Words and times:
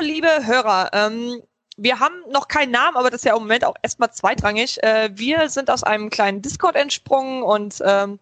Liebe 0.00 0.46
Hörer. 0.46 0.90
Ähm, 0.92 1.42
wir 1.76 2.00
haben 2.00 2.14
noch 2.30 2.48
keinen 2.48 2.72
Namen, 2.72 2.96
aber 2.96 3.10
das 3.10 3.20
ist 3.20 3.24
ja 3.24 3.34
im 3.34 3.42
Moment 3.42 3.64
auch 3.64 3.74
erstmal 3.82 4.12
zweitrangig. 4.12 4.82
Äh, 4.82 5.10
wir 5.14 5.48
sind 5.48 5.70
aus 5.70 5.84
einem 5.84 6.10
kleinen 6.10 6.42
Discord 6.42 6.76
entsprungen 6.76 7.42
und 7.42 7.82
ähm, 7.84 8.18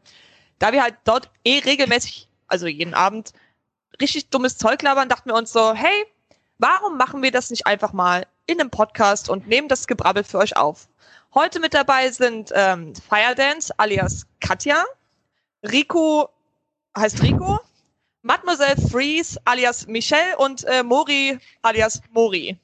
da 0.59 0.73
wir 0.73 0.83
halt 0.83 0.97
dort 1.05 1.31
eh 1.45 1.59
regelmäßig, 1.59 2.29
also 2.49 2.67
jeden 2.67 2.95
Abend, 2.95 3.33
richtig 4.01 4.29
dummes 4.31 4.59
Zeug 4.59 4.83
labern, 4.83 5.09
dachten 5.09 5.31
wir 5.31 5.37
uns 5.37 5.53
so, 5.53 5.75
hey, 5.75 6.07
warum 6.59 6.97
machen 6.97 7.23
wir 7.23 7.31
das 7.31 7.51
nicht 7.51 7.67
einfach 7.67 7.93
mal 7.93 8.27
in 8.47 8.61
einem 8.61 8.71
Podcast 8.71 9.29
und 9.29 9.49
nehmen 9.49 9.69
das 9.69 9.87
Gebrabbel 9.87 10.25
für 10.25 10.39
euch 10.39 10.57
auf? 10.57 10.89
Heute 11.35 11.61
mit 11.61 11.75
dabei 11.75 12.11
sind 12.11 12.53
ähm, 12.55 12.95
Firedance 12.95 13.73
alias 13.79 14.27
Katja, 14.41 14.85
Rico 15.63 16.29
heißt 16.97 17.23
Rico, 17.23 17.61
Mademoiselle 18.27 18.77
Freeze 18.91 19.39
alias 19.45 19.87
Michelle 19.87 20.37
und 20.39 20.65
äh, 20.65 20.83
Mori 20.83 21.39
alias 21.63 22.03
Mori. 22.11 22.59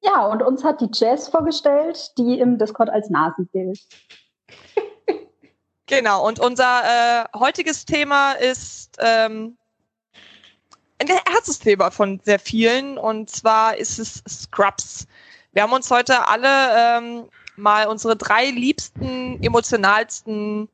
Ja, 0.00 0.26
und 0.26 0.42
uns 0.42 0.62
hat 0.62 0.80
die 0.80 0.88
Jazz 0.92 1.28
vorgestellt, 1.28 2.12
die 2.18 2.38
im 2.38 2.56
Discord 2.56 2.88
als 2.88 3.10
Nasen 3.10 3.48
gilt. 3.52 3.80
genau, 5.86 6.26
und 6.26 6.38
unser 6.38 6.82
äh, 6.84 7.24
heutiges 7.36 7.84
Thema 7.84 8.32
ist 8.32 8.96
ähm, 9.00 9.56
ein 10.98 11.08
Herzensthema 11.08 11.90
von 11.90 12.20
sehr 12.22 12.38
vielen, 12.38 12.96
und 12.96 13.28
zwar 13.28 13.76
ist 13.76 13.98
es 13.98 14.22
Scrubs. 14.28 15.08
Wir 15.52 15.64
haben 15.64 15.72
uns 15.72 15.90
heute 15.90 16.28
alle 16.28 16.48
ähm, 16.76 17.28
mal 17.56 17.88
unsere 17.88 18.16
drei 18.16 18.50
liebsten, 18.50 19.42
emotionalsten 19.42 20.68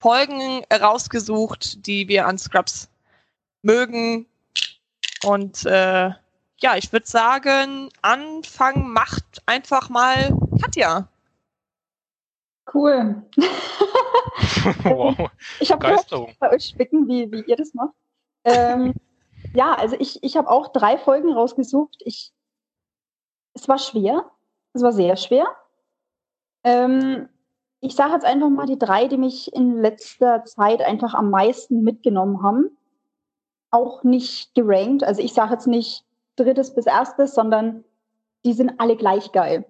Folgen 0.00 0.64
rausgesucht, 0.70 1.86
die 1.86 2.08
wir 2.08 2.26
an 2.26 2.36
Scrubs 2.38 2.88
mögen. 3.62 4.26
Und 5.24 5.64
äh, 5.66 6.10
ja, 6.60 6.76
ich 6.76 6.92
würde 6.92 7.06
sagen, 7.06 7.88
Anfang 8.02 8.88
macht 8.88 9.42
einfach 9.46 9.88
mal 9.88 10.36
Katja. 10.60 11.08
Cool. 12.72 13.22
wow. 14.82 15.30
Ich 15.60 15.72
habe 15.72 15.96
bei 16.38 16.50
euch 16.50 16.64
spicken, 16.64 17.08
wie, 17.08 17.30
wie 17.32 17.42
ihr 17.42 17.56
das 17.56 17.74
macht. 17.74 17.94
Ähm, 18.44 18.94
ja, 19.54 19.74
also 19.74 19.96
ich, 19.98 20.22
ich 20.22 20.36
habe 20.36 20.50
auch 20.50 20.72
drei 20.72 20.98
Folgen 20.98 21.32
rausgesucht. 21.32 21.96
Ich, 22.04 22.32
es 23.54 23.68
war 23.68 23.78
schwer. 23.78 24.30
Es 24.74 24.82
war 24.82 24.92
sehr 24.92 25.16
schwer. 25.16 25.46
Ähm, 26.64 27.28
ich 27.80 27.94
sage 27.94 28.14
jetzt 28.14 28.24
einfach 28.24 28.50
mal 28.50 28.66
die 28.66 28.78
drei, 28.78 29.06
die 29.06 29.16
mich 29.16 29.52
in 29.54 29.80
letzter 29.80 30.44
Zeit 30.44 30.82
einfach 30.82 31.14
am 31.14 31.30
meisten 31.30 31.82
mitgenommen 31.82 32.42
haben. 32.42 32.76
Auch 33.70 34.02
nicht 34.02 34.54
gerankt. 34.54 35.04
Also 35.04 35.22
ich 35.22 35.34
sage 35.34 35.52
jetzt 35.52 35.66
nicht 35.66 36.04
drittes 36.36 36.74
bis 36.74 36.86
erstes, 36.86 37.34
sondern 37.34 37.84
die 38.44 38.52
sind 38.52 38.78
alle 38.78 38.96
gleich 38.96 39.32
geil. 39.32 39.64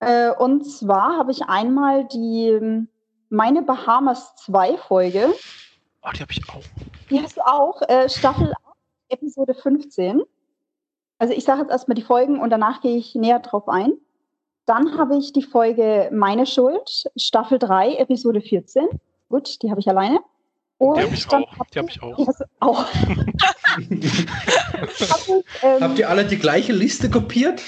Äh, 0.00 0.30
und 0.30 0.64
zwar 0.64 1.18
habe 1.18 1.32
ich 1.32 1.42
einmal 1.44 2.06
die 2.06 2.48
ähm, 2.48 2.88
meine 3.28 3.62
Bahamas 3.62 4.34
2 4.36 4.78
Folge. 4.78 5.32
Oh, 6.02 6.08
die 6.14 6.20
habe 6.20 6.32
ich 6.32 6.48
auch. 6.48 6.62
Die 7.10 7.20
hast 7.20 7.36
du 7.36 7.46
auch. 7.46 7.82
Äh, 7.82 8.08
Staffel 8.08 8.52
8, 8.52 8.76
Episode 9.10 9.54
15. 9.54 10.22
Also 11.18 11.34
ich 11.34 11.44
sage 11.44 11.60
jetzt 11.60 11.70
erstmal 11.70 11.96
die 11.96 12.02
Folgen 12.02 12.40
und 12.40 12.50
danach 12.50 12.80
gehe 12.80 12.96
ich 12.96 13.14
näher 13.14 13.40
drauf 13.40 13.68
ein. 13.68 13.92
Dann 14.64 14.96
habe 14.96 15.16
ich 15.16 15.32
die 15.32 15.42
Folge 15.42 16.08
Meine 16.12 16.46
Schuld, 16.46 17.04
Staffel 17.16 17.58
3, 17.58 17.96
Episode 17.96 18.40
14. 18.40 18.88
Gut, 19.28 19.62
die 19.62 19.70
habe 19.70 19.80
ich 19.80 19.88
alleine. 19.88 20.20
Und 20.80 20.96
die 20.96 21.02
habe 21.02 21.14
ich 21.14 21.28
auch. 21.30 21.66
Die 21.74 21.78
habe 21.78 21.90
ich 21.90 22.02
auch. 22.02 22.18
auch. 22.60 22.86
ich, 23.90 24.26
ähm, 25.62 25.80
Habt 25.82 25.98
ihr 25.98 26.08
alle 26.08 26.24
die 26.24 26.38
gleiche 26.38 26.72
Liste 26.72 27.10
kopiert? 27.10 27.62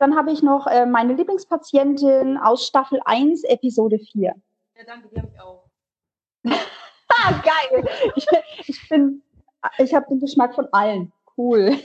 Dann 0.00 0.16
habe 0.16 0.32
ich 0.32 0.42
noch 0.42 0.66
äh, 0.66 0.86
meine 0.86 1.14
Lieblingspatientin 1.14 2.36
aus 2.36 2.66
Staffel 2.66 3.00
1, 3.04 3.44
Episode 3.44 4.00
4. 4.00 4.34
Ja, 4.76 4.82
danke, 4.84 5.08
die 5.08 5.20
habe 5.20 5.30
ich 5.32 5.40
auch. 5.40 5.68
ah, 7.10 7.42
geil. 7.44 7.88
Ich, 8.16 8.26
ich 8.66 8.88
bin, 8.88 9.22
ich 9.78 9.94
habe 9.94 10.06
den 10.08 10.18
Geschmack 10.18 10.56
von 10.56 10.66
allen. 10.72 11.12
Cool. 11.36 11.76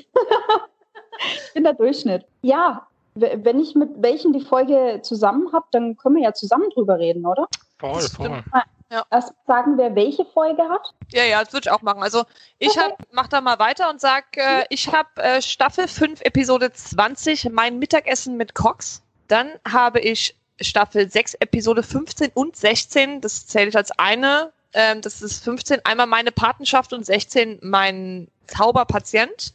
ich 1.46 1.54
bin 1.54 1.64
der 1.66 1.74
Durchschnitt. 1.76 2.26
Ja, 2.42 2.88
wenn 3.14 3.60
ich 3.60 3.76
mit 3.76 3.92
welchen 4.02 4.34
die 4.34 4.42
Folge 4.42 5.02
zusammen 5.04 5.54
habe, 5.54 5.68
dann 5.70 5.98
können 5.98 6.16
wir 6.16 6.24
ja 6.24 6.34
zusammen 6.34 6.72
drüber 6.72 6.98
reden, 6.98 7.28
oder? 7.28 7.48
Voll, 7.78 8.02
voll. 8.02 8.44
Ja. 8.92 9.06
Erst 9.12 9.34
sagen 9.46 9.78
wir, 9.78 9.94
welche 9.96 10.26
Folge 10.26 10.64
hat? 10.64 10.94
Ja, 11.12 11.24
ja, 11.24 11.44
das 11.44 11.54
würde 11.54 11.70
ich 11.70 11.72
auch 11.72 11.84
machen. 11.84 12.02
Also 12.02 12.24
ich 12.58 12.70
okay. 12.70 12.80
hab, 12.82 13.08
mach 13.12 13.28
da 13.28 13.40
mal 13.40 13.60
weiter 13.60 13.90
und 13.90 14.02
sag, 14.02 14.36
äh, 14.36 14.66
ich 14.70 14.92
habe 14.92 15.10
äh, 15.18 15.42
Staffel 15.42 15.88
5, 15.88 16.22
Episode 16.22 16.72
20, 16.72 17.50
mein 17.52 17.78
Mittagessen 17.78 18.36
mit 18.36 18.56
Cox. 18.56 19.04
Dann 19.28 19.52
habe 19.72 20.00
ich 20.00 20.36
Staffel 20.60 21.10
6, 21.10 21.36
Episode 21.36 21.84
15 21.84 22.32
und 22.34 22.56
16, 22.56 23.22
das 23.22 23.46
zähle 23.46 23.70
ich 23.70 23.78
als 23.78 23.92
eine. 23.92 24.52
Ähm, 24.74 25.02
das 25.02 25.22
ist 25.22 25.44
15, 25.44 25.86
einmal 25.86 26.08
meine 26.08 26.32
Patenschaft 26.32 26.92
und 26.92 27.06
16 27.06 27.60
mein 27.62 28.28
Zauberpatient. 28.48 29.54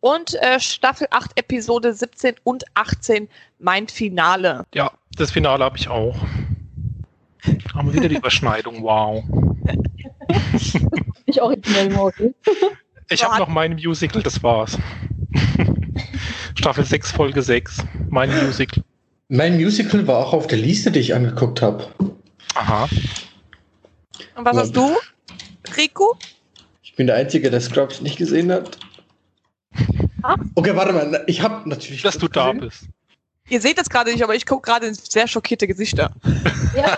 Und 0.00 0.34
äh, 0.42 0.58
Staffel 0.58 1.06
8, 1.10 1.38
Episode 1.38 1.92
17 1.92 2.36
und 2.42 2.64
18 2.74 3.28
mein 3.58 3.86
Finale. 3.88 4.64
Ja, 4.74 4.90
das 5.16 5.30
Finale 5.30 5.62
habe 5.64 5.76
ich 5.76 5.88
auch. 5.88 6.16
Haben 7.74 7.88
wir 7.88 7.94
wieder 7.94 8.08
die 8.08 8.16
Überschneidung, 8.16 8.82
wow. 8.82 9.24
ich 11.26 11.40
originell 11.40 11.90
morgen. 11.90 12.34
Ich 13.08 13.24
habe 13.24 13.38
noch 13.38 13.48
mein 13.48 13.74
Musical, 13.74 14.22
das 14.22 14.42
war's. 14.42 14.76
Staffel 16.58 16.84
6, 16.84 17.12
Folge 17.12 17.42
6. 17.42 17.78
Mein 18.08 18.30
Musical. 18.44 18.82
Mein 19.28 19.56
Musical 19.56 20.06
war 20.06 20.18
auch 20.18 20.32
auf 20.32 20.46
der 20.46 20.58
Liste, 20.58 20.90
die 20.90 20.98
ich 20.98 21.14
angeguckt 21.14 21.62
habe. 21.62 21.86
Aha. 22.54 22.88
Und 24.36 24.44
was 24.44 24.56
hast 24.56 24.76
du, 24.76 24.96
Rico? 25.76 26.16
Ich 26.82 26.96
bin 26.96 27.06
der 27.06 27.16
Einzige, 27.16 27.50
der 27.50 27.60
Scrubs 27.60 28.00
nicht 28.00 28.16
gesehen 28.16 28.50
hat. 28.50 28.78
Ah. 30.22 30.36
Okay, 30.54 30.74
warte 30.74 30.92
mal. 30.92 31.24
Ich 31.26 31.42
habe 31.42 31.68
natürlich. 31.68 32.02
Dass 32.02 32.18
du 32.18 32.28
da 32.28 32.52
bist. 32.52 32.88
Ihr 33.50 33.60
seht 33.60 33.78
das 33.78 33.90
gerade 33.90 34.12
nicht, 34.12 34.22
aber 34.22 34.34
ich 34.36 34.46
gucke 34.46 34.70
gerade 34.70 34.86
in 34.86 34.94
sehr 34.94 35.26
schockierte 35.26 35.66
Gesichter. 35.66 36.12
Ja. 36.74 36.96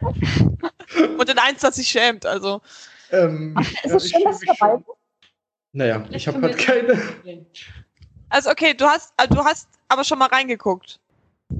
Und 1.18 1.28
in 1.28 1.38
eins, 1.38 1.60
das 1.60 1.76
sich 1.76 1.88
schämt, 1.88 2.24
also. 2.24 2.62
Ähm, 3.10 3.54
Ach, 3.56 3.70
ist 3.82 3.92
es 3.92 4.10
ja, 4.10 4.18
schön, 4.18 4.28
dass 4.28 4.40
dabei 4.40 4.76
bist? 4.76 4.88
Naja, 5.72 6.04
ich, 6.10 6.16
ich 6.16 6.28
habe 6.28 6.40
halt 6.40 6.56
keine. 6.58 6.96
Also 8.28 8.50
okay, 8.50 8.72
du 8.72 8.86
hast, 8.86 9.12
also 9.16 9.34
du 9.34 9.44
hast 9.44 9.68
aber 9.88 10.04
schon 10.04 10.18
mal 10.18 10.28
reingeguckt. 10.28 11.00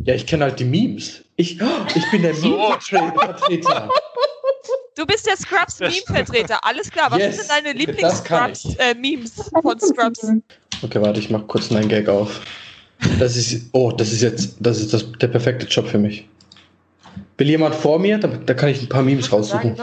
Ja, 0.05 0.15
ich 0.15 0.27
kenne 0.27 0.45
halt 0.45 0.59
die 0.59 0.65
Memes. 0.65 1.25
Ich, 1.37 1.61
oh, 1.61 1.67
ich 1.95 2.11
bin 2.11 2.23
der. 2.23 2.35
Meme-Vertreter. 2.41 3.91
Du 4.95 5.05
bist 5.05 5.27
der 5.27 5.37
Scrubs-Meme-Vertreter. 5.37 6.65
Alles 6.65 6.91
klar. 6.91 7.11
Was 7.11 7.19
yes. 7.19 7.37
sind 7.37 7.51
deine 7.51 7.73
Lieblings-Scrubs-Memes 7.73 9.39
äh, 9.39 9.63
von 9.63 9.81
Scrubs? 9.81 10.33
Okay, 10.83 11.03
warte, 11.03 11.21
ich 11.21 11.31
mach 11.31 11.47
kurz 11.47 11.71
meinen 11.71 11.89
Gag 11.89 12.09
auf. 12.09 12.41
Das 13.19 13.37
ist, 13.37 13.71
oh, 13.73 13.93
das 13.93 14.13
ist 14.13 14.23
jetzt, 14.23 14.57
das 14.61 14.79
ist 14.79 14.93
das, 14.93 15.13
der 15.13 15.29
perfekte 15.29 15.67
Job 15.67 15.87
für 15.87 15.99
mich. 15.99 16.29
Will 17.39 17.49
jemand 17.49 17.75
vor 17.75 17.99
mir? 17.99 18.19
Da, 18.19 18.29
da 18.29 18.55
kann 18.55 18.69
ich 18.69 18.83
ein 18.83 18.89
paar 18.89 19.03
Memes 19.03 19.33
raussuchen. 19.33 19.77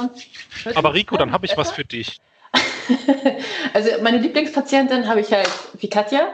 Aber 0.75 0.93
Rico, 0.93 1.17
dann 1.17 1.31
habe 1.31 1.45
ich 1.45 1.57
was 1.57 1.71
für 1.71 1.85
dich. 1.85 2.19
also 3.73 3.89
meine 4.01 4.17
Lieblingspatientin 4.17 5.07
habe 5.07 5.21
ich 5.21 5.31
halt 5.31 5.49
wie 5.79 5.89
Katja. 5.89 6.27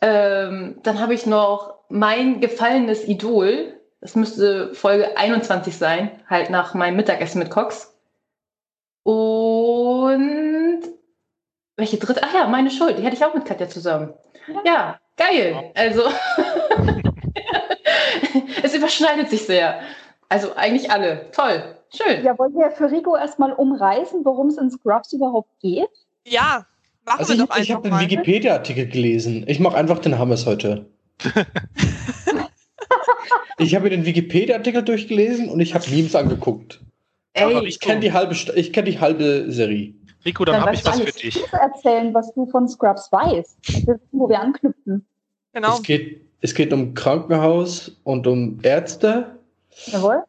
Ähm, 0.00 0.76
dann 0.82 1.00
habe 1.00 1.14
ich 1.14 1.26
noch 1.26 1.74
mein 1.88 2.40
gefallenes 2.40 3.06
Idol. 3.06 3.74
Das 4.00 4.14
müsste 4.14 4.74
Folge 4.74 5.16
21 5.16 5.76
sein, 5.76 6.10
halt 6.28 6.50
nach 6.50 6.74
meinem 6.74 6.96
Mittagessen 6.96 7.38
mit 7.38 7.50
Cox. 7.50 7.94
Und 9.02 10.82
welche 11.76 11.96
dritte? 11.96 12.20
Ach 12.22 12.34
ja, 12.34 12.46
meine 12.46 12.70
Schuld. 12.70 12.98
Die 12.98 13.04
hatte 13.04 13.16
ich 13.16 13.24
auch 13.24 13.34
mit 13.34 13.46
Katja 13.46 13.68
zusammen. 13.68 14.12
Ja, 14.64 14.98
geil. 15.16 15.72
Also 15.74 16.02
es 18.62 18.74
überschneidet 18.74 19.30
sich 19.30 19.44
sehr. 19.44 19.80
Also 20.28 20.54
eigentlich 20.54 20.90
alle. 20.90 21.30
Toll. 21.32 21.76
Schön. 21.90 22.24
Ja, 22.24 22.36
wollen 22.38 22.54
wir 22.54 22.70
für 22.72 22.90
Rico 22.90 23.16
erstmal 23.16 23.52
umreißen, 23.52 24.24
worum 24.24 24.48
es 24.48 24.58
in 24.58 24.70
Scrubs 24.70 25.12
überhaupt 25.12 25.50
geht? 25.60 25.88
Ja, 26.26 26.66
machen 27.04 27.20
also 27.20 27.34
wir 27.34 27.34
ich, 27.34 27.40
doch 27.40 27.50
einfach 27.50 27.62
Ich 27.62 27.72
habe 27.72 27.88
den 27.88 28.00
Wikipedia-Artikel 28.00 28.88
gelesen. 28.88 29.44
Ich 29.46 29.60
mache 29.60 29.76
einfach 29.76 30.00
den 30.00 30.18
Hammes 30.18 30.46
heute. 30.46 30.86
ich 33.58 33.74
habe 33.74 33.84
mir 33.84 33.90
den 33.90 34.06
Wikipedia-Artikel 34.06 34.82
durchgelesen 34.82 35.48
und 35.48 35.60
ich 35.60 35.74
habe 35.74 35.88
Memes 35.88 36.16
angeguckt. 36.16 36.80
Ey, 37.34 37.44
Aber 37.44 37.62
ich 37.64 37.80
kenne 37.80 38.00
die 38.00 38.12
halbe, 38.12 38.34
ich 38.54 38.72
kenne 38.72 38.90
die 38.90 39.00
halbe 39.00 39.52
Serie. 39.52 39.94
Rico, 40.24 40.44
dann, 40.44 40.56
dann 40.56 40.62
habe 40.62 40.74
ich 40.74 40.84
was 40.84 41.00
für 41.00 41.12
dich. 41.12 41.42
erzählen, 41.52 42.14
was 42.14 42.32
du 42.34 42.46
von 42.46 42.68
Scrubs 42.68 43.10
weißt, 43.12 43.58
wo 44.12 44.28
wir 44.28 44.40
anknüpfen. 44.40 45.06
Genau. 45.52 45.76
Es 45.76 45.82
geht, 45.82 46.20
es 46.40 46.54
geht 46.54 46.72
um 46.72 46.94
Krankenhaus 46.94 47.96
und 48.04 48.26
um 48.26 48.58
Ärzte. 48.62 49.38
Jawohl. 49.86 50.24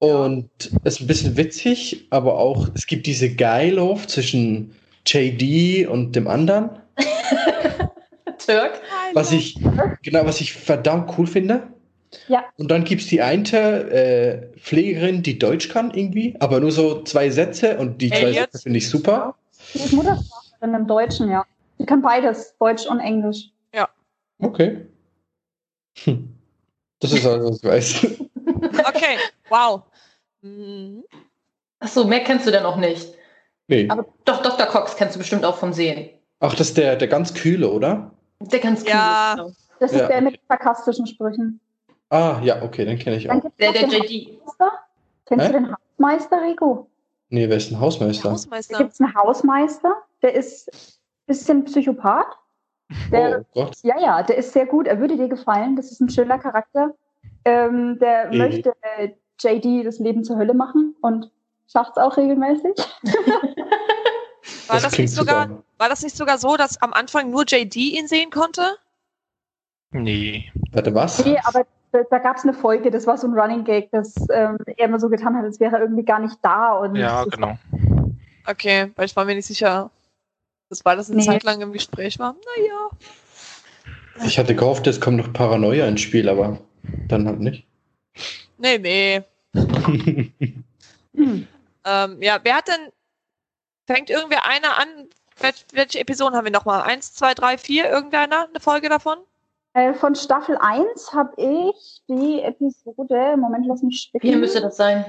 Und 0.00 0.50
es 0.84 0.94
ist 0.94 1.00
ein 1.00 1.06
bisschen 1.06 1.36
witzig, 1.36 2.06
aber 2.10 2.38
auch, 2.38 2.68
es 2.74 2.86
gibt 2.86 3.06
diese 3.06 3.34
Geilhof 3.34 4.06
zwischen 4.06 4.74
JD 5.06 5.88
und 5.88 6.14
dem 6.14 6.28
anderen. 6.28 6.70
Turk. 8.38 8.80
Was 9.14 9.32
ich, 9.32 9.58
genau, 10.02 10.24
was 10.24 10.40
ich 10.40 10.52
verdammt 10.52 11.18
cool 11.18 11.26
finde. 11.26 11.68
Ja. 12.28 12.44
Und 12.56 12.70
dann 12.70 12.84
gibt 12.84 13.02
es 13.02 13.08
die 13.08 13.20
eine 13.22 13.50
äh, 13.90 14.58
Pflegerin, 14.58 15.22
die 15.22 15.38
Deutsch 15.38 15.68
kann 15.68 15.90
irgendwie, 15.92 16.34
aber 16.40 16.60
nur 16.60 16.72
so 16.72 17.02
zwei 17.02 17.30
Sätze 17.30 17.76
und 17.78 18.00
die 18.00 18.08
zwei 18.10 18.16
Elliot? 18.18 18.50
Sätze 18.52 18.58
finde 18.62 18.78
ich 18.78 18.88
super. 18.88 19.34
Die 19.74 19.78
ist 19.78 19.92
Muttersprachlerin 19.92 20.74
im 20.74 20.86
Deutschen, 20.86 21.30
ja. 21.30 21.44
Die 21.78 21.84
kann 21.86 22.02
beides, 22.02 22.54
Deutsch 22.58 22.86
und 22.86 23.00
Englisch. 23.00 23.50
Okay. 24.40 24.86
Hm. 26.04 26.32
Das 27.00 27.12
ist 27.12 27.26
alles, 27.26 27.44
was 27.44 27.56
ich 27.58 27.64
weiß. 27.64 28.06
Okay, 28.88 29.18
wow. 29.50 29.82
Mhm. 30.42 31.02
Achso, 31.80 32.04
mehr 32.04 32.20
kennst 32.24 32.46
du 32.46 32.50
denn 32.52 32.62
noch 32.62 32.76
nicht. 32.76 33.14
nee. 33.68 33.88
Aber 33.90 34.06
doch, 34.24 34.42
Dr. 34.42 34.66
Cox 34.66 34.96
kennst 34.96 35.14
du 35.16 35.18
bestimmt 35.18 35.44
auch 35.44 35.56
vom 35.56 35.72
Sehen. 35.72 36.10
Ach, 36.40 36.54
das 36.54 36.68
ist 36.68 36.76
der, 36.78 36.96
der 36.96 37.08
ganz 37.08 37.34
kühle, 37.34 37.68
oder? 37.68 38.10
Der 38.40 38.58
ganz 38.60 38.82
cool 38.82 38.88
Ja. 38.90 39.46
ist. 39.48 39.68
Das 39.80 39.92
Ja. 39.92 40.02
ist 40.02 40.08
der 40.08 40.20
mit 40.22 40.34
den 40.34 40.40
sarkastischen 40.48 41.06
Sprüchen. 41.06 41.60
Ah, 42.10 42.40
ja, 42.42 42.62
okay, 42.62 42.84
den 42.84 42.98
kenne 42.98 43.16
ich 43.16 43.30
auch. 43.30 43.42
Der, 43.58 43.72
der 43.72 43.82
den 43.86 43.90
JD. 43.90 44.40
Hausmeister. 44.40 44.72
Kennst 45.26 45.46
Hä? 45.46 45.52
du 45.52 45.58
den 45.58 45.74
Hausmeister, 45.74 46.42
Rico? 46.42 46.90
Nee, 47.30 47.48
wer 47.48 47.56
ist 47.58 47.70
ein 47.70 47.78
Hausmeister? 47.80 48.28
Da 48.28 48.30
Hausmeister. 48.32 48.78
gibt 48.78 48.92
es 48.92 49.00
einen 49.00 49.14
Hausmeister, 49.14 49.96
der 50.22 50.34
ist 50.34 50.68
ein 50.68 51.26
bisschen 51.26 51.64
Psychopath. 51.64 52.36
Der, 53.12 53.40
Oh 53.40 53.44
Gott. 53.64 53.76
Ja, 53.82 54.00
ja, 54.00 54.22
der 54.22 54.38
ist 54.38 54.52
sehr 54.54 54.64
gut. 54.64 54.86
Er 54.86 54.98
würde 54.98 55.16
dir 55.18 55.28
gefallen. 55.28 55.76
Das 55.76 55.92
ist 55.92 56.00
ein 56.00 56.08
schöner 56.08 56.38
Charakter. 56.38 56.94
Ähm, 57.44 57.98
der 57.98 58.32
Eh. 58.32 58.36
möchte 58.38 58.72
äh, 58.96 59.10
JD 59.38 59.84
das 59.84 59.98
Leben 59.98 60.24
zur 60.24 60.38
Hölle 60.38 60.54
machen 60.54 60.96
und 61.02 61.30
schafft 61.70 61.92
es 61.92 62.02
auch 62.02 62.16
regelmäßig. 62.16 62.72
War 64.68 64.80
das, 64.80 64.92
klingt 64.92 64.98
nicht 65.10 65.14
sogar, 65.14 65.48
super. 65.48 65.62
war 65.76 65.88
das 65.90 66.02
nicht 66.02 66.16
sogar 66.16 66.38
so, 66.38 66.56
dass 66.56 66.80
am 66.80 66.94
Anfang 66.94 67.30
nur 67.30 67.44
JD 67.46 67.76
ihn 67.76 68.06
sehen 68.08 68.30
konnte? 68.30 68.76
Nee. 69.90 70.50
Warte, 70.72 70.94
was? 70.94 71.24
Nee, 71.24 71.38
aber 71.44 71.66
da, 71.98 72.04
da 72.10 72.18
gab 72.18 72.36
es 72.36 72.44
eine 72.44 72.54
Folge, 72.54 72.90
das 72.90 73.06
war 73.06 73.16
so 73.18 73.26
ein 73.26 73.34
Running 73.38 73.64
Gag, 73.64 73.90
dass 73.90 74.14
ähm, 74.32 74.58
er 74.66 74.86
immer 74.86 75.00
so 75.00 75.08
getan 75.08 75.36
hat, 75.36 75.44
als 75.44 75.58
wäre 75.60 75.76
er 75.76 75.82
irgendwie 75.82 76.04
gar 76.04 76.20
nicht 76.20 76.38
da. 76.42 76.72
Und 76.72 76.96
Ja, 76.96 77.24
genau. 77.24 77.58
Okay, 78.46 78.90
weil 78.96 79.06
ich 79.06 79.16
war 79.16 79.24
mir 79.24 79.34
nicht 79.34 79.46
sicher, 79.46 79.90
dass 80.70 80.84
weil 80.84 80.96
das 80.96 81.10
eine 81.10 81.18
Nee. 81.20 81.26
Zeit 81.26 81.42
lang 81.44 81.60
im 81.60 81.72
Gespräch 81.72 82.18
war. 82.18 82.34
Naja. 82.56 82.90
Ich 84.26 84.38
hatte 84.38 84.54
gehofft, 84.54 84.86
es 84.86 85.00
kommt 85.00 85.18
noch 85.18 85.32
Paranoia 85.32 85.86
ins 85.86 86.00
Spiel, 86.00 86.28
aber 86.28 86.58
dann 87.08 87.26
halt 87.26 87.40
nicht. 87.40 87.66
Nee, 88.58 88.78
nee. 88.78 89.22
Hm. 91.14 91.46
Ähm, 91.84 92.20
ja, 92.20 92.38
wer 92.42 92.56
hat 92.56 92.68
denn. 92.68 92.92
Fängt 93.86 94.10
irgendwer 94.10 94.44
einer 94.44 94.76
an? 94.78 94.88
Wel- 95.40 95.64
Welche 95.72 96.00
Episoden 96.00 96.36
haben 96.36 96.44
wir 96.44 96.52
nochmal? 96.52 96.82
Eins, 96.82 97.14
zwei, 97.14 97.32
drei, 97.32 97.56
vier? 97.56 97.88
Irgendeiner? 97.88 98.46
Eine 98.50 98.60
Folge 98.60 98.90
davon? 98.90 99.16
Äh, 99.78 99.94
von 99.94 100.16
Staffel 100.16 100.58
1 100.60 101.12
habe 101.12 101.32
ich 101.36 102.02
die 102.08 102.42
Episode, 102.42 103.36
Moment, 103.36 103.64
lass 103.68 103.80
mich 103.82 104.00
spicken. 104.00 104.26
Hier 104.26 104.36
müsste 104.36 104.60
das 104.60 104.76
sein. 104.76 105.04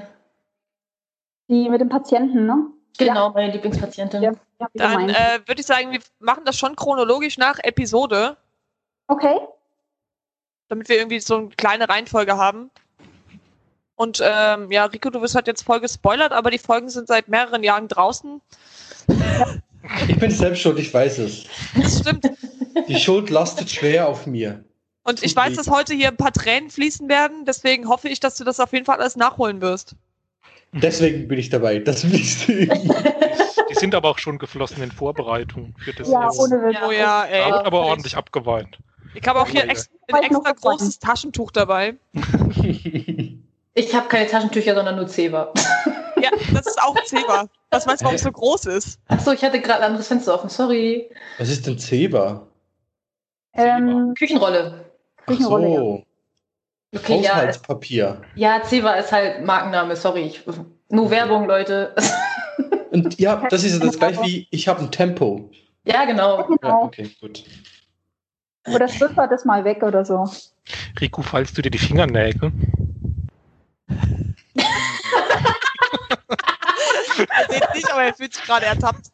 Die 1.48 1.68
mit 1.68 1.80
dem 1.80 1.88
Patienten, 1.88 2.46
ne? 2.46 2.66
Genau, 2.96 3.30
meine 3.30 3.52
Lieblingspatientin. 3.52 4.22
Ja, 4.22 4.30
ja 4.60 4.68
wie 4.72 4.78
Dann 4.78 5.08
äh, 5.08 5.40
würde 5.46 5.60
ich 5.60 5.66
sagen, 5.66 5.90
wir 5.90 5.98
machen 6.20 6.44
das 6.44 6.56
schon 6.56 6.76
chronologisch 6.76 7.36
nach 7.36 7.58
Episode, 7.64 8.36
okay. 9.08 9.40
damit 10.68 10.88
wir 10.88 10.98
irgendwie 10.98 11.18
so 11.18 11.38
eine 11.38 11.48
kleine 11.48 11.88
Reihenfolge 11.88 12.36
haben. 12.36 12.70
Und 13.96 14.22
ähm, 14.22 14.70
ja, 14.70 14.84
Rico, 14.84 15.10
du 15.10 15.20
wirst 15.20 15.34
halt 15.34 15.48
jetzt 15.48 15.62
voll 15.62 15.80
gespoilert, 15.80 16.32
aber 16.32 16.52
die 16.52 16.58
Folgen 16.58 16.90
sind 16.90 17.08
seit 17.08 17.26
mehreren 17.26 17.64
Jahren 17.64 17.88
draußen. 17.88 18.40
Ich 20.06 20.18
bin 20.18 20.30
selbst 20.30 20.60
schuld, 20.60 20.78
ich 20.78 20.94
weiß 20.94 21.18
es. 21.18 21.46
Das 21.74 21.98
stimmt. 21.98 22.30
Die 22.90 22.98
Schuld 22.98 23.30
lastet 23.30 23.70
schwer 23.70 24.08
auf 24.08 24.26
mir. 24.26 24.64
Und 25.04 25.22
ich 25.22 25.34
weiß, 25.34 25.54
dass 25.54 25.68
heute 25.70 25.94
hier 25.94 26.08
ein 26.08 26.16
paar 26.16 26.32
Tränen 26.32 26.70
fließen 26.70 27.08
werden, 27.08 27.44
deswegen 27.44 27.88
hoffe 27.88 28.08
ich, 28.08 28.18
dass 28.18 28.36
du 28.36 28.44
das 28.44 28.58
auf 28.58 28.72
jeden 28.72 28.84
Fall 28.84 28.98
alles 28.98 29.16
nachholen 29.16 29.60
wirst. 29.60 29.94
Deswegen 30.72 31.28
bin 31.28 31.38
ich 31.38 31.50
dabei. 31.50 31.78
Das 31.78 32.02
du. 32.02 32.08
Die 32.08 33.74
sind 33.74 33.94
aber 33.94 34.08
auch 34.08 34.18
schon 34.18 34.38
geflossen 34.38 34.82
in 34.82 34.90
Vorbereitung 34.90 35.74
für 35.78 35.92
das 35.92 36.08
Ja, 36.08 36.24
jetzt. 36.24 36.38
ohne 36.40 36.56
Witz. 36.62 36.74
Ja. 36.74 36.88
Oh 36.88 36.90
ja, 36.90 37.24
ey. 37.24 37.48
Da 37.48 37.56
wird 37.56 37.66
aber 37.66 37.80
ordentlich 37.80 38.16
abgeweint. 38.16 38.78
Ich 39.14 39.26
habe 39.26 39.40
auch 39.40 39.48
hier 39.48 39.68
ex 39.68 39.88
ein 40.12 40.22
extra 40.24 40.52
großes 40.52 40.98
Taschentuch 40.98 41.52
dabei. 41.52 41.94
Ich 43.74 43.94
habe 43.94 44.08
keine 44.08 44.26
Taschentücher, 44.28 44.74
sondern 44.74 44.96
nur 44.96 45.06
Zewa. 45.06 45.52
Ja, 46.20 46.30
das 46.52 46.66
ist 46.66 46.82
auch 46.82 46.94
Zebra. 47.04 47.46
Was 47.70 47.86
meinst 47.86 48.02
du, 48.02 48.04
warum 48.06 48.16
es 48.16 48.22
so 48.22 48.32
groß 48.32 48.66
ist? 48.66 48.98
Achso, 49.06 49.30
ich 49.30 49.42
hatte 49.42 49.60
gerade 49.60 49.78
ein 49.78 49.90
anderes 49.90 50.08
Fenster 50.08 50.34
offen. 50.34 50.50
Sorry. 50.50 51.08
Was 51.38 51.48
ist 51.48 51.66
denn 51.66 51.78
Zeba? 51.78 52.49
Ähm, 53.54 54.14
Küchenrolle. 54.16 54.84
Ach 55.22 55.26
Küchenrolle, 55.26 55.68
ja. 55.68 55.78
so, 55.78 56.04
Okay, 56.92 57.14
ja. 57.16 57.20
es- 57.20 57.28
Haushaltspapier. 57.36 58.22
Ja, 58.34 58.62
Zewa 58.62 58.94
ist 58.94 59.12
halt 59.12 59.44
Markenname. 59.44 59.94
Sorry. 59.96 60.22
Ich, 60.22 60.42
nur 60.88 61.10
Werbung, 61.10 61.46
Leute. 61.46 61.94
Und 62.90 63.18
ja, 63.20 63.46
das 63.48 63.62
ist 63.64 63.78
ja 63.80 63.86
das 63.86 63.98
gleiche 63.98 64.22
wie 64.24 64.48
ich 64.50 64.66
habe 64.66 64.80
ein 64.80 64.90
Tempo. 64.90 65.50
ja, 65.84 66.04
genau. 66.04 66.38
Ja, 66.40 66.46
genau. 66.46 66.84
okay, 66.84 67.10
gut. 67.20 67.44
Oder 68.74 68.88
schwippert 68.88 69.30
das 69.30 69.44
mal 69.44 69.64
weg 69.64 69.82
oder 69.82 70.04
so. 70.04 70.28
Riku, 71.00 71.22
falls 71.22 71.52
du 71.54 71.62
dir 71.62 71.70
die 71.70 71.78
Fingernägel. 71.78 72.52
Er 77.16 77.48
sieht 77.48 77.69
nicht, 77.82 77.92
aber 77.92 78.02
er 78.04 78.14
fühlt 78.14 78.34
sich 78.34 78.42
gerade 78.44 78.66
ertappt. 78.66 79.06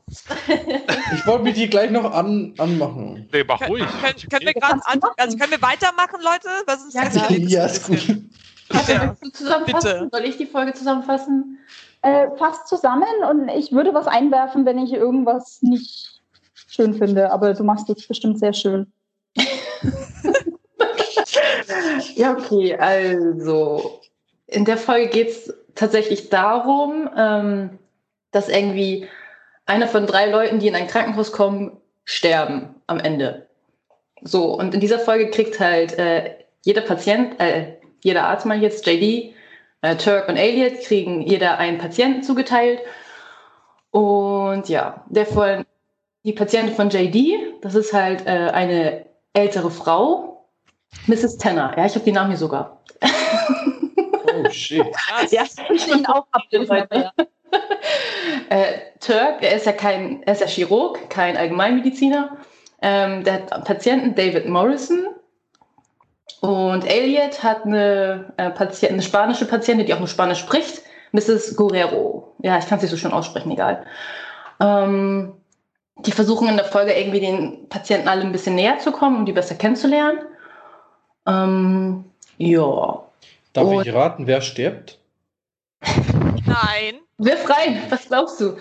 Ich 1.15 1.27
wollte 1.27 1.45
mir 1.45 1.53
die 1.53 1.69
gleich 1.69 1.91
noch 1.91 2.11
an, 2.13 2.55
anmachen. 2.59 3.29
Nee, 3.33 3.45
mach 3.47 3.59
Können, 3.59 3.71
ruhig. 3.71 3.87
können, 4.01 4.15
können 4.31 4.47
wir 4.47 4.53
Das 4.55 4.63
gerade 4.63 5.15
also 5.17 5.39
können 5.39 5.51
wir 5.53 5.63
weitermachen, 5.63 6.21
Leute? 6.23 6.49
Was 6.67 6.85
ist 6.85 6.95
Ja, 6.95 7.05
das 7.05 7.15
Ja, 7.51 7.67
ist 7.67 7.87
gut. 7.87 8.89
Ja. 8.89 9.15
Du 9.21 9.31
zusammenfassen? 9.31 9.91
Bitte. 9.91 10.09
Soll 10.13 10.25
ich 10.25 10.37
die 10.37 10.47
Folge 10.47 10.73
zusammenfassen? 10.75 11.59
Äh, 12.03 12.29
fast 12.37 12.69
zusammen 12.69 13.05
und 13.31 13.49
ich 13.49 13.73
würde 13.73 13.95
was 13.95 14.07
einwerfen, 14.07 14.65
wenn 14.67 14.79
ich 14.79 14.93
irgendwas 14.93 15.63
nicht 15.63 16.21
schön 16.69 16.95
finde, 16.95 17.31
aber 17.31 17.55
du 17.55 17.65
machst 17.65 17.89
es 17.91 18.07
bestimmt 18.07 18.39
sehr 18.39 18.53
schön. 18.53 18.93
Ja, 22.15 22.33
okay, 22.33 22.77
also 22.77 24.01
in 24.47 24.65
der 24.65 24.79
Folge 24.79 25.09
geht 25.09 25.29
es 25.29 25.55
tatsächlich 25.75 26.29
darum, 26.31 27.09
ähm, 27.17 27.79
dass 28.37 28.49
irgendwie 28.49 29.09
einer 29.65 29.89
von 29.89 30.07
drei 30.07 30.27
Leuten, 30.27 30.59
die 30.61 30.69
in 30.69 30.75
ein 30.75 30.87
Krankenhaus 30.87 31.33
kommen, 31.33 31.81
sterben 32.05 32.75
am 32.87 33.01
Ende. 33.01 33.47
So, 34.23 34.55
und 34.57 34.75
in 34.75 34.81
dieser 34.81 34.99
Folge 34.99 35.31
kriegt 35.31 35.59
halt 35.59 35.99
äh, 35.99 36.37
jeder 36.65 36.83
Patient, 36.83 37.41
äh, 37.41 37.77
jeder 38.03 38.25
Arzt 38.25 38.47
mal 38.47 38.61
jetzt, 38.61 38.87
JD, 38.87 39.35
äh, 39.83 39.97
Turk 39.97 40.29
und 40.29 40.37
Elliot, 40.37 40.81
kriegen 40.83 41.23
jeder 41.23 41.59
einen 41.59 41.79
Patienten 41.79 42.23
zugeteilt. 42.23 42.81
Und 43.91 44.69
ja, 44.69 45.05
der 45.09 45.27
von, 45.27 45.65
die 46.25 46.33
Patientin 46.33 46.75
von 46.75 46.91
JD, 46.91 47.63
das 47.63 47.75
ist 47.75 47.93
halt 47.93 48.27
äh, 48.27 48.51
eine 48.53 49.07
ältere 49.33 49.71
Frau, 49.71 50.49
Mrs. 51.07 51.39
Tanner. 51.39 51.75
Ja, 51.77 51.87
ich 51.87 51.95
habe 51.95 52.05
die 52.05 52.13
Namen 52.13 52.31
hier 52.31 52.39
sogar. 52.39 52.83
Oh 54.35 54.51
shit. 54.51 54.87
Ja, 55.31 55.45
Ich 55.71 55.89
ihn 55.89 56.07
auch 56.07 56.27
Leute. 56.51 57.13
Äh, 58.49 58.73
Turk, 59.01 59.43
er 59.43 59.57
ist 59.57 59.67
ja 59.67 59.73
kein, 59.73 60.23
er 60.25 60.33
ist 60.33 60.41
ja 60.41 60.47
Chirurg, 60.47 61.11
kein 61.11 61.37
Allgemeinmediziner. 61.37 62.37
Ähm, 62.83 63.25
der 63.25 63.35
hat 63.35 63.53
einen 63.53 63.65
Patienten, 63.65 64.15
David 64.15 64.49
Morrison. 64.49 65.07
Und 66.41 66.85
Elliot 66.85 67.43
hat 67.43 67.65
eine, 67.65 68.33
äh, 68.37 68.51
Patient, 68.51 68.93
eine 68.93 69.03
spanische 69.03 69.47
Patientin, 69.47 69.87
die 69.87 69.95
auch 69.95 69.99
nur 69.99 70.09
Spanisch 70.09 70.41
spricht, 70.41 70.83
Mrs. 71.13 71.57
Guerrero. 71.57 72.35
Ja, 72.43 72.59
ich 72.59 72.67
kann 72.67 72.77
es 72.77 72.83
nicht 72.83 72.91
so 72.91 72.97
schön 72.97 73.13
aussprechen, 73.13 73.51
egal. 73.51 73.87
Ähm, 74.61 75.33
die 75.99 76.13
versuchen 76.13 76.49
in 76.49 76.57
der 76.57 76.67
Folge 76.67 76.93
irgendwie 76.93 77.21
den 77.21 77.69
Patienten 77.69 78.09
alle 78.09 78.23
ein 78.23 78.33
bisschen 78.33 78.55
näher 78.55 78.79
zu 78.79 78.93
kommen, 78.93 79.17
um 79.17 79.27
die 79.27 79.33
besser 79.33 79.55
kennenzulernen. 79.55 80.19
Ähm, 81.27 82.05
ja. 82.37 83.03
Darf 83.53 83.67
Und- 83.67 83.87
ich 83.87 83.95
raten, 83.95 84.27
wer 84.27 84.43
stirbt? 84.43 84.99
Nein. 86.63 87.01
Wirf 87.19 87.49
rein, 87.49 87.83
was 87.89 88.07
glaubst 88.07 88.41
du? 88.41 88.57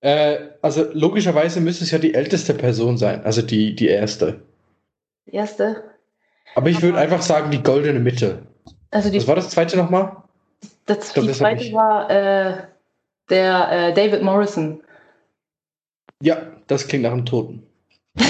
Äh, 0.00 0.50
also 0.60 0.86
logischerweise 0.92 1.60
müsste 1.60 1.84
es 1.84 1.90
ja 1.90 1.98
die 1.98 2.14
älteste 2.14 2.54
Person 2.54 2.98
sein, 2.98 3.24
also 3.24 3.42
die, 3.42 3.74
die 3.74 3.88
erste. 3.88 4.42
Die 5.26 5.34
erste. 5.34 5.82
Aber 6.54 6.68
ich 6.68 6.82
würde 6.82 6.98
einfach 6.98 7.22
sagen, 7.22 7.50
die 7.50 7.62
goldene 7.62 8.00
Mitte. 8.00 8.46
Also 8.90 9.10
die 9.10 9.18
Was 9.18 9.26
war 9.26 9.36
das 9.36 9.50
zweite 9.50 9.76
nochmal? 9.76 10.16
Das, 10.86 11.12
glaub, 11.12 11.24
die 11.24 11.28
das 11.28 11.38
zweite 11.38 11.72
war 11.72 12.10
äh, 12.10 12.66
der 13.30 13.72
äh, 13.72 13.94
David 13.94 14.22
Morrison. 14.22 14.82
Ja, 16.22 16.36
das 16.66 16.86
klingt 16.86 17.04
nach 17.04 17.12
einem 17.12 17.26
Toten. 17.26 17.66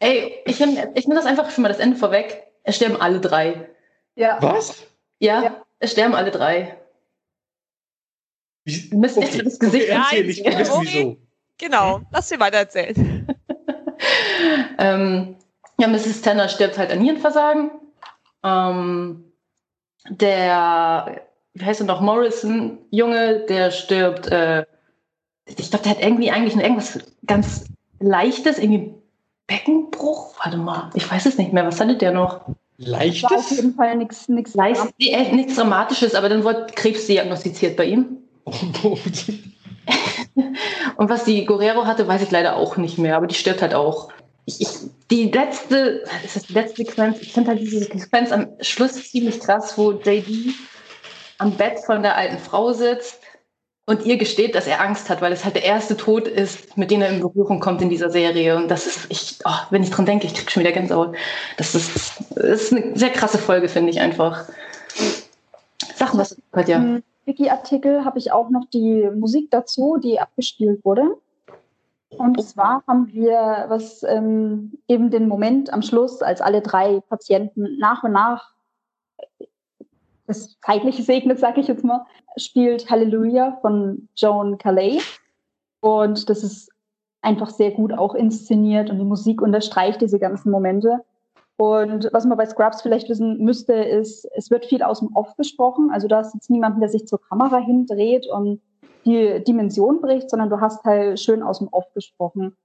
Ey, 0.00 0.42
ich 0.44 0.60
nehme 0.60 0.92
ich 0.94 1.08
nehm 1.08 1.16
das 1.16 1.26
einfach 1.26 1.50
schon 1.50 1.62
mal 1.62 1.68
das 1.68 1.78
Ende 1.78 1.96
vorweg. 1.96 2.44
Es 2.62 2.76
sterben 2.76 3.00
alle 3.00 3.20
drei. 3.20 3.68
Ja. 4.18 4.38
Was? 4.42 4.84
Ja, 5.20 5.42
Ja. 5.42 5.64
es 5.78 5.92
sterben 5.92 6.14
alle 6.14 6.30
drei. 6.30 6.76
Wie- 8.64 8.90
Wir 8.90 8.98
müssen 8.98 9.22
jetzt 9.22 9.44
das 9.46 9.58
Gesicht 9.58 9.88
erzähl, 9.88 10.20
Nein, 10.22 10.28
ich 10.30 10.44
wissen, 10.44 10.74
Mori. 10.74 10.86
wieso. 10.86 11.16
Genau, 11.58 12.00
lass 12.12 12.28
dir 12.28 12.38
weiter 12.40 12.58
erzählen. 12.58 13.26
ähm, 14.78 15.36
ja, 15.78 15.88
Mrs. 15.88 16.22
Tanner 16.22 16.48
stirbt 16.48 16.78
halt 16.78 16.90
an 16.92 17.00
Nierenversagen. 17.00 17.70
Ähm, 18.44 19.32
der, 20.08 21.22
wie 21.54 21.64
heißt 21.64 21.80
er 21.80 21.86
noch, 21.86 22.00
Morrison, 22.00 22.78
Junge, 22.90 23.40
der 23.48 23.70
stirbt, 23.70 24.26
äh, 24.28 24.64
ich 25.46 25.70
glaube, 25.70 25.82
der 25.84 25.92
hat 25.92 26.02
irgendwie 26.02 26.30
eigentlich 26.30 26.54
nur 26.54 26.64
irgendwas 26.64 26.98
ganz 27.26 27.66
Leichtes, 28.00 28.58
irgendwie 28.58 28.94
Beckenbruch. 29.46 30.36
Warte 30.44 30.56
mal, 30.58 30.90
ich 30.94 31.10
weiß 31.10 31.26
es 31.26 31.38
nicht 31.38 31.52
mehr. 31.52 31.66
Was 31.66 31.80
hatte 31.80 31.96
der 31.96 32.12
noch? 32.12 32.44
War 32.78 32.86
auf 32.86 33.00
Leichtes? 33.00 33.50
jeden 33.50 33.74
Fall 33.74 33.96
nichts 33.96 34.28
nichts 34.28 34.54
Leicht, 34.54 34.80
äh, 35.00 35.32
nichts 35.32 35.56
Dramatisches, 35.56 36.14
aber 36.14 36.28
dann 36.28 36.44
wurde 36.44 36.68
Krebs 36.74 37.06
diagnostiziert 37.06 37.76
bei 37.76 37.86
ihm. 37.86 38.18
Und 40.96 41.10
was 41.10 41.24
die 41.24 41.44
Guerrero 41.44 41.86
hatte, 41.86 42.06
weiß 42.06 42.22
ich 42.22 42.30
leider 42.30 42.56
auch 42.56 42.76
nicht 42.76 42.98
mehr, 42.98 43.16
aber 43.16 43.26
die 43.26 43.34
stirbt 43.34 43.62
halt 43.62 43.74
auch. 43.74 44.10
Ich, 44.46 44.60
ich, 44.60 44.68
die 45.10 45.30
letzte, 45.30 46.04
ist 46.24 46.36
das 46.36 46.44
die 46.44 46.52
letzte 46.52 46.84
Sequenz? 46.84 47.18
Ich 47.20 47.32
finde 47.32 47.50
halt 47.50 47.60
diese 47.60 47.80
Sequenz 47.80 48.30
am 48.30 48.48
Schluss 48.60 49.10
ziemlich 49.10 49.40
krass, 49.40 49.76
wo 49.76 49.92
JD 49.92 50.54
am 51.38 51.52
Bett 51.52 51.80
von 51.84 52.02
der 52.02 52.16
alten 52.16 52.38
Frau 52.38 52.72
sitzt 52.72 53.20
und 53.88 54.04
ihr 54.04 54.18
gesteht, 54.18 54.54
dass 54.54 54.66
er 54.66 54.82
Angst 54.82 55.08
hat, 55.08 55.22
weil 55.22 55.32
es 55.32 55.46
halt 55.46 55.56
der 55.56 55.64
erste 55.64 55.96
Tod 55.96 56.28
ist, 56.28 56.76
mit 56.76 56.90
dem 56.90 57.00
er 57.00 57.08
in 57.08 57.20
Berührung 57.20 57.58
kommt 57.58 57.80
in 57.80 57.88
dieser 57.88 58.10
Serie. 58.10 58.54
Und 58.54 58.70
das 58.70 58.86
ist, 58.86 59.06
ich, 59.08 59.38
oh, 59.46 59.50
wenn 59.70 59.82
ich 59.82 59.88
dran 59.88 60.04
denke, 60.04 60.26
ich 60.26 60.34
krieg 60.34 60.50
schon 60.50 60.60
wieder 60.62 60.72
Gänsehaut. 60.72 61.16
Das 61.56 61.74
ist, 61.74 62.20
das 62.28 62.70
ist 62.70 62.72
eine 62.74 62.98
sehr 62.98 63.08
krasse 63.08 63.38
Folge, 63.38 63.66
finde 63.70 63.88
ich 63.88 63.98
einfach. 63.98 64.46
Sag 65.94 66.14
was, 66.18 66.36
Katja. 66.52 66.76
Im 66.76 67.02
Wiki-Artikel 67.24 68.04
habe 68.04 68.18
ich 68.18 68.30
auch 68.30 68.50
noch 68.50 68.66
die 68.66 69.08
Musik 69.16 69.50
dazu, 69.50 69.96
die 69.96 70.20
abgespielt 70.20 70.84
wurde. 70.84 71.16
Und 72.10 72.42
zwar 72.46 72.82
haben 72.86 73.08
wir 73.10 73.64
was 73.68 74.02
ähm, 74.02 74.72
eben 74.86 75.10
den 75.10 75.28
Moment 75.28 75.72
am 75.72 75.80
Schluss, 75.80 76.20
als 76.20 76.42
alle 76.42 76.60
drei 76.60 77.00
Patienten 77.08 77.78
nach 77.78 78.02
und 78.02 78.12
nach 78.12 78.52
das 80.28 80.60
Zeitliche 80.60 81.02
segnet, 81.02 81.38
sage 81.38 81.60
ich 81.60 81.68
jetzt 81.68 81.84
mal, 81.84 82.06
spielt 82.36 82.88
Hallelujah 82.90 83.58
von 83.62 84.08
Joan 84.14 84.58
Calais. 84.58 85.00
Und 85.80 86.28
das 86.28 86.44
ist 86.44 86.70
einfach 87.22 87.50
sehr 87.50 87.72
gut 87.72 87.92
auch 87.92 88.14
inszeniert 88.14 88.90
und 88.90 88.98
die 88.98 89.04
Musik 89.04 89.42
unterstreicht 89.42 90.00
diese 90.00 90.18
ganzen 90.18 90.50
Momente. 90.50 91.00
Und 91.56 92.08
was 92.12 92.24
man 92.24 92.38
bei 92.38 92.46
Scrubs 92.46 92.82
vielleicht 92.82 93.08
wissen 93.08 93.38
müsste, 93.38 93.72
ist, 93.72 94.28
es 94.36 94.50
wird 94.50 94.66
viel 94.66 94.82
aus 94.82 95.00
dem 95.00 95.14
Off 95.16 95.34
gesprochen. 95.36 95.90
Also 95.90 96.06
da 96.06 96.20
ist 96.20 96.34
jetzt 96.34 96.50
niemand, 96.50 96.80
der 96.80 96.88
sich 96.88 97.06
zur 97.06 97.20
Kamera 97.20 97.58
hindreht 97.58 98.28
und 98.28 98.60
die 99.04 99.42
Dimension 99.42 100.00
bricht, 100.00 100.30
sondern 100.30 100.50
du 100.50 100.60
hast 100.60 100.84
halt 100.84 101.18
schön 101.18 101.42
aus 101.42 101.58
dem 101.58 101.68
Off 101.68 101.92
gesprochen. 101.94 102.56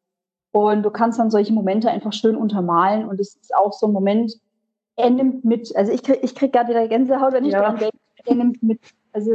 Und 0.51 0.84
du 0.84 0.91
kannst 0.91 1.17
dann 1.17 1.32
solche 1.32 1.53
Momente 1.53 1.89
einfach 1.89 2.13
schön 2.13 2.36
untermalen. 2.36 3.08
Und 3.08 3.20
es 3.20 3.36
ist 3.36 3.55
auch 3.55 3.74
so 3.74 3.88
ein 3.88 3.93
Moment, 3.93 4.34
er 4.95 5.09
nimmt 5.09 5.43
mit, 5.43 5.75
also 5.75 5.91
ich 5.91 6.03
krieg, 6.03 6.19
ich 6.21 6.35
krieg 6.35 6.53
gerade 6.53 6.69
wieder 6.69 6.88
Gänsehaut, 6.88 7.33
wenn 7.33 7.45
ich 7.45 7.53
Ja. 7.53 7.62
daran 7.62 7.77
denke, 7.77 7.97
er 8.25 8.35
nimmt 8.35 8.62
mit. 8.63 8.79
Also 9.12 9.31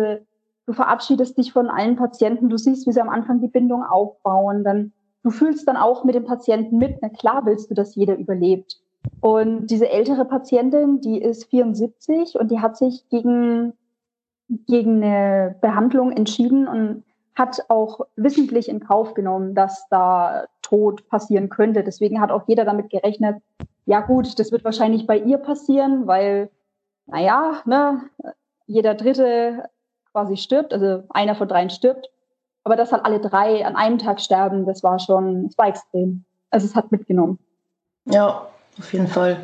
du 0.66 0.72
verabschiedest 0.72 1.36
dich 1.38 1.52
von 1.52 1.68
allen 1.68 1.96
Patienten, 1.96 2.48
du 2.48 2.56
siehst, 2.56 2.86
wie 2.86 2.92
sie 2.92 3.00
am 3.00 3.08
Anfang 3.08 3.40
die 3.40 3.48
Bindung 3.48 3.82
aufbauen, 3.82 4.64
dann 4.64 4.92
du 5.22 5.30
fühlst 5.30 5.66
dann 5.66 5.76
auch 5.76 6.04
mit 6.04 6.14
dem 6.14 6.24
Patienten 6.24 6.78
mit. 6.78 6.98
Na 7.02 7.08
klar 7.08 7.44
willst 7.44 7.70
du, 7.70 7.74
dass 7.74 7.94
jeder 7.94 8.16
überlebt. 8.16 8.80
Und 9.20 9.66
diese 9.68 9.88
ältere 9.88 10.24
Patientin, 10.24 11.00
die 11.00 11.20
ist 11.20 11.46
74 11.46 12.36
und 12.38 12.50
die 12.50 12.60
hat 12.60 12.76
sich 12.76 13.08
gegen, 13.08 13.72
gegen 14.66 15.02
eine 15.02 15.56
Behandlung 15.60 16.12
entschieden 16.12 16.68
und 16.68 17.04
hat 17.34 17.64
auch 17.68 18.00
wissentlich 18.16 18.68
in 18.68 18.80
Kauf 18.80 19.14
genommen, 19.14 19.54
dass 19.54 19.86
da 19.90 20.44
Tod 20.62 21.08
passieren 21.08 21.48
könnte. 21.48 21.84
Deswegen 21.84 22.20
hat 22.20 22.30
auch 22.30 22.42
jeder 22.46 22.64
damit 22.64 22.90
gerechnet, 22.90 23.36
ja 23.88 24.00
gut, 24.00 24.38
das 24.38 24.52
wird 24.52 24.64
wahrscheinlich 24.64 25.06
bei 25.06 25.16
ihr 25.18 25.38
passieren, 25.38 26.06
weil, 26.06 26.50
naja, 27.06 27.62
ne, 27.64 28.02
jeder 28.66 28.94
Dritte 28.94 29.64
quasi 30.12 30.36
stirbt, 30.36 30.74
also 30.74 31.04
einer 31.08 31.34
von 31.34 31.48
dreien 31.48 31.70
stirbt. 31.70 32.10
Aber 32.64 32.76
dass 32.76 32.92
halt 32.92 33.06
alle 33.06 33.18
drei 33.18 33.64
an 33.64 33.76
einem 33.76 33.96
Tag 33.96 34.20
sterben, 34.20 34.66
das 34.66 34.82
war 34.82 34.98
schon, 34.98 35.46
das 35.46 35.56
war 35.56 35.68
extrem. 35.68 36.24
Also 36.50 36.66
es 36.66 36.76
hat 36.76 36.92
mitgenommen. 36.92 37.38
Ja, 38.04 38.46
auf 38.78 38.92
jeden 38.92 39.06
Fall. 39.06 39.38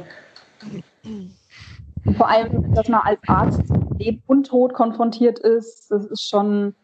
Vor 2.15 2.29
allem, 2.29 2.75
dass 2.75 2.89
man 2.89 3.01
als 3.01 3.21
Arzt 3.27 3.63
mit 3.71 3.99
Leben 3.99 4.23
und 4.27 4.47
Tod 4.47 4.75
konfrontiert 4.75 5.39
ist, 5.39 5.91
das 5.91 6.05
ist 6.05 6.29
schon, 6.29 6.75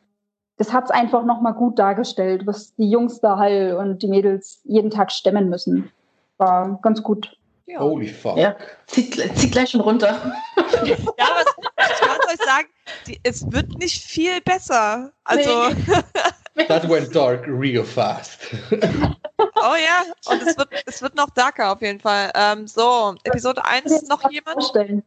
das 0.57 0.73
hat 0.73 0.85
es 0.85 0.91
einfach 0.91 1.27
nochmal 1.27 1.53
gut 1.53 1.79
dargestellt, 1.79 2.47
was 2.47 2.75
die 2.77 2.89
Jungs 2.89 3.21
da 3.21 3.37
halt 3.37 3.77
und 3.77 4.03
die 4.03 4.09
Mädels 4.09 4.63
jeden 4.65 4.89
Tag 4.89 5.13
stemmen 5.13 5.51
müssen. 5.51 5.91
War 6.39 6.79
ganz 6.81 7.03
gut. 7.03 7.37
Ja, 7.73 7.81
Holy 7.81 8.09
fuck. 8.09 8.37
Ja. 8.37 8.57
Zieht, 8.87 9.15
zieht 9.37 9.53
gleich 9.53 9.71
schon 9.71 9.81
runter. 9.81 10.35
ja 10.85 10.97
aber 10.97 11.45
ich 11.45 12.01
kann 12.01 12.19
euch 12.29 12.45
sagen, 12.45 12.69
die, 13.07 13.21
es 13.23 13.51
wird 13.51 13.79
nicht 13.79 14.03
viel 14.03 14.41
besser. 14.41 15.13
Also, 15.25 15.51
That 16.69 16.89
went 16.89 17.15
dark 17.15 17.47
real 17.47 17.85
fast. 17.85 18.41
oh 18.73 19.75
ja, 19.77 20.05
und 20.27 20.43
es 20.43 20.59
wird, 20.59 20.69
es 20.87 21.01
wird 21.01 21.15
noch 21.15 21.31
darker 21.31 21.73
auf 21.73 21.81
jeden 21.81 22.01
Fall. 22.01 22.31
Ähm, 22.35 22.67
so, 22.67 23.15
Episode 23.25 23.65
1 23.65 24.09
noch 24.09 24.29
jemand? 24.31 24.55
Vorstellen. 24.55 25.03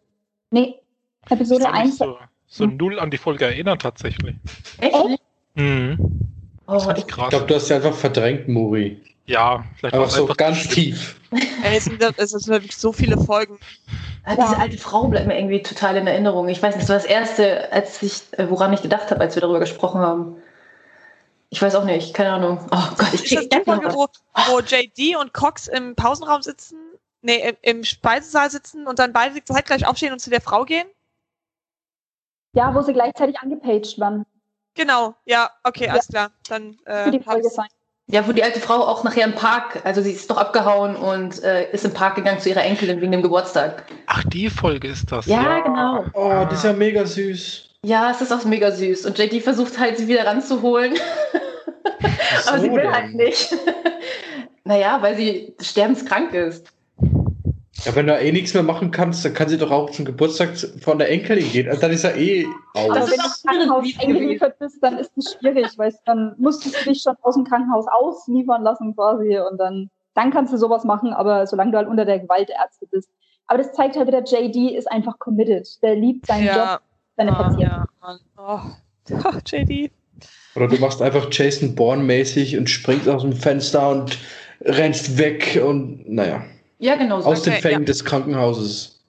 Nee, 0.51 0.79
Ich 1.25 1.31
Episode 1.31 1.65
kann 1.65 1.73
mich 1.73 1.81
1. 1.81 1.97
so, 1.97 2.17
so 2.47 2.65
null 2.65 2.99
an 2.99 3.11
die 3.11 3.17
Folge 3.17 3.45
erinnern, 3.45 3.77
tatsächlich. 3.77 4.35
Echt? 4.79 5.19
Mhm. 5.55 5.97
Oh, 6.65 6.81
ich, 6.95 7.07
glaube, 7.07 7.45
du 7.45 7.55
hast 7.55 7.67
sie 7.67 7.73
einfach 7.73 7.93
verdrängt, 7.93 8.47
Muri. 8.47 9.01
Ja, 9.25 9.63
vielleicht 9.77 9.95
Aber 9.95 10.05
es 10.05 10.13
so 10.13 10.23
einfach 10.23 10.37
ganz 10.37 10.67
tief. 10.67 11.19
Ey, 11.31 11.77
es 11.77 11.85
sind, 11.85 12.01
es 12.01 12.31
sind 12.31 12.47
wirklich 12.47 12.75
so 12.75 12.91
viele 12.91 13.17
Folgen. 13.17 13.57
Ah, 14.25 14.35
diese 14.35 14.57
alte 14.57 14.77
Frau 14.77 15.07
bleibt 15.07 15.27
mir 15.27 15.37
irgendwie 15.37 15.61
total 15.61 15.95
in 15.97 16.07
Erinnerung. 16.07 16.49
Ich 16.49 16.61
weiß 16.61 16.75
nicht, 16.75 16.83
das 16.83 16.89
war 16.89 16.97
das 16.97 17.05
Erste, 17.05 17.71
als 17.71 18.01
ich, 18.01 18.21
äh, 18.31 18.49
woran 18.49 18.73
ich 18.73 18.81
gedacht 18.81 19.11
habe, 19.11 19.21
als 19.21 19.35
wir 19.35 19.41
darüber 19.41 19.59
gesprochen 19.59 20.01
haben. 20.01 20.37
Ich 21.49 21.61
weiß 21.61 21.75
auch 21.75 21.85
nicht, 21.85 22.13
keine 22.13 22.33
Ahnung. 22.33 22.59
Oh 22.71 22.95
Gott, 22.97 23.13
ich 23.13 23.25
Ist 23.25 23.35
das 23.35 23.39
krieg 23.41 23.51
die 23.51 23.63
Folge, 23.63 23.93
wo, 23.93 24.07
wo 24.47 24.59
JD 24.59 25.17
und 25.17 25.33
Cox 25.33 25.67
im 25.67 25.95
Pausenraum 25.95 26.41
sitzen? 26.41 26.77
Nee, 27.21 27.49
im, 27.49 27.57
im 27.61 27.83
Speisesaal 27.83 28.49
sitzen 28.49 28.87
und 28.87 28.99
dann 28.99 29.13
beide 29.13 29.43
zeitgleich 29.43 29.87
aufstehen 29.87 30.11
und 30.11 30.19
zu 30.19 30.29
der 30.29 30.41
Frau 30.41 30.65
gehen? 30.65 30.87
Ja, 32.53 32.73
wo 32.75 32.81
sie 32.81 32.93
gleichzeitig 32.93 33.39
angepaged 33.39 33.99
waren. 33.99 34.25
Genau, 34.75 35.15
ja, 35.25 35.51
okay, 35.63 35.89
alles 35.89 36.07
klar. 36.07 36.31
Dann 36.47 36.77
Für 36.85 37.11
die 37.11 37.17
äh, 37.17 37.19
hab 37.19 37.25
Folge 37.25 37.49
sein. 37.49 37.67
Ja, 38.07 38.27
wo 38.27 38.33
die 38.33 38.43
alte 38.43 38.59
Frau 38.59 38.85
auch 38.85 39.03
nachher 39.03 39.25
im 39.25 39.33
Park, 39.33 39.81
also 39.85 40.01
sie 40.01 40.11
ist 40.11 40.29
doch 40.29 40.37
abgehauen 40.37 40.95
und 40.95 41.41
äh, 41.43 41.71
ist 41.71 41.85
im 41.85 41.93
Park 41.93 42.15
gegangen 42.15 42.39
zu 42.39 42.49
ihrer 42.49 42.63
Enkelin 42.63 42.99
wegen 43.01 43.13
dem 43.13 43.21
Geburtstag. 43.21 43.85
Ach, 44.07 44.23
die 44.25 44.49
Folge 44.49 44.89
ist 44.89 45.11
das. 45.11 45.25
Ja, 45.25 45.59
genau. 45.61 46.05
Oh, 46.13 46.45
das 46.49 46.59
ist 46.59 46.65
ja 46.65 46.73
mega 46.73 47.05
süß. 47.05 47.69
Ja, 47.85 48.11
es 48.11 48.21
ist 48.21 48.31
auch 48.33 48.43
mega 48.45 48.71
süß. 48.71 49.05
Und 49.05 49.17
JD 49.17 49.41
versucht 49.41 49.79
halt, 49.79 49.97
sie 49.97 50.07
wieder 50.07 50.25
ranzuholen. 50.25 50.95
Aber 52.47 52.59
sie 52.59 52.67
So 52.67 52.73
will 52.73 52.81
denn? 52.81 52.93
halt 52.93 53.13
nicht. 53.13 53.55
naja, 54.65 54.97
weil 55.01 55.15
sie 55.15 55.53
sterbenskrank 55.61 56.33
ist. 56.33 56.67
Ja, 57.85 57.93
wenn 57.95 58.07
du 58.07 58.17
eh 58.17 58.31
nichts 58.31 58.53
mehr 58.53 58.63
machen 58.63 58.91
kannst, 58.91 59.25
dann 59.25 59.33
kann 59.33 59.49
sie 59.49 59.57
doch 59.57 59.69
auch 59.71 59.89
zum 59.89 60.05
Geburtstag 60.05 60.57
von 60.81 60.97
der 60.99 61.09
Enkelin 61.09 61.51
gehen. 61.51 61.67
Also 61.67 61.81
dann 61.81 61.91
ist 61.91 62.05
er 62.05 62.15
eh 62.15 62.45
Aber 62.73 63.01
aus. 63.01 63.09
ist 63.09 63.11
wenn 63.11 63.17
du 63.17 63.25
im 63.25 63.31
Krankenhaus 63.43 63.87
eingeliefert 63.99 64.59
bist, 64.59 64.77
dann 64.81 64.97
ist 64.99 65.11
es 65.17 65.35
schwierig, 65.37 65.67
weil 65.77 65.93
dann 66.05 66.35
musstest 66.37 66.79
du 66.79 66.89
dich 66.89 67.01
schon 67.01 67.15
aus 67.21 67.35
dem 67.35 67.43
Krankenhaus 67.43 67.85
ausliefern 67.91 68.63
lassen 68.63 68.95
quasi 68.95 69.37
und 69.39 69.57
dann, 69.57 69.89
dann 70.13 70.31
kannst 70.31 70.53
du 70.53 70.57
sowas 70.57 70.85
machen, 70.85 71.11
aber 71.11 71.45
solange 71.45 71.71
du 71.71 71.77
halt 71.77 71.89
unter 71.89 72.05
der 72.05 72.19
Gewaltärzte 72.19 72.85
bist. 72.89 73.09
Aber 73.47 73.57
das 73.57 73.73
zeigt 73.73 73.97
halt 73.97 74.07
wieder, 74.07 74.23
JD 74.23 74.75
ist 74.77 74.89
einfach 74.89 75.19
committed. 75.19 75.67
Der 75.81 75.95
liebt 75.95 76.25
seinen 76.27 76.47
Job, 76.47 76.55
Ja, 76.55 76.79
seine 77.17 77.31
ah, 77.33 77.43
Patienten. 77.43 77.61
ja. 77.61 77.87
Oh. 78.37 78.59
Ach, 79.23 79.41
JD. 79.45 79.91
Oder 80.55 80.67
du 80.69 80.77
machst 80.77 81.01
einfach 81.01 81.27
Jason 81.31 81.75
Bourne-mäßig 81.75 82.57
und 82.57 82.69
springst 82.69 83.09
aus 83.09 83.23
dem 83.23 83.33
Fenster 83.33 83.89
und 83.89 84.17
rennst 84.61 85.17
weg 85.17 85.61
und 85.65 86.09
naja, 86.09 86.43
Ja, 86.83 86.97
genau 86.97 87.21
so. 87.21 87.29
aus 87.29 87.43
den 87.43 87.53
Okay, 87.53 87.61
Fängen 87.61 87.81
ja. 87.81 87.85
des 87.85 88.03
Krankenhauses. 88.03 88.99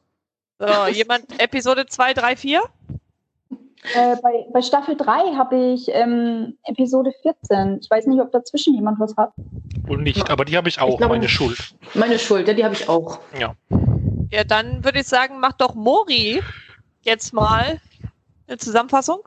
So, 0.60 0.86
jemand 0.92 1.24
Episode 1.42 1.86
2, 1.86 2.14
3, 2.14 2.36
4? 2.36 2.62
Äh, 3.94 4.16
bei, 4.22 4.46
bei 4.52 4.62
Staffel 4.62 4.96
3 4.96 5.34
habe 5.34 5.72
ich 5.74 5.88
ähm, 5.88 6.56
Episode 6.66 7.12
14. 7.22 7.80
Ich 7.82 7.90
weiß 7.90 8.06
nicht, 8.06 8.20
ob 8.20 8.30
dazwischen 8.30 8.76
jemand 8.76 9.00
was 9.00 9.16
hat. 9.16 9.32
Wohl 9.88 9.98
nicht, 10.02 10.30
aber 10.30 10.44
die 10.44 10.56
habe 10.56 10.68
ich 10.68 10.80
auch, 10.80 10.90
Ich 10.90 10.98
glaube 10.98 11.14
meine. 11.14 11.28
Schuld. 11.28 11.58
Meine 11.94 12.16
Schuld, 12.20 12.46
ja, 12.46 12.54
die 12.54 12.64
habe 12.64 12.74
ich 12.74 12.88
auch. 12.88 13.18
Ja. 13.38 13.56
Ja, 14.30 14.44
dann 14.44 14.84
würde 14.84 15.00
ich 15.00 15.08
sagen, 15.08 15.40
mach 15.40 15.54
doch 15.54 15.74
Mori 15.74 16.40
jetzt 17.02 17.34
mal 17.34 17.80
eine 18.46 18.56
Zusammenfassung. 18.56 19.18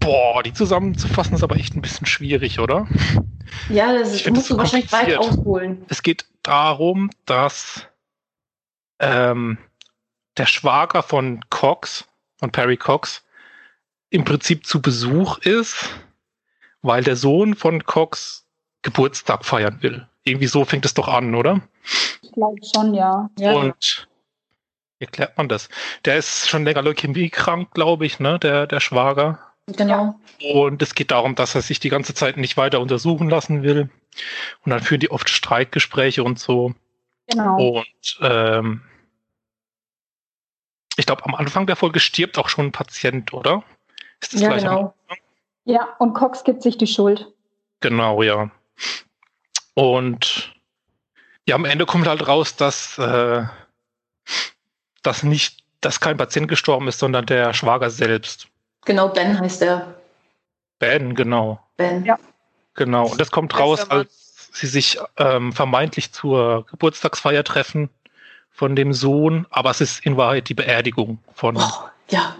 Boah, 0.00 0.42
die 0.42 0.52
zusammenzufassen 0.52 1.36
ist 1.36 1.44
aber 1.44 1.54
echt 1.54 1.76
ein 1.76 1.80
bisschen 1.80 2.06
schwierig, 2.06 2.58
oder? 2.58 2.88
Ja, 3.68 3.92
das 3.92 4.14
ist, 4.14 4.26
musst 4.28 4.42
das 4.42 4.48
du 4.48 4.54
so 4.54 4.58
wahrscheinlich 4.58 4.92
weit 4.92 5.16
ausholen. 5.16 5.84
Es 5.88 6.02
geht 6.02 6.26
darum, 6.42 7.10
dass 7.26 7.86
ähm, 8.98 9.58
der 10.36 10.46
Schwager 10.46 11.02
von 11.02 11.40
Cox, 11.50 12.06
von 12.38 12.50
Perry 12.50 12.76
Cox, 12.76 13.24
im 14.10 14.24
Prinzip 14.24 14.66
zu 14.66 14.82
Besuch 14.82 15.38
ist, 15.38 15.88
weil 16.82 17.02
der 17.02 17.16
Sohn 17.16 17.54
von 17.54 17.84
Cox 17.84 18.46
Geburtstag 18.82 19.44
feiern 19.44 19.82
will. 19.82 20.06
Irgendwie 20.24 20.46
so 20.48 20.64
fängt 20.64 20.84
es 20.84 20.94
doch 20.94 21.08
an, 21.08 21.34
oder? 21.34 21.62
Ich 22.20 22.32
glaube 22.32 22.58
schon, 22.74 22.94
ja. 22.94 23.30
Ja. 23.38 23.52
Und 23.52 24.08
wie 24.98 25.04
erklärt 25.04 25.36
man 25.38 25.48
das? 25.48 25.68
Der 26.04 26.16
ist 26.16 26.48
schon 26.48 26.64
länger 26.64 26.82
Leukämie 26.82 27.30
krank, 27.30 27.72
glaube 27.72 28.06
ich, 28.06 28.20
ne? 28.20 28.38
Der, 28.38 28.66
der 28.66 28.80
Schwager. 28.80 29.51
Genau. 29.66 30.18
Und 30.52 30.82
es 30.82 30.94
geht 30.94 31.10
darum, 31.10 31.34
dass 31.34 31.54
er 31.54 31.62
sich 31.62 31.80
die 31.80 31.88
ganze 31.88 32.14
Zeit 32.14 32.36
nicht 32.36 32.56
weiter 32.56 32.80
untersuchen 32.80 33.28
lassen 33.28 33.62
will. 33.62 33.90
Und 34.64 34.70
dann 34.70 34.80
führen 34.80 35.00
die 35.00 35.10
oft 35.10 35.28
Streitgespräche 35.28 36.22
und 36.22 36.38
so. 36.38 36.74
Genau. 37.28 37.78
Und 37.78 38.18
ähm, 38.20 38.82
ich 40.96 41.06
glaube, 41.06 41.24
am 41.24 41.34
Anfang 41.34 41.66
der 41.66 41.76
Folge 41.76 42.00
stirbt 42.00 42.38
auch 42.38 42.48
schon 42.48 42.66
ein 42.66 42.72
Patient, 42.72 43.32
oder? 43.32 43.64
Ist 44.20 44.34
das 44.34 44.40
Ja, 44.40 44.48
gleich 44.48 44.66
am 44.66 44.76
genau. 44.76 44.94
Ja, 45.64 45.94
und 45.98 46.14
Cox 46.14 46.44
gibt 46.44 46.62
sich 46.62 46.76
die 46.76 46.86
Schuld. 46.86 47.32
Genau, 47.80 48.22
ja. 48.22 48.50
Und 49.74 50.54
ja, 51.46 51.54
am 51.54 51.64
Ende 51.64 51.86
kommt 51.86 52.06
halt 52.06 52.26
raus, 52.26 52.56
dass, 52.56 52.98
äh, 52.98 53.44
dass 55.02 55.22
nicht, 55.22 55.64
dass 55.80 56.00
kein 56.00 56.16
Patient 56.16 56.48
gestorben 56.48 56.88
ist, 56.88 56.98
sondern 56.98 57.26
der 57.26 57.54
Schwager 57.54 57.90
selbst. 57.90 58.48
Genau, 58.84 59.08
Ben 59.08 59.38
heißt 59.40 59.62
er. 59.62 59.94
Ben, 60.78 61.14
genau. 61.14 61.60
Ben. 61.76 62.04
Ja. 62.04 62.18
Genau. 62.74 63.08
Und 63.08 63.20
das 63.20 63.30
kommt 63.30 63.58
raus, 63.58 63.88
als 63.90 64.48
sie 64.52 64.66
sich 64.66 64.98
ähm, 65.16 65.52
vermeintlich 65.52 66.12
zur 66.12 66.66
Geburtstagsfeier 66.66 67.44
treffen 67.44 67.90
von 68.50 68.76
dem 68.76 68.92
Sohn, 68.92 69.46
aber 69.50 69.70
es 69.70 69.80
ist 69.80 70.04
in 70.04 70.16
Wahrheit 70.16 70.48
die 70.48 70.54
Beerdigung 70.54 71.18
von. 71.34 71.56
Oh, 71.56 71.88
ja. 72.10 72.36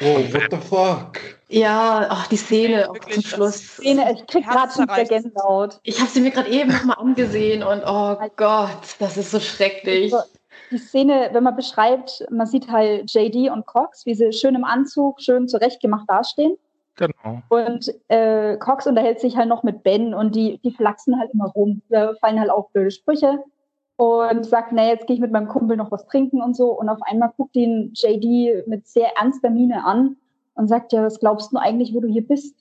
Oh, 0.00 0.18
what 0.32 0.42
the 0.50 0.56
fuck? 0.56 1.18
Ja, 1.48 2.06
ach, 2.08 2.26
die 2.28 2.36
Szene 2.36 2.88
auch 2.88 2.94
Wirklich, 2.94 3.14
zum 3.14 3.24
Schluss. 3.24 3.56
Szene, 3.56 4.12
ich 4.12 4.26
krieg 4.26 4.44
gerade 4.44 4.60
Herzzerreißend. 4.60 5.08
Gänsehaut. 5.08 5.80
Ich 5.82 5.98
habe 5.98 6.10
sie 6.10 6.20
mir 6.20 6.30
gerade 6.30 6.50
eben 6.50 6.70
nochmal 6.70 6.98
angesehen 6.98 7.62
und 7.62 7.82
oh 7.84 8.16
Gott, 8.36 8.96
das 9.00 9.16
ist 9.16 9.30
so 9.30 9.40
schrecklich. 9.40 10.12
Die 10.70 10.78
Szene, 10.78 11.30
wenn 11.32 11.44
man 11.44 11.56
beschreibt, 11.56 12.26
man 12.30 12.46
sieht 12.46 12.70
halt 12.70 13.10
JD 13.12 13.50
und 13.50 13.66
Cox, 13.66 14.06
wie 14.06 14.14
sie 14.14 14.32
schön 14.32 14.54
im 14.54 14.64
Anzug, 14.64 15.20
schön 15.20 15.48
zurechtgemacht 15.48 16.08
dastehen. 16.08 16.56
Genau. 16.96 17.42
Und 17.48 17.94
äh, 18.08 18.56
Cox 18.56 18.86
unterhält 18.86 19.20
sich 19.20 19.36
halt 19.36 19.48
noch 19.48 19.62
mit 19.62 19.82
Ben 19.82 20.14
und 20.14 20.34
die, 20.34 20.58
die 20.58 20.72
flachsen 20.72 21.18
halt 21.18 21.32
immer 21.32 21.46
rum. 21.46 21.80
Da 21.88 22.14
fallen 22.20 22.40
halt 22.40 22.50
auch 22.50 22.70
blöde 22.70 22.90
Sprüche 22.90 23.38
und 23.96 24.44
sagt, 24.46 24.72
na, 24.72 24.86
jetzt 24.86 25.06
gehe 25.06 25.14
ich 25.14 25.20
mit 25.20 25.30
meinem 25.30 25.48
Kumpel 25.48 25.76
noch 25.76 25.90
was 25.90 26.06
trinken 26.06 26.42
und 26.42 26.56
so. 26.56 26.70
Und 26.70 26.88
auf 26.88 26.98
einmal 27.02 27.32
guckt 27.36 27.54
ihn 27.56 27.92
JD 27.94 28.66
mit 28.66 28.86
sehr 28.86 29.16
ernster 29.16 29.50
Miene 29.50 29.84
an 29.84 30.16
und 30.54 30.68
sagt, 30.68 30.92
ja, 30.92 31.04
was 31.04 31.20
glaubst 31.20 31.52
du 31.52 31.56
eigentlich, 31.56 31.94
wo 31.94 32.00
du 32.00 32.08
hier 32.08 32.26
bist? 32.26 32.56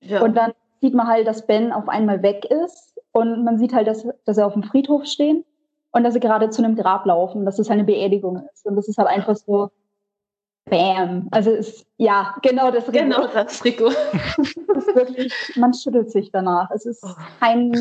Ja. 0.00 0.22
Und 0.22 0.36
dann 0.36 0.52
sieht 0.80 0.94
man 0.94 1.08
halt, 1.08 1.26
dass 1.26 1.46
Ben 1.46 1.72
auf 1.72 1.88
einmal 1.88 2.22
weg 2.22 2.44
ist 2.44 3.00
und 3.12 3.44
man 3.44 3.58
sieht 3.58 3.74
halt, 3.74 3.88
dass, 3.88 4.06
dass 4.24 4.38
er 4.38 4.46
auf 4.46 4.54
dem 4.54 4.62
Friedhof 4.62 5.04
stehen 5.04 5.44
und 5.92 6.04
dass 6.04 6.14
sie 6.14 6.20
gerade 6.20 6.50
zu 6.50 6.62
einem 6.62 6.76
Grab 6.76 7.04
laufen, 7.06 7.44
dass 7.44 7.58
es 7.58 7.68
halt 7.68 7.78
eine 7.78 7.86
Beerdigung 7.86 8.42
ist. 8.52 8.64
Und 8.66 8.76
das 8.76 8.88
ist 8.88 8.98
halt 8.98 9.08
einfach 9.08 9.36
so, 9.36 9.70
bam. 10.66 11.28
Also 11.30 11.50
ist, 11.50 11.86
ja, 11.96 12.34
genau 12.42 12.70
das 12.70 12.86
genau 12.90 13.26
das, 13.26 13.64
Rico. 13.64 13.86
wirklich, 14.94 15.32
man 15.56 15.74
schüttelt 15.74 16.10
sich 16.10 16.30
danach. 16.32 16.70
Es 16.70 16.86
ist 16.86 17.04
kein 17.40 17.72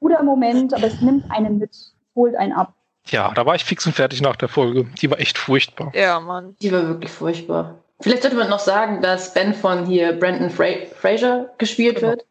guter 0.00 0.22
Moment, 0.22 0.74
aber 0.74 0.86
es 0.86 1.00
nimmt 1.00 1.30
einen 1.30 1.58
mit, 1.58 1.76
holt 2.14 2.34
einen 2.36 2.52
ab. 2.52 2.72
Ja, 3.06 3.32
da 3.32 3.46
war 3.46 3.54
ich 3.54 3.64
fix 3.64 3.86
und 3.86 3.94
fertig 3.94 4.20
nach 4.20 4.36
der 4.36 4.48
Folge. 4.48 4.84
Die 5.00 5.10
war 5.10 5.18
echt 5.18 5.38
furchtbar. 5.38 5.92
Ja, 5.94 6.20
Mann. 6.20 6.56
Die 6.60 6.70
war 6.72 6.86
wirklich 6.86 7.10
furchtbar. 7.10 7.76
Vielleicht 8.00 8.22
sollte 8.22 8.36
man 8.36 8.50
noch 8.50 8.58
sagen, 8.58 9.00
dass 9.02 9.32
Ben 9.34 9.54
von 9.54 9.86
hier 9.86 10.12
Brandon 10.12 10.50
Fra 10.50 10.66
Fraser 10.94 11.50
gespielt 11.58 11.96
Genau. 11.96 12.10
wird. 12.10 12.26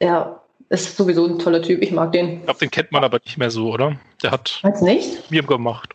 Ja, 0.00 0.40
ist 0.70 0.96
sowieso 0.96 1.26
ein 1.26 1.38
toller 1.38 1.62
Typ. 1.62 1.82
Ich 1.82 1.90
mag 1.92 2.12
den. 2.12 2.38
Ich 2.38 2.44
glaube, 2.44 2.58
den 2.60 2.70
kennt 2.70 2.92
man 2.92 3.04
aber 3.04 3.18
nicht 3.24 3.38
mehr 3.38 3.50
so, 3.50 3.72
oder? 3.72 3.96
Der 4.22 4.30
hat 4.30 4.60
Meinst 4.62 4.82
du 4.82 4.86
nicht? 4.86 5.30
mir 5.30 5.42
gemacht. 5.42 5.94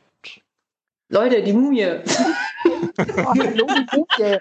Leute, 1.10 1.44
die 1.44 1.54
Mumie. 1.54 2.00
Oh. 2.66 3.34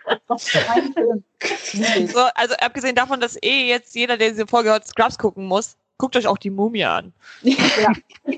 So, 2.06 2.20
also 2.34 2.54
abgesehen 2.60 2.94
davon, 2.94 3.20
dass 3.20 3.36
eh 3.42 3.66
jetzt 3.66 3.94
jeder, 3.94 4.16
der 4.16 4.30
diese 4.30 4.46
Folge 4.46 4.70
hört, 4.70 4.86
Scrubs 4.86 5.18
gucken 5.18 5.46
muss, 5.46 5.76
guckt 5.98 6.16
euch 6.16 6.26
auch 6.26 6.38
die 6.38 6.50
Mumie 6.50 6.84
an. 6.84 7.12
Ja. 7.42 7.92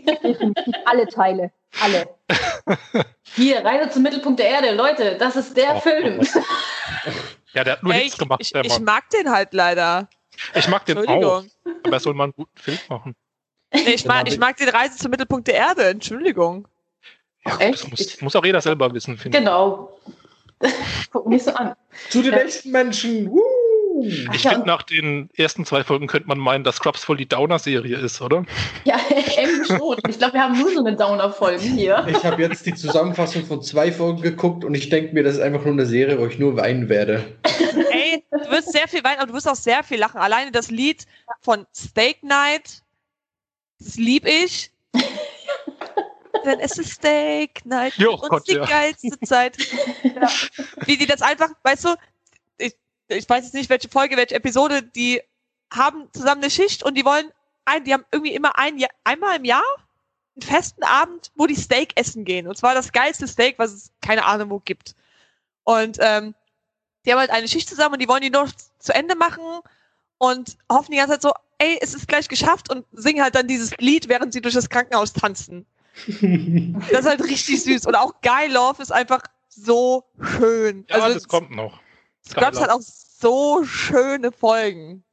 Alle 0.87 1.07
Teile. 1.09 1.51
Alle. 1.81 2.09
Hier, 3.35 3.65
Reise 3.65 3.91
zum 3.91 4.03
Mittelpunkt 4.03 4.39
der 4.39 4.49
Erde. 4.49 4.75
Leute, 4.75 5.17
das 5.19 5.37
ist 5.37 5.57
der 5.57 5.77
Oh, 5.77 5.81
Film. 5.81 6.21
Ja, 7.53 7.65
der 7.65 7.75
hat 7.75 7.83
nur 7.83 7.93
Ey, 7.93 8.05
nichts 8.05 8.15
ich, 8.15 8.19
gemacht, 8.19 8.41
ich, 8.41 8.55
ich 8.55 8.81
mag 8.81 9.09
den 9.11 9.31
halt 9.31 9.53
leider. 9.53 10.09
Ich 10.55 10.69
mag 10.69 10.85
den 10.87 10.99
auch. 10.99 11.45
Aber 11.85 11.93
er 11.93 12.01
soll 12.01 12.15
mal 12.15 12.25
einen 12.25 12.33
guten 12.35 12.59
Film 12.59 12.79
machen. 12.89 13.15
Nee, 13.73 13.95
ich, 13.95 14.05
mag, 14.05 14.29
ich 14.29 14.39
mag 14.39 14.57
den 14.57 14.69
Reise 14.69 14.97
zum 14.97 15.11
Mittelpunkt 15.11 15.49
der 15.49 15.55
Erde. 15.55 15.85
Entschuldigung. 15.87 16.69
Ja, 17.45 17.59
Echt? 17.59 17.83
das 17.83 17.91
muss, 17.91 18.21
muss 18.21 18.37
auch 18.37 18.45
jeder 18.45 18.61
selber 18.61 18.93
wissen, 18.95 19.19
finde 19.19 19.39
ich. 19.39 19.45
Genau. 19.45 19.99
Guck 21.13 21.27
mich 21.27 21.43
so 21.43 21.53
an. 21.53 21.75
Zu 22.09 22.23
den 22.23 22.33
echten 22.35 22.71
Menschen. 22.71 23.31
Woo! 23.31 23.43
Ich 24.03 24.43
Ja, 24.43 24.51
finde, 24.53 24.67
nach 24.67 24.83
den 24.83 25.31
ersten 25.37 25.65
zwei 25.65 25.85
Folgen 25.85 26.07
könnte 26.09 26.27
man 26.27 26.39
meinen, 26.39 26.65
dass 26.65 26.77
Scrubs 26.77 27.05
voll 27.05 27.17
die 27.17 27.29
Downer-Serie 27.29 27.97
ist, 27.97 28.21
oder? 28.21 28.45
Ja, 28.85 28.99
irgendwie 29.11 29.67
schon. 29.67 29.99
Ich 30.09 30.19
glaube, 30.19 30.35
wir 30.35 30.43
haben 30.43 30.59
nur 30.59 30.71
so 30.73 30.85
eine 30.85 30.97
Downer-Folge 30.97 31.63
hier. 31.63 32.05
Ich 32.09 32.25
habe 32.25 32.43
jetzt 32.43 32.67
die 32.67 32.75
Zusammenfassung 32.75 33.45
von 33.45 33.63
zwei 33.63 33.93
Folgen 33.93 34.21
geguckt 34.23 34.65
und 34.65 34.75
ich 34.75 34.89
denke 34.89 35.15
mir, 35.15 35.23
das 35.23 35.35
ist 35.35 35.41
einfach 35.41 35.65
nur 35.65 35.75
eine 35.75 35.87
Serie, 35.87 36.19
wo 36.19 36.27
ich 36.27 36.39
nur 36.39 36.57
weinen 36.57 36.89
werde. 36.89 37.25
Du 38.31 38.51
wirst 38.51 38.73
sehr 38.73 38.89
viel 38.89 39.03
weinen, 39.05 39.19
aber 39.19 39.29
du 39.29 39.35
wirst 39.35 39.49
auch 39.49 39.57
sehr 39.57 39.83
viel 39.83 39.99
lachen. 39.99 40.21
Alleine 40.21 40.53
das 40.53 40.71
Lied 40.71 41.07
von 41.41 41.67
Steak 41.75 42.23
Night, 42.23 42.83
das 43.79 43.97
lieb 43.97 44.27
ich. 44.27 44.71
Denn 46.45 46.61
es 46.61 46.79
ist 46.79 46.93
Steak 46.93 47.65
Night 47.65 47.95
Jo, 47.97 48.15
und 48.15 48.29
Gott, 48.29 48.49
die 48.49 48.53
ja. 48.55 48.67
geilste 48.67 49.19
Zeit. 49.21 49.57
Ja. 50.03 50.29
Wie 50.85 50.97
die 50.97 51.07
das 51.07 51.23
einfach, 51.23 51.51
weißt 51.63 51.85
du, 51.87 51.95
ich, 52.59 52.77
ich 53.09 53.29
weiß 53.29 53.45
jetzt 53.45 53.55
nicht, 53.55 53.71
welche 53.71 53.89
Folge, 53.89 54.17
welche 54.17 54.35
Episode, 54.35 54.83
die 54.83 55.23
haben 55.73 56.09
zusammen 56.13 56.43
eine 56.43 56.51
Schicht 56.51 56.83
und 56.83 56.97
die 56.97 57.05
wollen, 57.05 57.31
ein, 57.65 57.85
die 57.85 57.95
haben 57.95 58.05
irgendwie 58.13 58.35
immer 58.35 58.59
ein, 58.59 58.79
Jahr- 58.79 58.91
einmal 59.05 59.37
im 59.37 59.45
Jahr 59.45 59.63
einen 60.37 60.43
festen 60.43 60.83
Abend, 60.83 61.33
wo 61.35 61.47
die 61.47 61.55
Steak 61.55 61.93
essen 61.95 62.25
gehen. 62.25 62.47
Und 62.47 62.57
zwar 62.59 62.75
das 62.75 62.93
geilste 62.93 63.27
Steak, 63.27 63.59
was 63.59 63.73
es 63.73 63.93
keine 64.03 64.27
Ahnung 64.27 64.51
wo 64.51 64.59
gibt. 64.59 64.95
Und 65.63 65.97
ähm, 66.01 66.35
die 67.05 67.13
haben 67.13 67.19
halt 67.19 67.31
eine 67.31 67.49
Schicht 67.49 67.69
zusammen 67.69 67.95
und 67.95 68.03
die 68.03 68.09
wollen 68.09 68.23
die 68.23 68.31
noch 68.31 68.49
zu 68.79 68.95
Ende 68.95 69.17
machen 69.17 69.43
und 70.19 70.57
hoffen 70.71 70.93
die 70.93 70.99
ganze 70.99 71.15
Zeit 71.15 71.23
so, 71.23 71.33
ey, 71.59 71.79
es 71.81 71.95
ist 71.95 72.09
gleich 72.09 72.29
geschafft 72.29 72.71
und 72.71 72.87
singen 72.93 73.23
halt 73.23 73.35
dann 73.35 73.47
dieses 73.47 73.77
Lied, 73.79 74.09
während 74.09 74.33
sie 74.33 74.41
durch 74.41 74.55
das 74.55 74.69
Krankenhaus 74.69 75.13
tanzen. 75.13 75.67
Das 76.91 77.01
ist 77.01 77.07
halt 77.07 77.23
richtig 77.23 77.63
süß. 77.63 77.87
Und 77.87 77.95
auch 77.95 78.15
Guy 78.21 78.49
Love 78.49 78.83
ist 78.83 78.93
einfach 78.93 79.23
so 79.49 80.05
schön. 80.21 80.85
Ja, 80.89 80.97
also 80.97 81.15
das 81.15 81.29
kommt 81.29 81.53
noch. 81.53 81.81
Scrubs 82.27 82.61
hat 82.61 82.71
auch 82.71 82.81
so 82.81 83.63
schöne 83.65 84.33
Folgen. 84.33 85.05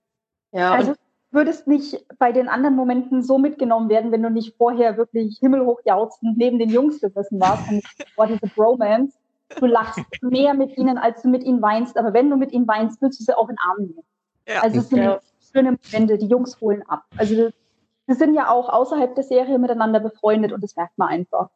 Ja, 0.51 0.73
Also 0.73 0.95
würdest 1.31 1.67
nicht 1.67 2.03
bei 2.17 2.31
den 2.31 2.49
anderen 2.49 2.75
Momenten 2.75 3.23
so 3.23 3.37
mitgenommen 3.37 3.89
werden, 3.89 4.11
wenn 4.11 4.23
du 4.23 4.29
nicht 4.29 4.55
vorher 4.57 4.97
wirklich 4.97 5.37
himmelhoch 5.39 5.79
jauchzend 5.85 6.37
neben 6.37 6.59
den 6.59 6.69
Jungs 6.69 6.99
gesessen 6.99 7.39
warst 7.39 7.69
und 7.69 7.83
vor 8.15 8.27
diese 8.27 8.47
Bromance. 8.47 9.13
Du 9.59 9.65
lachst 9.65 9.99
mehr 10.21 10.53
mit 10.53 10.77
ihnen, 10.77 10.97
als 10.97 11.21
du 11.21 11.27
mit 11.29 11.43
ihnen 11.43 11.61
weinst, 11.61 11.97
aber 11.97 12.13
wenn 12.13 12.29
du 12.29 12.35
mit 12.37 12.51
ihnen 12.51 12.67
weinst, 12.67 13.01
willst 13.01 13.19
du 13.19 13.23
sie 13.23 13.37
auch 13.37 13.49
in 13.49 13.55
den 13.55 13.59
Arm 13.59 13.77
nehmen. 13.79 14.03
Ja. 14.47 14.61
Also 14.61 14.79
es 14.79 14.89
sind 14.89 14.99
Ja. 15.03 15.19
schöne 15.51 15.77
Momente, 15.91 16.17
die 16.17 16.27
Jungs 16.27 16.59
holen 16.61 16.83
ab. 16.87 17.03
Also 17.17 17.51
sie 18.07 18.13
sind 18.13 18.33
ja 18.35 18.49
auch 18.49 18.69
außerhalb 18.69 19.13
der 19.15 19.23
Serie 19.23 19.59
miteinander 19.59 19.99
befreundet 19.99 20.51
und 20.51 20.61
das 20.63 20.75
merkt 20.75 20.97
man 20.97 21.09
einfach. 21.09 21.49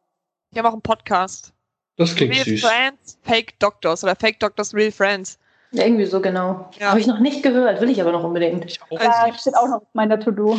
Die 0.52 0.58
haben 0.58 0.66
auch 0.66 0.72
einen 0.72 0.82
Podcast. 0.82 1.52
Das 1.96 2.14
klingt 2.14 2.34
Real 2.34 2.44
süß. 2.44 2.60
Friends, 2.60 3.18
Fake 3.22 3.58
Doctors 3.58 4.04
oder 4.04 4.14
Fake 4.16 4.38
Doctors, 4.40 4.74
Real 4.74 4.92
Friends. 4.92 5.38
irgendwie 5.72 6.04
so 6.06 6.20
genau. 6.20 6.70
Ja. 6.78 6.90
Habe 6.90 7.00
ich 7.00 7.06
noch 7.06 7.18
nicht 7.20 7.42
gehört, 7.42 7.80
will 7.80 7.90
ich 7.90 8.00
aber 8.00 8.12
noch 8.12 8.22
unbedingt. 8.24 8.64
Ich 8.66 8.80
auch. 8.82 9.00
Also 9.00 9.30
ich- 9.34 9.40
steht 9.40 9.56
auch 9.56 9.66
noch 9.68 9.76
auf 9.82 9.94
meiner 9.94 10.20
To-Do. 10.20 10.56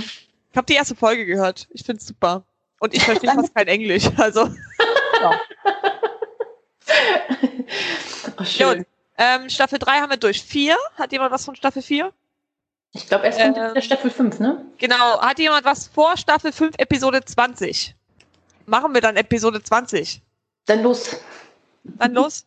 Ich 0.51 0.57
habe 0.57 0.65
die 0.65 0.73
erste 0.73 0.95
Folge 0.95 1.25
gehört. 1.25 1.67
Ich 1.71 1.83
find's 1.83 2.07
super. 2.07 2.43
Und 2.79 2.93
ich 2.95 3.03
verstehe 3.03 3.31
fast 3.31 3.53
kein 3.55 3.67
Englisch. 3.67 4.09
Also, 4.17 4.47
Oh, 8.39 8.43
schön. 8.43 8.85
Ähm, 9.17 9.49
Staffel 9.49 9.79
3 9.79 9.99
haben 9.99 10.11
wir 10.11 10.17
durch. 10.17 10.43
4? 10.43 10.77
Hat 10.95 11.11
jemand 11.11 11.31
was 11.31 11.43
von 11.45 11.55
Staffel 11.55 11.81
4? 11.81 12.13
Ich 12.93 13.07
glaube, 13.07 13.25
erst 13.25 13.39
kommt 13.39 13.57
Ähm, 13.57 13.73
der 13.73 13.81
Staffel 13.81 14.11
5, 14.11 14.39
ne? 14.39 14.65
Genau. 14.77 15.19
Hat 15.21 15.39
jemand 15.39 15.65
was 15.65 15.87
vor 15.87 16.15
Staffel 16.17 16.51
5, 16.51 16.75
Episode 16.77 17.23
20? 17.23 17.95
Machen 18.65 18.93
wir 18.93 19.01
dann 19.01 19.15
Episode 19.15 19.61
20. 19.63 20.21
Dann 20.65 20.83
los. 20.83 21.15
Dann 21.83 22.13
los. 22.13 22.45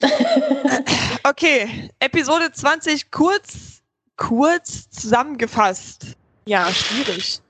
okay, 1.24 1.90
Episode 1.98 2.52
20 2.52 3.10
kurz, 3.10 3.82
kurz 4.16 4.90
zusammengefasst. 4.90 6.16
Ja, 6.44 6.72
schwierig. 6.72 7.40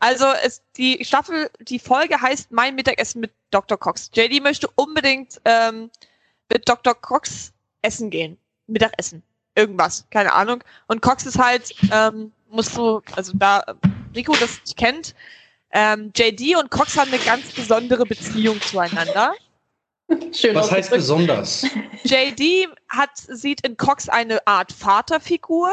Also 0.00 0.26
es, 0.42 0.62
die 0.76 1.04
Staffel, 1.04 1.50
die 1.60 1.78
Folge 1.78 2.20
heißt 2.20 2.50
Mein 2.50 2.74
Mittagessen 2.74 3.20
mit 3.20 3.32
Dr. 3.50 3.78
Cox. 3.78 4.10
JD 4.14 4.42
möchte 4.42 4.68
unbedingt 4.74 5.40
ähm, 5.44 5.90
mit 6.50 6.68
Dr. 6.68 6.94
Cox 6.94 7.52
essen 7.82 8.10
gehen. 8.10 8.38
Mittagessen. 8.66 9.22
Irgendwas, 9.54 10.06
keine 10.10 10.32
Ahnung. 10.32 10.64
Und 10.88 11.02
Cox 11.02 11.26
ist 11.26 11.38
halt, 11.38 11.74
ähm, 11.92 12.32
musst 12.50 12.76
du, 12.76 13.02
also 13.14 13.32
da 13.34 13.62
Rico 14.14 14.34
das 14.40 14.60
nicht 14.60 14.76
kennt, 14.76 15.14
ähm, 15.72 16.12
JD 16.16 16.56
und 16.56 16.70
Cox 16.70 16.98
haben 16.98 17.12
eine 17.12 17.22
ganz 17.22 17.52
besondere 17.52 18.04
Beziehung 18.04 18.60
zueinander. 18.60 19.34
Schön 20.32 20.54
Was 20.56 20.72
heißt 20.72 20.90
besonders? 20.90 21.64
JD 22.04 22.68
hat, 22.88 23.10
sieht 23.14 23.64
in 23.66 23.76
Cox 23.76 24.08
eine 24.08 24.44
Art 24.46 24.72
Vaterfigur. 24.72 25.70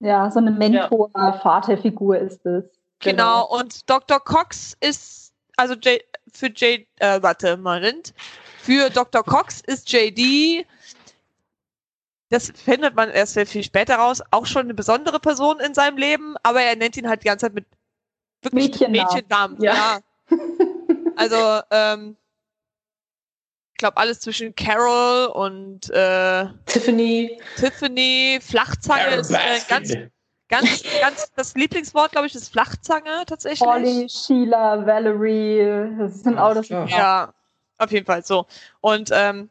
Ja, 0.00 0.30
so 0.30 0.38
eine 0.38 0.50
Mentor-Vaterfigur 0.50 2.18
ist 2.18 2.44
es. 2.46 2.64
Genau. 3.00 3.46
Und 3.46 3.88
Dr. 3.88 4.20
Cox 4.20 4.76
ist, 4.80 5.32
also 5.56 5.74
J, 5.74 6.00
für 6.32 6.48
J, 6.48 6.86
äh, 6.96 7.22
warte, 7.22 7.56
Moment. 7.56 8.14
Für 8.62 8.90
Dr. 8.90 9.24
Cox 9.24 9.62
ist 9.66 9.90
JD, 9.90 10.66
das 12.28 12.52
findet 12.54 12.94
man 12.94 13.10
erst 13.10 13.34
sehr 13.34 13.46
viel 13.46 13.64
später 13.64 13.96
raus, 13.96 14.22
auch 14.30 14.46
schon 14.46 14.62
eine 14.62 14.74
besondere 14.74 15.18
Person 15.18 15.58
in 15.60 15.74
seinem 15.74 15.96
Leben, 15.96 16.36
aber 16.42 16.62
er 16.62 16.76
nennt 16.76 16.96
ihn 16.96 17.08
halt 17.08 17.22
die 17.22 17.26
ganze 17.26 17.46
Zeit 17.46 17.54
mit 17.54 17.66
wirklich 18.42 18.78
Mädchennamen. 18.88 19.58
Mädchennamen. 19.58 19.62
Ja. 19.62 19.74
Ja. 19.74 20.00
Also, 21.16 21.60
ähm, 21.70 22.16
ich 23.72 23.76
glaube, 23.76 23.98
alles 23.98 24.20
zwischen 24.20 24.54
Carol 24.54 25.26
und 25.26 25.90
äh, 25.90 26.46
Tiffany. 26.64 27.38
Tiffany, 27.56 28.38
Flachzange 28.40 29.16
ist 29.16 29.30
äh, 29.30 29.60
ganz, 29.68 29.92
ganz, 30.50 30.82
ganz, 31.00 31.32
das 31.34 31.54
Lieblingswort, 31.54 32.12
glaube 32.12 32.26
ich, 32.26 32.34
ist 32.34 32.52
Flachzange 32.52 33.24
tatsächlich. 33.26 33.60
Polly, 33.60 34.08
Sheila, 34.08 34.84
Valerie, 34.84 35.96
das 35.98 36.22
sind 36.22 36.38
auch 36.38 36.54
das. 36.54 36.66
klar. 36.66 36.88
Ja, 36.88 37.32
auf 37.78 37.90
jeden 37.92 38.04
Fall 38.04 38.24
so. 38.24 38.46
Und 38.80 39.10
ähm, 39.12 39.48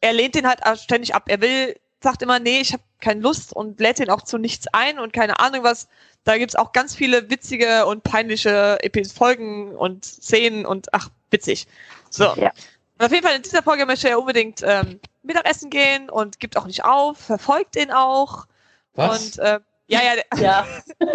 er 0.00 0.12
lehnt 0.12 0.34
den 0.34 0.46
halt 0.46 0.60
ständig 0.78 1.14
ab. 1.14 1.24
Er 1.26 1.40
will, 1.40 1.74
sagt 2.02 2.22
immer, 2.22 2.38
nee, 2.38 2.60
ich 2.60 2.72
habe 2.72 2.82
keine 3.00 3.20
Lust 3.20 3.52
und 3.54 3.80
lädt 3.80 3.98
den 3.98 4.10
auch 4.10 4.22
zu 4.22 4.38
nichts 4.38 4.66
ein 4.72 4.98
und 4.98 5.12
keine 5.12 5.40
Ahnung 5.40 5.64
was. 5.64 5.88
Da 6.24 6.38
gibt's 6.38 6.56
auch 6.56 6.72
ganz 6.72 6.94
viele 6.94 7.30
witzige 7.30 7.86
und 7.86 8.02
peinliche 8.02 8.78
Epis 8.82 9.12
Folgen 9.12 9.74
und 9.74 10.04
Szenen 10.04 10.64
und 10.64 10.92
ach, 10.92 11.08
witzig. 11.30 11.66
So. 12.10 12.24
Ja. 12.36 12.52
Und 12.98 13.06
auf 13.06 13.12
jeden 13.12 13.26
Fall 13.26 13.36
in 13.36 13.42
dieser 13.42 13.62
Folge 13.62 13.86
möchte 13.86 14.08
er 14.08 14.18
unbedingt 14.18 14.62
ähm, 14.62 15.00
Mittagessen 15.22 15.68
gehen 15.68 16.08
und 16.08 16.38
gibt 16.38 16.56
auch 16.56 16.66
nicht 16.66 16.84
auf, 16.84 17.18
verfolgt 17.18 17.76
ihn 17.76 17.90
auch. 17.90 18.46
Was? 18.94 19.36
Und 19.36 19.38
äh, 19.40 19.60
ja, 19.88 20.00
ja, 20.02 20.14
der- 20.16 20.42
Ja. 20.42 20.66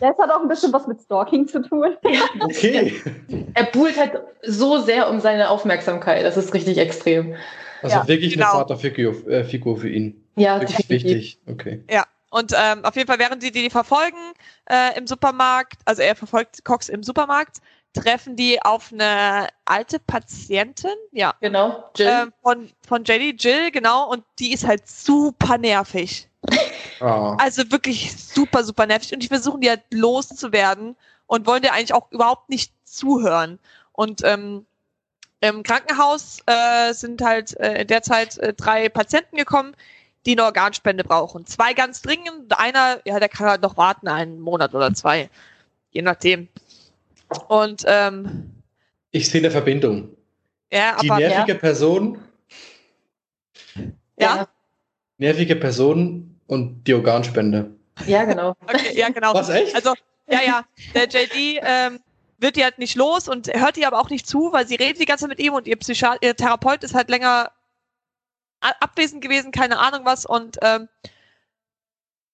Ja, 0.00 0.10
es 0.12 0.18
hat 0.18 0.30
auch 0.30 0.40
ein 0.40 0.48
bisschen 0.48 0.72
was 0.72 0.86
mit 0.86 1.00
Stalking 1.02 1.46
zu 1.46 1.60
tun. 1.60 1.94
Okay. 2.40 3.02
Er 3.52 3.64
buhlt 3.64 3.98
halt 3.98 4.18
so 4.42 4.78
sehr 4.78 5.10
um 5.10 5.20
seine 5.20 5.50
Aufmerksamkeit. 5.50 6.24
Das 6.24 6.36
ist 6.38 6.54
richtig 6.54 6.78
extrem. 6.78 7.34
Also 7.82 7.96
Ja, 7.96 8.08
wirklich 8.08 8.34
genau. 8.34 8.46
eine 8.52 8.58
Vaterfigur 8.60 9.28
äh, 9.28 9.44
Figur 9.44 9.76
für 9.76 9.90
ihn. 9.90 10.24
Ja, 10.36 10.60
Wirklich 10.60 10.88
wichtig. 10.88 11.38
Okay. 11.46 11.82
Und 12.30 12.52
ähm, 12.56 12.84
auf 12.84 12.94
jeden 12.96 13.08
Fall, 13.08 13.18
während 13.18 13.42
die 13.42 13.50
die 13.50 13.68
verfolgen 13.68 14.16
äh, 14.70 14.96
im 14.96 15.06
Supermarkt, 15.06 15.74
also 15.84 16.00
er 16.00 16.14
verfolgt 16.14 16.64
Cox 16.64 16.88
im 16.88 17.02
Supermarkt, 17.02 17.58
treffen 17.92 18.36
die 18.36 18.62
auf 18.62 18.92
eine 18.92 19.48
alte 19.64 19.98
Patientin, 19.98 20.92
ja, 21.10 21.34
Genau. 21.40 21.90
Jill. 21.96 22.08
ähm, 22.08 22.32
von, 22.40 22.70
von 22.86 23.02
JD, 23.04 23.42
Jill, 23.42 23.70
genau, 23.72 24.08
und 24.08 24.22
die 24.38 24.52
ist 24.54 24.64
halt 24.64 24.86
super 24.88 25.58
nervig. 25.58 26.28
Ah. 27.00 27.36
Also 27.38 27.70
wirklich 27.70 28.14
super, 28.16 28.62
super 28.62 28.86
nervig. 28.86 29.12
Und 29.14 29.22
die 29.22 29.28
versuchen 29.28 29.60
die 29.60 29.70
halt 29.70 29.82
loszuwerden 29.90 30.96
und 31.26 31.46
wollen 31.46 31.62
dir 31.62 31.72
eigentlich 31.72 31.94
auch 31.94 32.10
überhaupt 32.10 32.50
nicht 32.50 32.72
zuhören. 32.84 33.58
Und 33.92 34.22
ähm, 34.24 34.66
im 35.40 35.62
Krankenhaus 35.62 36.40
äh, 36.46 36.92
sind 36.92 37.22
halt 37.22 37.58
äh, 37.58 37.82
in 37.82 37.86
der 37.86 38.02
Zeit 38.02 38.38
äh, 38.38 38.52
drei 38.52 38.88
Patienten 38.88 39.36
gekommen, 39.36 39.74
die 40.26 40.32
eine 40.32 40.44
Organspende 40.44 41.02
brauchen. 41.02 41.46
Zwei 41.46 41.72
ganz 41.72 42.02
dringend, 42.02 42.58
einer, 42.58 43.00
ja, 43.06 43.18
der 43.18 43.30
kann 43.30 43.48
halt 43.48 43.62
noch 43.62 43.76
warten, 43.76 44.08
einen 44.08 44.40
Monat 44.40 44.74
oder 44.74 44.92
zwei. 44.92 45.30
Je 45.92 46.02
nachdem. 46.02 46.48
Und 47.48 47.84
ähm, 47.86 48.50
Ich 49.12 49.30
sehe 49.30 49.40
eine 49.40 49.50
Verbindung. 49.50 50.10
ja, 50.70 50.98
Die 51.00 51.10
aber 51.10 51.20
nervige 51.20 51.54
Person, 51.54 52.18
ja, 54.18 54.46
nervige 55.16 55.56
Person 55.56 56.29
und 56.50 56.82
die 56.84 56.94
Organspende. 56.94 57.70
Ja, 58.06 58.24
genau. 58.24 58.56
okay, 58.62 58.98
ja, 58.98 59.08
genau. 59.08 59.34
Was 59.34 59.48
echt? 59.50 59.74
Also, 59.74 59.94
ja, 60.28 60.40
ja, 60.44 60.64
der 60.94 61.04
JD 61.04 61.60
ähm, 61.62 62.00
wird 62.38 62.56
die 62.56 62.64
halt 62.64 62.78
nicht 62.78 62.96
los 62.96 63.28
und 63.28 63.46
hört 63.54 63.76
die 63.76 63.86
aber 63.86 64.00
auch 64.00 64.10
nicht 64.10 64.26
zu, 64.26 64.52
weil 64.52 64.66
sie 64.66 64.74
redet 64.74 65.00
die 65.00 65.04
ganze 65.04 65.22
Zeit 65.22 65.30
mit 65.30 65.38
ihm 65.38 65.54
und 65.54 65.68
ihr, 65.68 65.76
Psychiat 65.76 66.18
ihr 66.22 66.34
Therapeut 66.34 66.82
ist 66.82 66.94
halt 66.94 67.08
länger 67.08 67.52
abwesend 68.60 69.22
gewesen, 69.22 69.52
keine 69.52 69.78
Ahnung 69.78 70.00
was 70.04 70.26
und 70.26 70.58
ähm, 70.62 70.88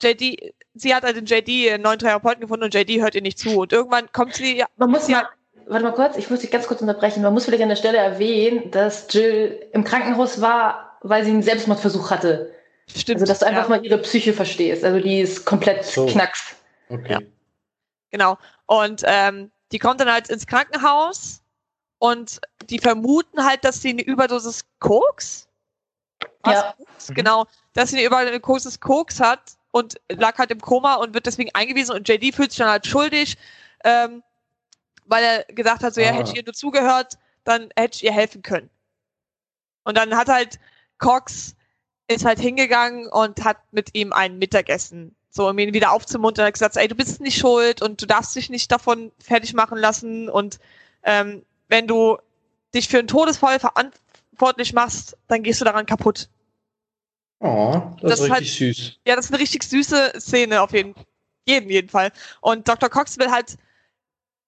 JD, 0.02 0.54
sie 0.74 0.94
hat 0.94 1.04
halt 1.04 1.16
den 1.16 1.26
JD 1.26 1.72
einen 1.72 1.82
neuen 1.82 1.98
Therapeuten 1.98 2.40
gefunden 2.40 2.64
und 2.64 2.74
JD 2.74 3.02
hört 3.02 3.14
ihr 3.14 3.22
nicht 3.22 3.38
zu 3.38 3.60
und 3.60 3.72
irgendwann 3.72 4.10
kommt 4.12 4.34
sie, 4.34 4.56
ja, 4.56 4.66
Man 4.76 4.90
muss 4.90 5.08
Ja. 5.08 5.22
mal, 5.22 5.28
warte 5.66 5.84
mal 5.84 5.92
kurz, 5.94 6.16
ich 6.16 6.30
muss 6.30 6.40
dich 6.40 6.50
ganz 6.50 6.66
kurz 6.66 6.80
unterbrechen. 6.80 7.22
Man 7.22 7.34
muss 7.34 7.44
vielleicht 7.44 7.62
an 7.62 7.68
der 7.68 7.76
Stelle 7.76 7.98
erwähnen, 7.98 8.70
dass 8.70 9.06
Jill 9.12 9.66
im 9.72 9.84
Krankenhaus 9.84 10.40
war, 10.40 10.98
weil 11.02 11.24
sie 11.24 11.30
einen 11.30 11.42
Selbstmordversuch 11.42 12.10
hatte. 12.10 12.55
Stimmt. 12.94 13.20
Also, 13.20 13.26
dass 13.30 13.40
du 13.40 13.46
einfach 13.46 13.64
ja, 13.64 13.68
mal 13.68 13.84
ihre 13.84 13.98
Psyche 13.98 14.32
verstehst. 14.32 14.84
Also, 14.84 15.00
die 15.00 15.20
ist 15.20 15.44
komplett 15.44 15.84
So. 15.84 16.06
knacks. 16.06 16.56
Okay. 16.88 17.12
Ja. 17.12 17.18
Genau. 18.10 18.38
Und 18.66 19.02
ähm, 19.06 19.50
die 19.72 19.78
kommt 19.78 20.00
dann 20.00 20.10
halt 20.10 20.28
ins 20.28 20.46
Krankenhaus 20.46 21.42
und 21.98 22.40
die 22.70 22.78
vermuten 22.78 23.44
halt, 23.44 23.64
dass 23.64 23.82
sie 23.82 23.90
eine 23.90 24.02
Überdosis 24.02 24.64
Koks? 24.78 25.48
Ja. 26.46 26.74
Koks? 26.78 27.08
Genau, 27.08 27.46
dass 27.72 27.90
sie 27.90 27.96
eine 27.98 28.06
Überdosis 28.06 28.78
Koks 28.80 29.18
hat 29.20 29.56
und 29.72 30.00
lag 30.08 30.38
halt 30.38 30.50
im 30.50 30.60
Koma 30.60 30.94
und 30.94 31.14
wird 31.14 31.26
deswegen 31.26 31.50
eingewiesen 31.54 31.94
und 31.94 32.08
JD 32.08 32.34
fühlt 32.34 32.52
sich 32.52 32.58
dann 32.58 32.68
halt 32.70 32.86
schuldig, 32.86 33.36
ähm, 33.84 34.22
weil 35.04 35.24
er 35.24 35.44
gesagt 35.54 35.82
hat, 35.82 35.92
so 35.94 36.00
ja, 36.00 36.10
Ah. 36.10 36.14
hätte 36.14 36.30
ich 36.30 36.36
ihr 36.36 36.44
nur 36.44 36.54
zugehört, 36.54 37.18
dann 37.44 37.68
hätte 37.76 37.96
ich 37.96 38.04
ihr 38.04 38.12
helfen 38.12 38.42
können. 38.42 38.70
Und 39.84 39.96
dann 39.96 40.16
hat 40.16 40.28
halt 40.28 40.58
Cox 40.98 41.54
ist 42.08 42.24
halt 42.24 42.38
hingegangen 42.38 43.08
und 43.08 43.44
hat 43.44 43.58
mit 43.72 43.94
ihm 43.94 44.12
ein 44.12 44.38
Mittagessen, 44.38 45.14
so 45.30 45.48
um 45.48 45.58
ihn 45.58 45.74
wieder 45.74 45.92
aufzumuntern, 45.92 46.46
hat 46.46 46.52
gesagt, 46.54 46.76
ey, 46.76 46.88
du 46.88 46.94
bist 46.94 47.20
nicht 47.20 47.38
schuld 47.38 47.82
und 47.82 48.00
du 48.00 48.06
darfst 48.06 48.34
dich 48.36 48.48
nicht 48.50 48.70
davon 48.70 49.12
fertig 49.18 49.54
machen 49.54 49.78
lassen 49.78 50.28
und 50.28 50.58
ähm, 51.02 51.44
wenn 51.68 51.86
du 51.86 52.18
dich 52.74 52.88
für 52.88 52.98
einen 52.98 53.08
Todesfall 53.08 53.58
verantwortlich 53.58 54.72
machst, 54.72 55.16
dann 55.28 55.42
gehst 55.42 55.60
du 55.60 55.64
daran 55.64 55.86
kaputt. 55.86 56.28
Oh, 57.40 57.82
das, 58.00 58.10
Das 58.12 58.20
ist 58.20 58.30
halt- 58.30 58.40
richtig 58.42 58.76
süß. 58.76 58.98
Ja, 59.06 59.16
das 59.16 59.26
ist 59.26 59.32
eine 59.32 59.40
richtig 59.42 59.62
süße 59.64 60.12
Szene 60.20 60.62
auf 60.62 60.72
jeden, 60.72 60.94
jeden, 61.46 61.68
jeden 61.70 61.88
Fall. 61.88 62.12
Und 62.40 62.66
Dr. 62.68 62.88
Cox 62.88 63.18
will 63.18 63.30
halt 63.30 63.56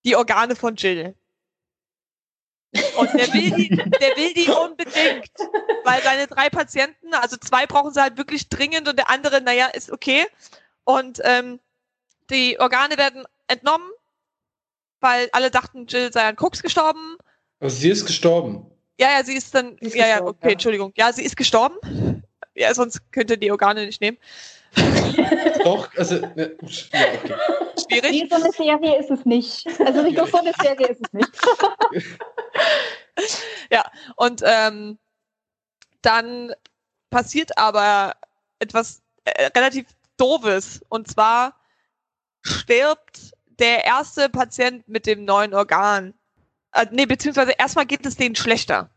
die 0.04 0.16
Organe 0.16 0.56
von 0.56 0.74
Jill. 0.76 1.14
Und 2.96 3.14
der 3.14 3.33
will 3.33 3.50
die, 3.52 3.68
der 3.68 4.16
will 4.16 4.35
die 4.35 4.50
unbedingt. 4.50 5.31
Weil 5.85 6.02
seine 6.02 6.26
drei 6.26 6.50
Patienten, 6.50 7.14
also 7.14 7.37
zwei 7.37 7.66
brauchen 7.66 7.94
sie 7.94 8.00
halt 8.00 8.18
wirklich 8.18 8.48
dringend 8.48 8.88
und 8.88 8.98
der 8.98 9.11
andere, 9.11 9.40
naja, 9.40 9.66
ist 9.66 9.90
okay. 9.90 10.26
Und 10.85 11.20
ähm, 11.24 11.61
die 12.31 12.61
Organe 12.61 12.98
werden 12.98 13.24
entnommen, 13.46 13.88
weil 15.00 15.28
alle 15.33 15.50
dachten, 15.50 15.87
Jill 15.87 16.12
sei 16.12 16.28
an 16.28 16.37
Koks 16.37 16.62
gestorben. 16.62 17.16
Also 17.61 17.76
sie 17.76 17.90
ist 17.90 18.04
gestorben. 18.04 18.70
Ja, 19.00 19.12
ja, 19.12 19.24
sie 19.24 19.35
ist 19.35 19.54
dann, 19.54 19.76
Sie 19.81 19.87
ist 19.87 19.94
ja, 19.94 20.09
ja, 20.09 20.22
okay, 20.22 20.38
ja. 20.48 20.50
Entschuldigung. 20.50 20.92
Ja, 20.96 21.12
sie 21.12 21.24
ist 21.24 21.37
gestorben. 21.37 21.76
Ja, 22.54 22.74
sonst 22.74 23.12
könnte 23.12 23.38
die 23.38 23.50
Organe 23.52 23.87
nicht 23.87 24.00
nehmen. 24.00 24.18
Doch, 25.64 25.94
also, 25.96 26.16
ne, 26.35 26.57
ja, 26.92 27.00
okay. 27.14 27.35
Schwierig. 27.78 28.10
Nee, 28.10 28.28
so 28.28 28.36
eine 28.36 28.52
Serie 28.52 28.98
ist 28.98 29.10
es 29.10 29.24
nicht. 29.24 29.66
Also 29.80 30.02
nicht 30.02 30.16
nur 30.16 30.26
so 30.26 30.38
eine 30.38 30.52
Serie 30.60 30.88
ist 30.88 31.00
es 31.02 31.12
nicht. 31.12 31.30
Und 34.16 34.42
ähm, 34.44 34.98
dann 36.02 36.52
passiert 37.10 37.56
aber 37.56 38.14
etwas 38.58 39.02
äh, 39.24 39.46
relativ 39.56 39.86
Doofes. 40.16 40.82
Und 40.88 41.08
zwar 41.08 41.54
stirbt 42.42 43.32
der 43.58 43.84
erste 43.84 44.28
Patient 44.28 44.86
mit 44.88 45.06
dem 45.06 45.24
neuen 45.24 45.54
Organ. 45.54 46.14
Äh, 46.72 46.86
nee, 46.90 47.06
beziehungsweise 47.06 47.52
erstmal 47.52 47.86
geht 47.86 48.04
es 48.04 48.16
denen 48.16 48.36
schlechter. 48.36 48.90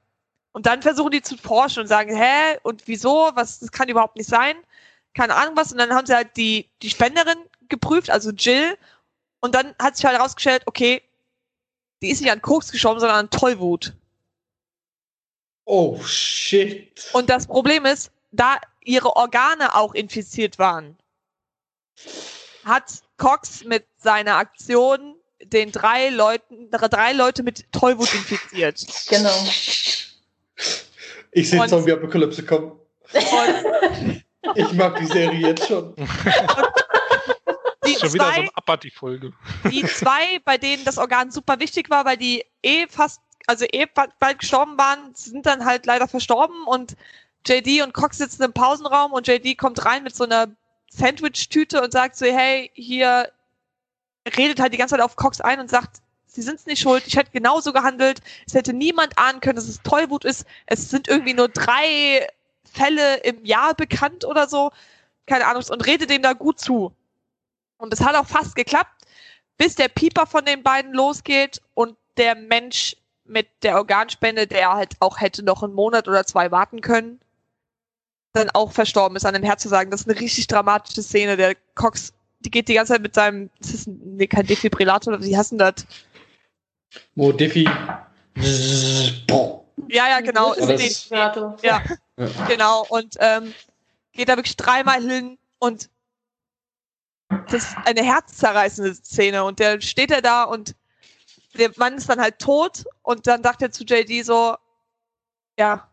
Und 0.52 0.66
dann 0.66 0.82
versuchen 0.82 1.12
die 1.12 1.22
zu 1.22 1.38
forschen 1.38 1.82
und 1.82 1.88
sagen, 1.88 2.16
hä, 2.16 2.58
und 2.64 2.88
wieso? 2.88 3.32
Was, 3.36 3.60
das 3.60 3.72
kann 3.72 3.90
überhaupt 3.90 4.18
nicht 4.18 4.30
sein. 4.30 4.56
Keine 5.14 5.36
Ahnung 5.36 5.56
was. 5.56 5.72
Und 5.72 5.78
dann 5.78 5.94
haben 5.94 6.06
sie 6.06 6.16
halt 6.16 6.36
die, 6.36 6.70
die 6.82 6.90
Spenderin 6.90 7.38
geprüft, 7.72 8.12
also 8.12 8.30
Jill. 8.30 8.78
Und 9.40 9.56
dann 9.56 9.74
hat 9.82 9.96
sich 9.96 10.06
halt 10.06 10.18
herausgestellt, 10.18 10.62
okay, 10.68 11.02
die 12.04 12.10
ist 12.12 12.22
nicht 12.22 12.32
an 12.32 12.42
Koks 12.44 12.72
gestorben, 12.72 13.00
sondern 13.00 13.18
an 13.18 13.30
Tollwut. 13.32 13.94
Oh, 15.66 16.00
shit. 16.04 17.10
Und 17.14 17.30
das 17.30 17.48
Problem 17.48 17.86
ist, 17.86 18.12
da 18.32 18.58
ihre 18.84 19.16
Organe 19.16 19.74
auch 19.76 19.94
infiziert 19.94 20.60
waren, 20.60 20.98
hat 22.66 22.86
Cox 23.18 23.64
mit 23.64 23.86
seiner 23.98 24.36
Aktion 24.36 25.16
den 25.44 25.72
drei 25.72 26.10
Leuten, 26.10 26.70
drei 26.72 27.14
Leute 27.14 27.44
mit 27.44 27.72
Tollwut 27.72 28.14
infiziert. 28.14 28.86
Genau. 29.10 29.34
Ich 31.32 31.50
sehe 31.50 31.62
Und- 31.62 31.70
Zombie-Apokalypse 31.70 32.44
kommen. 32.46 32.72
Und 33.14 34.24
Ich 34.56 34.72
mag 34.74 34.98
die 35.00 35.06
Serie 35.06 35.48
jetzt 35.50 35.68
schon. 35.68 35.94
die 35.96 36.04
Schon 38.02 38.14
wieder 38.14 38.26
so 38.26 38.32
zwei, 38.32 38.40
eine 38.42 38.56
Apathie-Folge. 38.56 39.34
die 39.72 39.86
zwei, 39.86 40.40
bei 40.46 40.58
denen 40.58 40.84
das 40.86 40.98
Organ 40.98 41.32
super 41.32 41.60
wichtig 41.60 41.90
war, 41.90 42.06
weil 42.06 42.18
die 42.18 42.44
eh 42.64 42.88
fast, 42.88 43.22
also 43.48 43.66
eh 43.72 43.86
ba- 43.86 44.08
bald 44.20 44.40
gestorben 44.40 44.78
waren, 44.78 45.14
sind 45.16 45.46
dann 45.46 45.66
halt 45.66 45.86
leider 45.86 46.08
verstorben 46.08 46.64
und 46.66 46.96
JD 47.48 47.82
und 47.84 47.94
Cox 47.94 48.18
sitzen 48.20 48.44
im 48.44 48.54
Pausenraum 48.54 49.14
und 49.14 49.28
JD 49.28 49.58
kommt 49.58 49.84
rein 49.86 50.04
mit 50.04 50.16
so 50.16 50.24
einer 50.26 50.48
Sandwich-Tüte 50.92 51.82
und 51.82 51.92
sagt 51.92 52.16
so, 52.18 52.26
hey, 52.26 52.70
hier 52.74 53.32
redet 54.38 54.60
halt 54.60 54.74
die 54.74 54.78
ganze 54.78 54.96
Zeit 54.96 55.04
auf 55.04 55.16
Cox 55.16 55.42
ein 55.42 55.60
und 55.60 55.70
sagt, 55.70 56.02
sie 56.28 56.42
sind's 56.42 56.66
nicht 56.66 56.80
schuld, 56.82 57.08
ich 57.08 57.16
hätte 57.18 57.32
genauso 57.32 57.74
gehandelt, 57.74 58.22
es 58.46 58.54
hätte 58.54 58.74
niemand 58.74 59.18
ahnen 59.18 59.40
können, 59.42 59.56
dass 59.56 59.68
es 59.68 59.82
Tollwut 59.82 60.24
ist, 60.26 60.46
es 60.68 60.90
sind 60.90 61.08
irgendwie 61.08 61.34
nur 61.34 61.50
drei 61.50 62.28
Fälle 62.72 63.18
im 63.18 63.44
Jahr 63.44 63.74
bekannt 63.74 64.24
oder 64.24 64.48
so, 64.48 64.72
keine 65.26 65.48
Ahnung, 65.48 65.64
und 65.70 65.86
redet 65.86 66.10
dem 66.10 66.22
da 66.22 66.34
gut 66.34 66.60
zu. 66.60 66.94
Und 67.82 67.92
es 67.94 68.02
hat 68.02 68.16
auch 68.16 68.28
fast 68.28 68.56
geklappt, 68.56 69.06
bis 69.58 69.74
der 69.76 69.88
Pieper 69.88 70.28
von 70.28 70.46
den 70.46 70.62
beiden 70.62 70.94
losgeht 70.94 71.62
und 71.74 71.98
der 72.18 72.36
Mensch 72.36 72.96
mit 73.26 73.48
der 73.64 73.76
Organspende, 73.78 74.46
der 74.46 74.72
halt 74.74 74.94
auch 75.00 75.20
hätte 75.20 75.42
noch 75.44 75.64
einen 75.64 75.74
Monat 75.74 76.08
oder 76.08 76.24
zwei 76.26 76.52
warten 76.52 76.82
können, 76.82 77.20
dann 78.34 78.50
auch 78.52 78.72
verstorben 78.72 79.16
ist 79.18 79.26
an 79.26 79.34
den 79.34 79.44
Herzversagen. 79.44 79.90
Das 79.90 80.02
ist 80.02 80.10
eine 80.10 80.20
richtig 80.20 80.46
dramatische 80.48 81.02
Szene. 81.02 81.38
Der 81.38 81.56
Cox, 81.74 82.14
die 82.42 82.52
geht 82.52 82.68
die 82.68 82.76
ganze 82.76 82.94
Zeit 82.94 83.02
mit 83.02 83.16
seinem, 83.16 83.50
das 83.60 83.74
ist 83.74 83.88
ein, 83.88 84.00
nee, 84.18 84.28
kein 84.28 84.46
Defibrillator, 84.46 85.14
oder 85.16 85.24
wie 85.24 85.36
hassen 85.36 85.58
das? 85.58 85.74
Wo 87.16 87.32
Diffie. 87.32 87.68
Ja, 89.88 90.08
ja, 90.08 90.20
genau. 90.22 90.54
Ist 90.54 90.70
ist- 90.70 91.10
ja, 91.10 91.56
Ja. 91.64 91.82
genau. 92.48 92.86
Und 92.90 93.16
ähm, 93.20 93.54
geht 94.14 94.30
da 94.30 94.36
wirklich 94.38 94.56
dreimal 94.58 95.02
hin 95.02 95.38
und 95.60 95.90
das 97.48 97.64
ist 97.64 97.78
eine 97.86 98.04
herzzerreißende 98.04 98.96
Szene. 98.96 99.44
Und 99.44 99.60
der 99.60 99.82
steht 99.82 100.12
er 100.12 100.22
da 100.22 100.44
und 100.44 100.76
der 101.58 101.72
Mann 101.78 101.96
ist 101.96 102.10
dann 102.10 102.22
halt 102.22 102.40
tot 102.40 102.86
und 103.02 103.28
dann 103.28 103.44
sagt 103.44 103.62
er 103.62 103.72
zu 103.72 103.84
JD 103.84 104.26
so, 104.26 104.56
ja, 105.58 105.88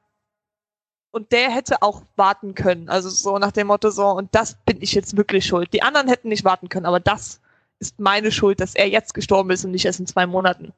und 1.11 1.33
der 1.33 1.51
hätte 1.51 1.83
auch 1.83 2.03
warten 2.17 2.55
können. 2.55 2.89
Also 2.89 3.09
so 3.09 3.39
nach 3.39 3.53
dem 3.53 3.69
Motto 3.69 3.91
so, 3.91 4.07
und 4.07 4.35
das 4.35 4.57
bin 4.65 4.81
ich 4.83 4.93
jetzt 4.93 5.17
wirklich 5.17 5.47
schuld. 5.47 5.73
Die 5.73 5.83
anderen 5.83 6.09
hätten 6.09 6.29
nicht 6.29 6.45
warten 6.45 6.69
können, 6.69 6.87
aber 6.87 7.01
das 7.01 7.41
ist 7.81 7.99
meine 7.99 8.31
Schuld, 8.31 8.61
dass 8.61 8.75
er 8.75 8.89
jetzt 8.89 9.15
gestorben 9.15 9.51
ist 9.51 9.65
und 9.65 9.71
nicht 9.71 9.85
erst 9.85 10.01
in 10.01 10.07
zwei 10.07 10.27
Monaten. 10.27 10.73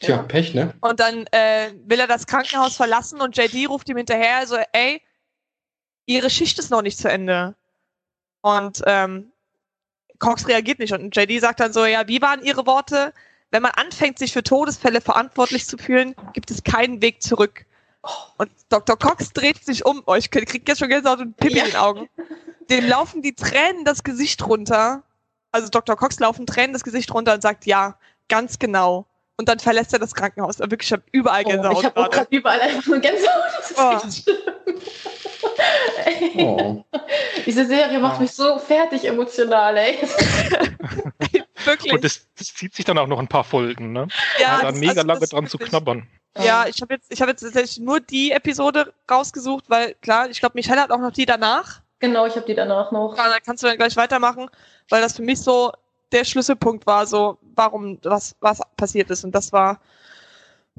Tja, 0.00 0.22
Pech, 0.22 0.54
ne? 0.54 0.74
Und 0.80 1.00
dann 1.00 1.26
äh, 1.32 1.72
will 1.86 1.98
er 1.98 2.06
das 2.06 2.26
Krankenhaus 2.26 2.76
verlassen 2.76 3.20
und 3.20 3.36
JD 3.36 3.68
ruft 3.68 3.88
ihm 3.88 3.96
hinterher, 3.96 4.46
so, 4.46 4.56
ey, 4.72 5.02
ihre 6.06 6.30
Schicht 6.30 6.58
ist 6.58 6.70
noch 6.70 6.82
nicht 6.82 6.98
zu 6.98 7.10
Ende. 7.10 7.56
Und 8.40 8.82
ähm, 8.86 9.32
Cox 10.18 10.46
reagiert 10.48 10.78
nicht 10.78 10.92
und 10.92 11.14
JD 11.16 11.40
sagt 11.40 11.60
dann 11.60 11.72
so, 11.72 11.84
ja, 11.84 12.06
wie 12.08 12.20
waren 12.22 12.42
ihre 12.42 12.66
Worte? 12.66 13.12
Wenn 13.50 13.62
man 13.62 13.72
anfängt, 13.72 14.18
sich 14.18 14.32
für 14.32 14.42
Todesfälle 14.42 15.00
verantwortlich 15.00 15.66
zu 15.66 15.78
fühlen, 15.78 16.14
gibt 16.34 16.50
es 16.50 16.62
keinen 16.62 17.00
Weg 17.00 17.22
zurück. 17.22 17.64
Und 18.36 18.50
Dr. 18.68 18.96
Cox 18.98 19.32
dreht 19.32 19.64
sich 19.64 19.84
um. 19.86 20.02
Oh, 20.06 20.14
ich 20.14 20.30
krieg 20.30 20.68
jetzt 20.68 20.78
schon 20.78 20.88
Gänsehaut 20.88 21.20
und 21.20 21.36
Pipi 21.36 21.56
Ja. 21.58 21.64
in 21.64 21.70
den 21.70 21.76
Augen. 21.78 22.08
Dem 22.70 22.86
laufen 22.86 23.22
die 23.22 23.34
Tränen 23.34 23.84
das 23.84 24.02
Gesicht 24.04 24.46
runter. 24.46 25.02
Also 25.52 25.68
Dr. 25.68 25.96
Cox 25.96 26.18
laufen 26.20 26.46
Tränen 26.46 26.72
das 26.74 26.84
Gesicht 26.84 27.12
runter 27.12 27.34
und 27.34 27.42
sagt, 27.42 27.64
ja, 27.66 27.98
ganz 28.28 28.58
genau. 28.58 29.06
Und 29.36 29.48
dann 29.48 29.58
verlässt 29.58 29.92
er 29.92 29.98
das 29.98 30.14
Krankenhaus. 30.14 30.58
Wirklich, 30.58 30.88
ich 30.88 30.92
habe 30.92 31.04
überall 31.12 31.42
Oh, 31.46 31.48
Gänsehaut 31.50 31.78
ich 31.78 31.84
habe 31.86 32.10
gerade. 32.10 32.26
überall 32.36 32.60
einfach 32.60 32.86
nur 32.86 32.98
Gänsehaut. 32.98 33.52
Das 33.58 33.70
ist 33.70 34.28
Oh. 34.28 34.32
Oh. 36.36 36.84
Diese 37.46 37.66
Serie 37.66 37.98
macht 37.98 38.16
Ja. 38.16 38.20
mich 38.22 38.32
so 38.32 38.58
fertig 38.58 39.04
emotional, 39.04 39.76
ey. 39.76 39.98
Wirklich. 41.64 41.92
Und 41.92 42.04
das, 42.04 42.26
das 42.38 42.54
zieht 42.54 42.74
sich 42.74 42.84
dann 42.84 42.98
auch 42.98 43.06
noch 43.06 43.18
ein 43.18 43.28
paar 43.28 43.44
Folgen, 43.44 43.92
ne? 43.92 44.08
ja, 44.40 44.60
dann 44.62 44.78
mega 44.78 44.92
also 44.92 45.06
lange 45.06 45.26
dran 45.26 45.46
zu 45.46 45.54
wirklich- 45.58 45.70
knabbern. 45.70 46.06
Ja, 46.38 46.66
ich 46.68 46.80
habe 46.80 46.94
jetzt, 46.94 47.12
ich 47.12 47.20
habe 47.20 47.32
jetzt 47.32 47.40
tatsächlich 47.40 47.78
nur 47.80 47.98
die 48.00 48.30
Episode 48.30 48.92
rausgesucht, 49.10 49.64
weil 49.68 49.94
klar, 50.02 50.30
ich 50.30 50.38
glaube, 50.38 50.52
Michelle 50.54 50.80
hat 50.80 50.92
auch 50.92 50.98
noch 51.00 51.10
die 51.10 51.26
danach. 51.26 51.80
Genau, 51.98 52.26
ich 52.26 52.36
habe 52.36 52.46
die 52.46 52.54
danach 52.54 52.92
noch. 52.92 53.16
Ja, 53.16 53.28
da 53.28 53.40
kannst 53.40 53.62
du 53.64 53.66
dann 53.66 53.76
gleich 53.76 53.96
weitermachen, 53.96 54.48
weil 54.88 55.02
das 55.02 55.16
für 55.16 55.22
mich 55.22 55.40
so 55.40 55.72
der 56.12 56.24
Schlüsselpunkt 56.24 56.86
war, 56.86 57.06
so 57.06 57.38
warum 57.56 57.98
was 58.04 58.36
was 58.40 58.60
passiert 58.76 59.10
ist 59.10 59.24
und 59.24 59.34
das 59.34 59.52
war. 59.52 59.80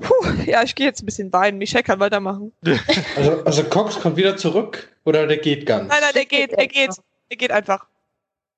Puh, 0.01 0.25
ja, 0.45 0.63
ich 0.63 0.75
gehe 0.75 0.85
jetzt 0.85 1.01
ein 1.03 1.05
bisschen 1.05 1.31
weinen. 1.33 1.57
Michelle 1.57 1.83
kann 1.83 1.99
weitermachen. 1.99 2.51
Also, 3.15 3.43
also 3.43 3.63
Cox 3.65 3.99
kommt 3.99 4.15
wieder 4.17 4.37
zurück 4.37 4.89
oder 5.05 5.27
der 5.27 5.37
geht 5.37 5.65
ganz? 5.65 5.89
Nein, 5.89 5.99
nein, 6.01 6.11
der 6.15 6.25
geht, 6.25 6.53
er 6.53 6.67
geht, 6.67 6.91
er 7.29 7.35
geht 7.37 7.51
einfach. 7.51 7.85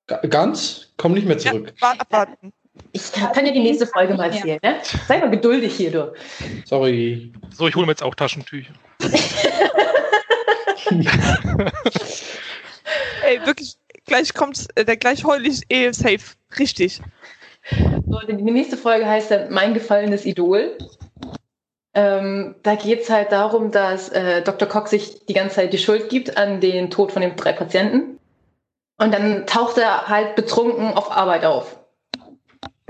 Ga- 0.07 0.21
Ganz? 0.29 0.87
Komm 0.97 1.13
nicht 1.13 1.25
mehr 1.27 1.37
Ja, 1.37 1.51
zurück. 1.51 1.73
wart- 1.79 1.99
abwarten. 1.99 2.53
Ich 2.93 3.11
kann 3.11 3.45
dir 3.45 3.51
die 3.53 3.59
nächste 3.61 3.85
Folge 3.87 4.13
mal 4.15 4.31
erzählen, 4.33 4.59
ne? 4.63 4.77
Sei 5.07 5.17
mal 5.19 5.29
geduldig 5.29 5.73
hier, 5.75 5.91
du. 5.91 6.13
Sorry. 6.65 7.31
So, 7.53 7.67
ich 7.67 7.75
hole 7.75 7.85
mir 7.85 7.91
jetzt 7.91 8.03
auch 8.03 8.15
Taschentücher. 8.15 8.73
Ey, 13.23 13.45
wirklich, 13.45 13.75
gleich 14.05 14.33
kommt, 14.33 14.67
äh, 14.75 14.83
der 14.85 14.97
gleich 14.97 15.23
heul 15.23 15.45
ich 15.45 15.61
eh 15.69 15.91
safe. 15.91 16.19
Richtig. 16.59 17.01
So, 17.69 18.19
die 18.27 18.35
die 18.37 18.43
nächste 18.43 18.77
Folge 18.77 19.05
heißt 19.07 19.31
dann 19.31 19.53
Mein 19.53 19.73
gefallenes 19.73 20.25
Idol. 20.25 20.77
Ähm, 21.93 22.55
da 22.63 22.75
geht 22.75 23.01
es 23.01 23.09
halt 23.09 23.31
darum, 23.31 23.71
dass 23.71 24.09
äh, 24.09 24.41
Dr. 24.43 24.67
Cox 24.67 24.91
sich 24.91 25.25
die 25.25 25.33
ganze 25.33 25.55
Zeit 25.55 25.73
die 25.73 25.77
Schuld 25.77 26.09
gibt 26.09 26.37
an 26.37 26.61
den 26.61 26.89
Tod 26.89 27.11
von 27.11 27.21
den 27.21 27.35
drei 27.35 27.51
Patienten. 27.51 28.17
Und 28.97 29.13
dann 29.13 29.45
taucht 29.45 29.77
er 29.77 30.07
halt 30.07 30.35
betrunken 30.35 30.93
auf 30.93 31.11
Arbeit 31.11 31.43
auf. 31.43 31.77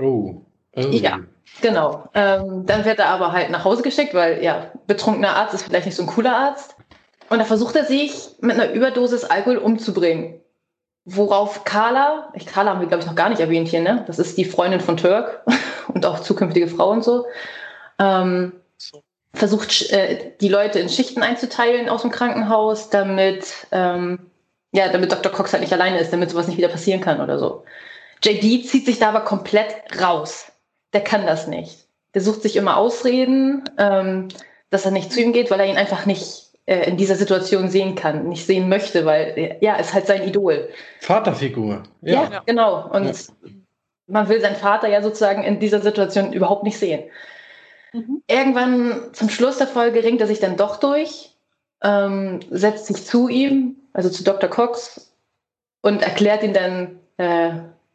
Oh. 0.00 0.42
oh. 0.76 0.80
Ja. 0.90 1.20
Genau. 1.60 2.08
Ähm, 2.14 2.64
dann 2.66 2.84
wird 2.84 2.98
er 2.98 3.08
aber 3.08 3.32
halt 3.32 3.50
nach 3.50 3.64
Hause 3.64 3.82
geschickt, 3.82 4.14
weil 4.14 4.42
ja, 4.42 4.70
betrunkener 4.86 5.36
Arzt 5.36 5.54
ist 5.54 5.64
vielleicht 5.64 5.86
nicht 5.86 5.96
so 5.96 6.02
ein 6.02 6.08
cooler 6.08 6.36
Arzt. 6.36 6.76
Und 7.28 7.38
da 7.38 7.44
versucht 7.44 7.76
er 7.76 7.84
sich 7.84 8.30
mit 8.40 8.58
einer 8.58 8.72
Überdosis 8.72 9.24
Alkohol 9.24 9.56
umzubringen. 9.56 10.40
Worauf 11.04 11.64
Carla, 11.64 12.30
ich, 12.34 12.46
Carla 12.46 12.70
haben 12.70 12.80
wir 12.80 12.86
glaube 12.86 13.02
ich 13.02 13.08
noch 13.08 13.16
gar 13.16 13.28
nicht 13.28 13.40
erwähnt 13.40 13.68
hier, 13.68 13.80
ne? 13.80 14.04
Das 14.06 14.18
ist 14.18 14.38
die 14.38 14.44
Freundin 14.44 14.80
von 14.80 14.96
Turk 14.96 15.44
und 15.88 16.06
auch 16.06 16.20
zukünftige 16.20 16.68
Frau 16.68 16.90
und 16.90 17.02
so. 17.02 17.26
Ähm, 17.98 18.52
So. 18.52 18.61
Versucht 19.34 19.90
äh, 19.90 20.32
die 20.40 20.48
Leute 20.48 20.78
in 20.78 20.88
Schichten 20.88 21.22
einzuteilen 21.22 21.88
aus 21.88 22.02
dem 22.02 22.10
Krankenhaus, 22.10 22.90
damit 22.90 23.66
ähm, 23.72 24.30
ja, 24.72 24.88
damit 24.88 25.12
Dr. 25.12 25.30
Cox 25.30 25.52
halt 25.52 25.62
nicht 25.62 25.72
alleine 25.72 25.98
ist, 25.98 26.12
damit 26.12 26.30
sowas 26.30 26.48
nicht 26.48 26.56
wieder 26.56 26.68
passieren 26.68 27.00
kann 27.00 27.20
oder 27.20 27.38
so. 27.38 27.64
JD 28.22 28.66
zieht 28.66 28.86
sich 28.86 28.98
da 28.98 29.10
aber 29.10 29.20
komplett 29.20 29.74
raus. 30.00 30.50
Der 30.92 31.02
kann 31.02 31.26
das 31.26 31.46
nicht. 31.46 31.86
Der 32.14 32.22
sucht 32.22 32.42
sich 32.42 32.56
immer 32.56 32.76
Ausreden, 32.76 33.64
ähm, 33.78 34.28
dass 34.70 34.84
er 34.84 34.90
nicht 34.90 35.12
zu 35.12 35.20
ihm 35.20 35.32
geht, 35.32 35.50
weil 35.50 35.60
er 35.60 35.66
ihn 35.66 35.76
einfach 35.76 36.06
nicht 36.06 36.50
äh, 36.66 36.88
in 36.88 36.96
dieser 36.96 37.16
Situation 37.16 37.68
sehen 37.68 37.94
kann, 37.94 38.28
nicht 38.28 38.46
sehen 38.46 38.68
möchte, 38.68 39.04
weil 39.04 39.34
äh, 39.36 39.56
ja, 39.60 39.76
ist 39.76 39.92
halt 39.92 40.06
sein 40.06 40.26
Idol. 40.26 40.68
Vaterfigur. 41.00 41.82
Ja. 42.00 42.30
Ja. 42.30 42.42
genau. 42.46 42.88
Und 42.90 43.26
man 44.06 44.28
will 44.28 44.40
seinen 44.40 44.56
Vater 44.56 44.88
ja 44.88 45.02
sozusagen 45.02 45.42
in 45.42 45.60
dieser 45.60 45.80
Situation 45.80 46.32
überhaupt 46.32 46.64
nicht 46.64 46.78
sehen. 46.78 47.02
Mhm. 47.92 48.22
Irgendwann 48.26 49.12
zum 49.12 49.28
Schluss 49.28 49.58
der 49.58 49.66
Folge 49.66 50.02
ringt 50.02 50.20
er 50.20 50.26
sich 50.26 50.40
dann 50.40 50.56
doch 50.56 50.76
durch, 50.76 51.36
ähm, 51.82 52.40
setzt 52.50 52.86
sich 52.86 53.04
zu 53.04 53.28
ihm, 53.28 53.76
also 53.92 54.08
zu 54.08 54.24
Dr. 54.24 54.48
Cox, 54.48 55.12
und 55.82 56.02
erklärt 56.02 56.42
ihm 56.42 56.54
dann, 56.54 57.00
äh, 57.16 57.52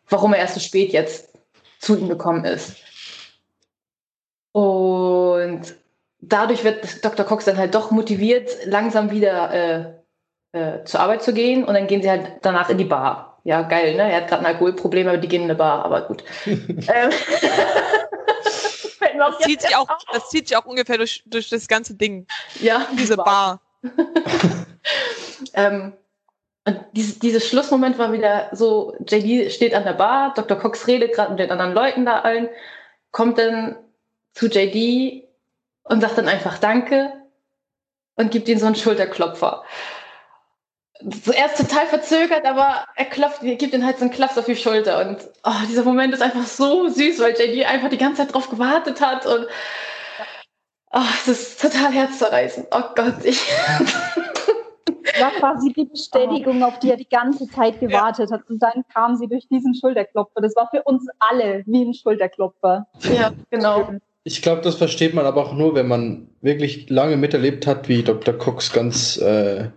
warum 0.10 0.34
er 0.34 0.40
erst 0.40 0.56
so 0.56 0.60
spät 0.60 0.92
jetzt 0.92 1.34
zu 1.80 1.98
ihm 1.98 2.10
gekommen 2.10 2.46
ist. 2.46 2.76
Und 4.52 5.76
dadurch 6.20 6.64
wird 6.64 7.04
Dr. 7.04 7.26
Cox 7.26 7.46
dann 7.46 7.58
halt 7.58 7.76
doch 7.76 7.92
motiviert, 7.92 8.50
langsam 8.66 9.12
wieder 9.12 9.54
äh, 9.54 10.58
äh, 10.58 10.84
zur 10.84 11.00
Arbeit 11.00 11.24
zu 11.24 11.34
gehen 11.34 11.64
und 11.64 11.74
dann 11.74 11.88
gehen 11.88 12.02
sie 12.02 12.10
halt 12.10 12.40
danach 12.42 12.70
in 12.70 12.78
die 12.78 12.84
Bar. 12.84 13.40
Ja, 13.44 13.62
geil, 13.62 13.96
ne? 13.96 14.12
Er 14.12 14.18
hat 14.18 14.28
gerade 14.28 14.42
ein 14.42 14.54
Alkoholproblem, 14.54 15.08
aber 15.08 15.18
die 15.18 15.28
gehen 15.28 15.44
in 15.44 15.50
eine 15.50 15.58
Bar, 15.58 15.86
aber 15.86 16.02
gut. 16.02 16.24
ähm, 16.46 16.78
Das 19.18 19.40
zieht 19.40 19.62
sich 19.62 19.76
auch, 19.76 19.88
das 20.12 20.30
zieht 20.30 20.48
sich 20.48 20.58
auch 20.58 20.66
ungefähr 20.66 20.98
durch, 20.98 21.24
durch 21.26 21.50
das 21.50 21.68
ganze 21.68 21.96
Ding. 21.96 22.28
ja, 22.62 22.88
Diese 22.98 23.18
Bar. 23.18 23.62
Ähm, 25.54 25.94
und 26.66 26.80
dieses, 26.94 27.20
dieses 27.20 27.48
Schlussmoment 27.48 27.98
war 27.98 28.12
wieder 28.12 28.50
so, 28.52 28.96
JD 29.08 29.52
steht 29.52 29.74
an 29.74 29.84
der 29.84 29.94
Bar, 29.94 30.34
Dr. 30.34 30.58
Cox 30.58 30.88
redet 30.88 31.14
gerade 31.14 31.32
mit 31.32 31.40
den 31.40 31.52
anderen 31.52 31.74
Leuten 31.74 32.06
da 32.06 32.22
allen, 32.22 32.50
kommt 33.12 33.38
dann 33.38 33.78
zu 34.34 34.48
JD 34.48 35.24
und 35.84 36.02
sagt 36.02 36.18
dann 36.18 36.28
einfach 36.28 36.58
Danke 36.58 37.14
und 38.16 38.32
gibt 38.32 38.50
ihm 38.50 38.60
so 38.60 38.66
einen 38.66 38.76
Schulterklopfer. 38.76 39.64
Zuerst 41.24 41.58
total 41.58 41.86
verzögert, 41.86 42.46
aber 42.46 42.86
er 42.96 43.06
klopft, 43.06 43.44
er 43.44 43.56
gibt 43.56 43.74
ihm 43.74 43.86
halt 43.86 43.98
so 43.98 44.06
einen 44.06 44.14
Klaps 44.14 44.38
auf 44.38 44.46
die 44.46 44.56
Schulter 44.56 45.08
und 45.08 45.18
oh, 45.44 45.68
dieser 45.70 45.84
Moment 45.84 46.14
ist 46.14 46.22
einfach 46.22 46.46
so 46.46 46.88
süß, 46.88 47.20
weil 47.20 47.36
JD 47.40 47.66
einfach 47.66 47.90
die 47.90 47.98
ganze 47.98 48.24
Zeit 48.24 48.34
drauf 48.34 48.50
gewartet 48.50 49.00
hat 49.00 49.26
und 49.26 49.48
Oh, 50.92 51.00
es 51.14 51.28
ist 51.28 51.62
total 51.62 51.92
herzzerreißend. 51.92 52.68
Oh 52.72 52.84
Gott, 52.96 53.26
ich. 53.26 53.42
Das 54.86 55.20
war 55.22 55.32
quasi 55.32 55.74
die 55.74 55.86
Bestätigung, 55.86 56.64
auf 56.64 56.80
die 56.80 56.90
er 56.90 56.98
die 56.98 57.10
ganze 57.10 57.48
Zeit 57.48 57.80
gewartet 57.80 58.32
hat. 58.32 58.50
Und 58.50 58.60
dann 58.60 58.84
kam 58.94 59.18
sie 59.18 59.28
durch 59.28 59.48
diesen 59.50 59.76
Schulterklopfer. 59.76 60.42
Das 60.42 60.56
war 60.56 60.70
für 60.70 60.84
uns 60.84 61.06
alle 61.20 61.64
wie 61.66 61.84
ein 61.84 61.94
Schulterklopfer. 61.94 62.88
ja, 63.14 63.32
genau. 63.50 63.90
Ich 64.24 64.42
glaube, 64.42 64.62
das 64.62 64.76
versteht 64.76 65.14
man 65.14 65.26
aber 65.26 65.42
auch 65.42 65.54
nur, 65.54 65.76
wenn 65.76 65.88
man 65.88 66.30
wirklich 66.42 66.90
lange 66.90 67.18
miterlebt 67.18 67.68
hat, 67.68 67.88
wie 67.90 68.04
Dr. 68.04 68.34
Cox 68.34 68.72
ganz 68.72 69.18
äh, 69.18 69.70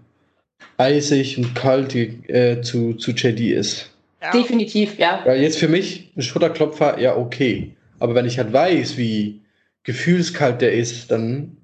eisig 0.77 1.39
und 1.39 1.55
kalt 1.55 1.95
äh, 1.95 2.61
zu, 2.63 2.95
zu 2.95 3.13
JD 3.13 3.53
ist. 3.53 3.91
Ja. 4.23 4.33
Definitiv, 4.33 4.99
ja. 4.99 5.23
Ja, 5.27 5.35
jetzt 5.35 5.59
für 5.59 5.69
mich 5.69 6.13
ein 6.17 6.23
Schulterklopfer, 6.23 6.99
ja, 6.99 7.17
okay. 7.17 7.75
Aber 7.99 8.15
wenn 8.15 8.27
ich 8.27 8.39
halt 8.39 8.53
weiß, 8.53 8.97
wie 8.97 9.43
gefühlskalt 9.83 10.61
der 10.61 10.73
ist, 10.73 11.11
dann 11.11 11.57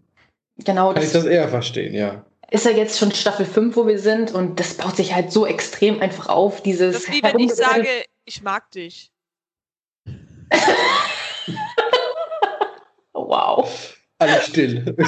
Genau, 0.65 0.93
kann 0.93 1.03
ich 1.03 1.13
das 1.13 1.25
das 1.25 1.33
eher 1.33 1.49
verstehen, 1.49 1.95
ja. 1.95 2.25
ist 2.51 2.65
ja 2.65 2.71
jetzt 2.71 2.99
schon 2.99 3.13
Staffel 3.13 3.45
5, 3.45 3.77
wo 3.77 3.87
wir 3.87 3.99
sind 3.99 4.33
und 4.33 4.59
das 4.59 4.75
baut 4.75 4.97
sich 4.97 5.15
halt 5.15 5.31
so 5.31 5.47
extrem 5.47 6.01
einfach 6.01 6.31
auf, 6.31 6.63
dieses 6.63 6.95
Das 6.95 7.05
ist 7.05 7.13
wie 7.13 7.23
wenn 7.23 7.39
ich 7.39 7.53
sage, 7.53 7.89
ich 8.25 8.43
mag 8.43 8.71
dich. 8.71 9.11
Wow. 13.19 13.97
Alle 14.19 14.43
still. 14.43 14.95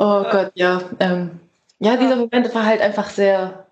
Oh 0.00 0.22
Gott, 0.22 0.52
ja. 0.54 0.80
Ähm, 0.98 1.40
ja, 1.78 1.94
dieser 1.98 2.16
Moment 2.16 2.54
war 2.54 2.64
halt 2.64 2.80
einfach 2.80 3.10
sehr, 3.10 3.66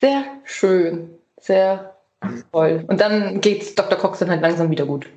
sehr 0.00 0.24
schön. 0.42 1.16
Sehr 1.40 1.94
toll. 2.50 2.84
Und 2.88 3.00
dann 3.00 3.40
geht's 3.40 3.76
Dr. 3.76 3.96
Cox 3.96 4.18
dann 4.18 4.30
halt 4.30 4.42
langsam 4.42 4.72
wieder 4.72 4.86
gut. 4.86 5.08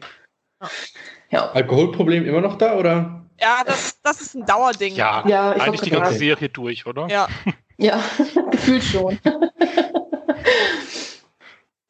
Ja. 1.32 1.50
Alkoholproblem 1.52 2.28
immer 2.28 2.42
noch 2.42 2.60
da, 2.60 2.78
oder? 2.78 3.26
Ja, 3.42 3.64
das, 3.66 4.00
das 4.04 4.22
ist 4.22 4.36
ein 4.36 4.46
Dauerding. 4.46 4.94
Ja, 4.94 5.24
Ja, 5.28 5.56
ich 5.56 5.64
eigentlich 5.64 5.82
die 5.82 5.90
ganze 5.90 6.14
Serie 6.14 6.50
durch, 6.50 6.86
oder? 6.86 7.08
Ja. 7.08 7.28
Ja, 7.78 8.00
gefühlt 8.52 8.84
schon. 8.84 9.18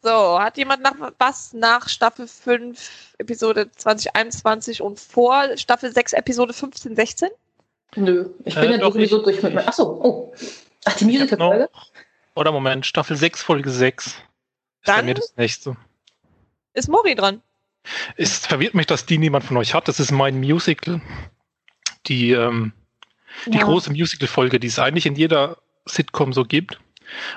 So, 0.01 0.39
hat 0.39 0.57
jemand 0.57 0.81
nach, 0.81 0.93
was 1.19 1.51
nach 1.51 1.89
Staffel 1.89 2.27
5, 2.27 3.15
Episode 3.17 3.69
2021 3.71 4.81
und 4.81 4.97
vor 4.99 5.57
Staffel 5.57 5.91
6, 5.91 6.13
Episode 6.13 6.53
15, 6.53 6.95
16? 6.95 7.29
Nö, 7.95 8.29
ich 8.43 8.55
bin 8.55 8.63
Äh, 8.63 8.71
ja 8.73 8.77
doch, 8.79 8.93
sowieso 8.93 9.17
ich- 9.19 9.23
durch 9.23 9.43
mit 9.43 9.53
meinem. 9.53 9.67
Achso, 9.67 9.83
oh. 9.83 10.35
Ach, 10.85 10.93
die 10.97 11.05
Musical-Folge? 11.05 11.69
Oder 12.35 12.51
Moment, 12.51 12.85
Staffel 12.85 13.15
6, 13.15 13.41
Folge 13.41 13.69
6. 13.69 14.07
Ist 14.07 14.15
bei 14.85 14.95
Dann 14.97 15.05
mir 15.05 15.13
das 15.15 15.33
nächste. 15.37 15.77
ist 16.73 16.89
Mori 16.89 17.15
dran. 17.15 17.41
Es 18.17 18.45
verwirrt 18.45 18.73
mich, 18.73 18.87
dass 18.87 19.05
die 19.05 19.17
niemand 19.17 19.45
von 19.45 19.57
euch 19.57 19.73
hat. 19.73 19.87
Das 19.87 19.99
ist 19.99 20.11
mein 20.11 20.39
Musical. 20.39 21.01
Die, 22.07 22.31
ähm, 22.31 22.73
die 23.45 23.57
Ja. 23.57 23.63
große 23.63 23.91
Musical-Folge, 23.91 24.59
die 24.59 24.67
es 24.67 24.79
eigentlich 24.79 25.05
in 25.05 25.15
jeder 25.15 25.57
Sitcom 25.85 26.33
so 26.33 26.43
gibt. 26.43 26.79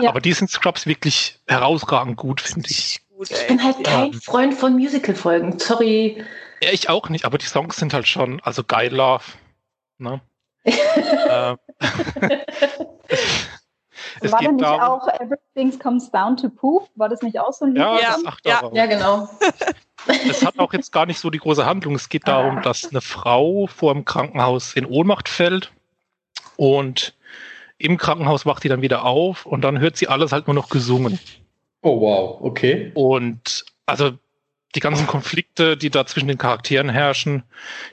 Ja. 0.01 0.09
Aber 0.11 0.21
die 0.21 0.33
sind 0.33 0.51
Scrubs 0.51 0.87
wirklich 0.87 1.39
herausragend 1.47 2.17
gut, 2.17 2.41
finde 2.41 2.69
ich. 2.71 3.01
Gut, 3.15 3.31
Ich 3.31 3.47
bin 3.47 3.63
halt 3.63 3.83
kein 3.85 4.13
Ja. 4.13 4.19
Freund 4.21 4.55
von 4.55 4.73
Musical-Folgen. 4.75 5.59
Sorry. 5.59 6.25
Ja, 6.63 6.71
ich 6.73 6.89
auch 6.89 7.09
nicht, 7.09 7.25
aber 7.25 7.39
die 7.39 7.47
Songs 7.47 7.77
sind 7.77 7.93
halt 7.95 8.09
schon, 8.09 8.41
also 8.41 8.65
geil 8.65 8.93
Love. 8.95 9.25
Ne? 9.99 10.21
Ähm, 10.69 11.57
es 14.21 14.33
war 14.33 14.41
da 14.41 14.47
geht 14.47 14.53
nicht 14.53 14.65
darum, 14.65 15.01
auch 15.01 15.09
Everything 15.21 15.79
Comes 15.79 16.11
Down 16.11 16.37
to 16.37 16.49
Poop? 16.49 16.89
War 16.97 17.09
das 17.09 17.23
nicht 17.23 17.39
auch 17.39 17.53
so 17.53 17.65
ein 17.65 17.73
Lied? 17.73 17.83
ja, 17.83 18.01
Ja, 18.01 18.13
das 18.17 18.27
acht 18.27 18.47
ja. 18.47 18.55
darauf. 18.61 18.75
ja, 18.75 18.87
genau. 18.87 19.29
Es 20.07 20.47
hat 20.47 20.59
auch 20.61 20.73
jetzt 20.73 20.93
gar 20.93 21.07
nicht 21.07 21.19
so 21.19 21.29
die 21.29 21.39
große 21.39 21.67
Handlung. 21.67 21.97
Es 21.97 22.09
geht 22.09 22.29
darum, 22.29 22.63
dass 22.63 22.89
eine 22.89 23.01
Frau 23.01 23.67
vor 23.67 23.93
dem 23.93 24.05
Krankenhaus 24.05 24.75
in 24.75 24.87
Ohnmacht 24.87 25.29
fällt 25.29 25.73
und 26.57 27.15
im 27.79 27.97
Krankenhaus 27.97 28.47
wacht 28.47 28.65
die 28.65 28.69
dann 28.69 28.81
wieder 28.81 29.05
auf 29.05 29.45
und 29.45 29.63
dann 29.63 29.81
hört 29.81 29.97
sie 29.97 30.09
alles 30.09 30.33
halt 30.33 30.47
nur 30.47 30.55
noch 30.55 30.71
gesungen. 30.71 31.19
Oh, 31.83 32.01
wow, 32.01 32.39
okay. 32.41 32.91
Und 32.95 33.65
also 33.87 34.13
die 34.75 34.81
ganzen 34.81 35.07
Konflikte, 35.07 35.77
die 35.77 35.91
da 35.91 36.07
zwischen 36.07 36.29
den 36.29 36.39
Charakteren 36.39 36.89
herrschen, 36.89 37.43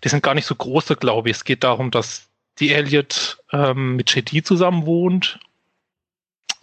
die 0.04 0.10
sind 0.10 0.24
gar 0.24 0.34
nicht 0.34 0.46
so 0.46 0.56
große, 0.56 0.96
glaube 0.96 1.30
ich. 1.30 1.38
Es 1.38 1.44
geht 1.44 1.64
darum, 1.64 1.92
dass 1.92 2.30
die 2.60 2.74
Elliot 2.74 3.38
ähm, 3.52 3.96
mit 3.96 4.14
JD 4.14 4.46
zusammen 4.46 4.86
wohnt. 4.86 5.40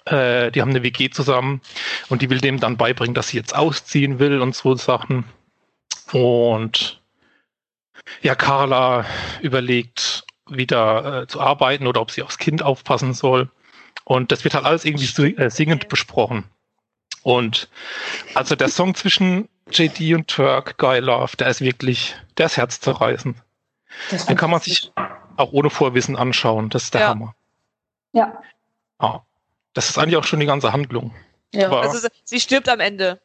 Äh, 0.05 0.51
die 0.51 0.61
haben 0.61 0.71
eine 0.71 0.83
WG 0.83 1.11
zusammen 1.11 1.61
und 2.09 2.23
die 2.23 2.31
will 2.31 2.41
dem 2.41 2.59
dann 2.59 2.77
beibringen, 2.77 3.15
dass 3.15 3.29
sie 3.29 3.37
jetzt 3.37 3.55
ausziehen 3.55 4.19
will 4.19 4.41
und 4.41 4.55
so 4.55 4.75
Sachen. 4.75 5.25
Und 6.13 7.01
ja, 8.21 8.35
Carla 8.35 9.07
überlegt, 9.41 10.25
wieder 10.49 11.23
äh, 11.23 11.27
zu 11.27 11.41
arbeiten 11.41 11.87
oder 11.87 12.01
ob 12.01 12.11
sie 12.11 12.23
aufs 12.23 12.39
Kind 12.39 12.63
aufpassen 12.63 13.15
soll. 13.15 13.51
Und 14.05 14.33
das 14.33 14.45
wird 14.45 14.55
halt 14.55 14.65
alles 14.65 14.85
irgendwie 14.85 15.35
äh, 15.37 15.51
singend 15.51 15.89
besprochen. 15.89 16.45
Und 17.23 17.69
also 18.35 18.57
der 18.57 18.69
Song 18.69 18.95
zwischen 18.95 19.49
JD 19.71 20.15
und 20.15 20.29
Turk, 20.29 20.77
Guy 20.79 20.99
Love, 20.99 21.37
der 21.37 21.49
ist 21.49 21.61
wirklich, 21.61 22.17
der 22.37 22.47
ist 22.47 22.57
herzzerreißend. 22.57 23.37
Das 24.11 24.27
Den 24.27 24.37
kann 24.37 24.51
man 24.51 24.61
sich 24.61 24.93
auch 25.37 25.53
ohne 25.53 25.71
Vorwissen 25.71 26.17
anschauen. 26.17 26.69
Das 26.71 26.85
ist 26.85 26.95
der 26.95 27.01
Ja. 27.03 27.09
Hammer. 27.09 27.35
Ja. 28.13 28.43
Ah. 28.99 29.21
Das 29.75 29.89
ist 29.89 29.99
eigentlich 29.99 30.17
auch 30.17 30.25
schon 30.25 30.41
die 30.41 30.47
ganze 30.47 30.73
Handlung. 30.73 31.15
Ja. 31.55 31.67
Aber 31.69 31.83
Also 31.83 32.07
sie- 32.25 32.41
stirbt 32.41 32.69
am 32.69 32.81
Ende. 32.81 33.21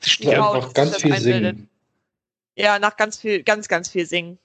sie 0.00 0.08
Ja, 0.08 0.12
stirbt. 0.12 0.36
Frau, 0.36 0.52
einfach 0.52 0.68
die 0.68 0.74
ganz 0.74 0.96
viel 0.96 1.12
einbildet. 1.12 1.56
singen. 1.56 1.68
Ja, 2.56 2.78
nach 2.78 2.96
ganz 2.96 3.18
viel, 3.18 3.42
ganz, 3.42 3.68
ganz 3.68 3.88
viel 3.88 4.06
singen. 4.06 4.38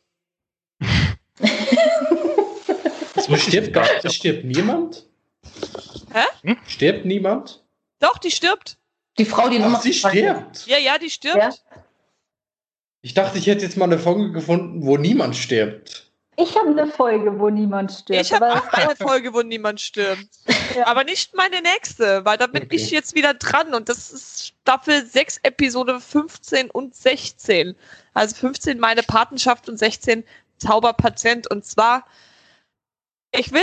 Das 3.13 3.25
So 3.27 3.33
ich 3.33 3.43
stirbt, 3.43 3.73
gar 3.73 3.87
es 4.03 4.15
stirbt 4.15 4.45
niemand? 4.45 5.05
Hä? 6.13 6.23
Hm? 6.43 6.57
Stirbt 6.67 7.05
niemand? 7.05 7.63
Doch, 7.99 8.17
die 8.17 8.31
stirbt. 8.31 8.77
Die 9.17 9.25
Frau, 9.25 9.49
die 9.49 9.57
Ach, 9.59 9.63
Nummer 9.63 9.79
sie 9.81 9.93
stirbt. 9.93 10.65
Ja, 10.67 10.77
ja, 10.77 10.97
die 10.97 11.09
stirbt. 11.09 11.37
Ja. 11.37 11.49
Ich 13.05 13.13
dachte, 13.13 13.37
ich 13.37 13.45
hätte 13.45 13.63
jetzt 13.63 13.77
mal 13.77 13.85
eine 13.85 13.99
Folge 13.99 14.31
gefunden, 14.31 14.83
wo 14.83 14.97
niemand 14.97 15.35
stirbt. 15.35 16.09
Ich 16.37 16.57
habe 16.57 16.69
eine 16.69 16.87
Folge, 16.87 17.37
wo 17.37 17.51
niemand 17.51 17.91
stirbt. 17.91 18.19
Ich 18.19 18.33
habe 18.33 18.47
aber 18.47 18.61
auch 18.63 18.73
eine 18.73 18.95
Folge, 18.95 19.31
wo 19.31 19.43
niemand 19.43 19.79
stirbt. 19.79 20.27
Ja. 20.75 20.87
Aber 20.87 21.03
nicht 21.03 21.35
meine 21.35 21.61
nächste, 21.61 22.25
weil 22.25 22.39
da 22.39 22.47
bin 22.47 22.63
Okay. 22.63 22.77
ich 22.77 22.89
jetzt 22.89 23.13
wieder 23.13 23.35
dran 23.35 23.75
und 23.75 23.89
das 23.89 24.11
ist 24.11 24.47
Staffel 24.47 25.05
6, 25.05 25.37
Episode 25.43 25.99
15 25.99 26.71
und 26.71 26.95
16. 26.95 27.75
Also 28.15 28.35
15 28.37 28.79
meine 28.79 29.03
Patenschaft 29.03 29.69
und 29.69 29.77
16 29.77 30.23
Zauberpatient. 30.57 31.45
Und 31.51 31.63
zwar, 31.63 32.07
ich 33.31 33.51
will 33.51 33.61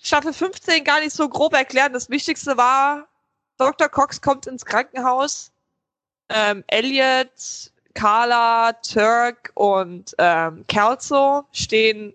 Staffel 0.00 0.32
15 0.32 0.84
gar 0.84 1.00
nicht 1.00 1.12
so 1.12 1.28
grob 1.28 1.54
erklären. 1.54 1.92
Das 1.92 2.08
Wichtigste 2.08 2.56
war, 2.56 3.08
Dr. 3.58 3.88
Cox 3.88 4.20
kommt 4.20 4.46
ins 4.46 4.64
Krankenhaus. 4.64 5.50
Ähm, 6.28 6.62
Elliot, 6.68 7.72
Carla, 7.96 8.74
Turk 8.74 9.50
und 9.54 10.14
ähm, 10.18 10.64
Kelso 10.68 11.44
stehen 11.50 12.12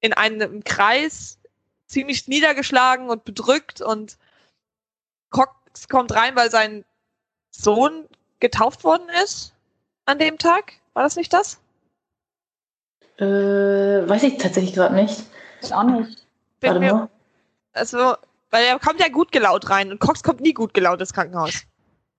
in 0.00 0.12
einem 0.12 0.62
Kreis, 0.62 1.38
ziemlich 1.86 2.28
niedergeschlagen 2.28 3.08
und 3.08 3.24
bedrückt 3.24 3.80
und 3.80 4.18
Cox 5.30 5.88
kommt 5.88 6.14
rein, 6.14 6.36
weil 6.36 6.50
sein 6.50 6.84
Sohn 7.50 8.06
getauft 8.40 8.84
worden 8.84 9.08
ist 9.24 9.54
an 10.04 10.18
dem 10.18 10.38
Tag. 10.38 10.74
War 10.92 11.02
das 11.02 11.16
nicht 11.16 11.32
das? 11.32 11.58
Äh, 13.18 13.24
weiß 13.24 14.22
ich 14.24 14.36
tatsächlich 14.36 14.74
gerade 14.74 14.94
nicht. 14.94 15.24
ich 15.62 15.74
auch 15.74 15.82
nicht. 15.82 16.26
Bin 16.60 16.68
Warte 16.68 16.80
mir, 16.80 16.94
mal. 16.94 17.08
also, 17.72 18.16
weil 18.50 18.64
er 18.64 18.78
kommt 18.78 19.00
ja 19.00 19.08
gut 19.08 19.32
gelaunt 19.32 19.70
rein 19.70 19.90
und 19.90 19.98
Cox 19.98 20.22
kommt 20.22 20.40
nie 20.40 20.52
gut 20.52 20.74
gelaunt 20.74 21.00
ins 21.00 21.14
Krankenhaus. 21.14 21.62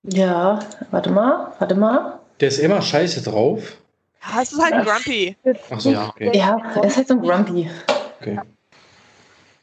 Ja, 0.03 0.59
warte 0.89 1.11
mal, 1.11 1.53
warte 1.59 1.75
mal. 1.75 2.19
Der 2.41 2.47
ist 2.47 2.57
immer 2.57 2.81
scheiße 2.81 3.21
drauf. 3.21 3.77
Ja, 4.23 4.41
es 4.41 4.51
ist 4.51 4.61
halt 4.61 4.85
grumpy. 4.85 5.37
Achso, 5.69 5.91
Ja. 5.91 6.09
okay. 6.09 6.31
Ja, 6.35 6.57
er 6.75 6.83
ist 6.83 6.97
halt 6.97 7.07
so 7.07 7.13
ein 7.13 7.21
Grumpy. 7.21 7.69
okay. 8.19 8.39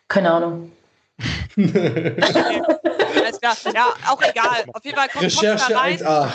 Keine 0.06 0.30
Ahnung. 0.32 0.72
Alles 1.56 3.40
klar. 3.40 3.56
Ja, 3.74 3.94
auch 4.08 4.22
egal. 4.22 4.64
Auf 4.72 4.84
jeden 4.84 4.96
Fall 4.96 5.08
kommt 5.08 5.24
Cox 5.24 5.42
Recherche 5.42 5.72
da 5.72 5.80
rein. 5.80 5.98
1a. 5.98 6.28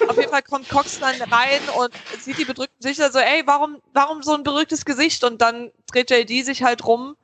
Auf 0.08 0.16
jeden 0.16 0.30
Fall 0.30 0.42
kommt 0.42 0.68
Cox 0.68 0.98
dann 0.98 1.20
rein 1.30 1.60
und 1.78 1.90
sieht 2.20 2.38
die 2.38 2.44
bedrückten 2.44 2.78
Gesichter 2.80 3.10
so, 3.12 3.18
ey, 3.18 3.42
warum, 3.44 3.76
warum 3.92 4.22
so 4.22 4.34
ein 4.34 4.42
berücktes 4.42 4.84
Gesicht? 4.84 5.22
Und 5.24 5.42
dann 5.42 5.70
dreht 5.90 6.10
JD 6.10 6.44
sich 6.44 6.62
halt 6.62 6.86
rum 6.86 7.16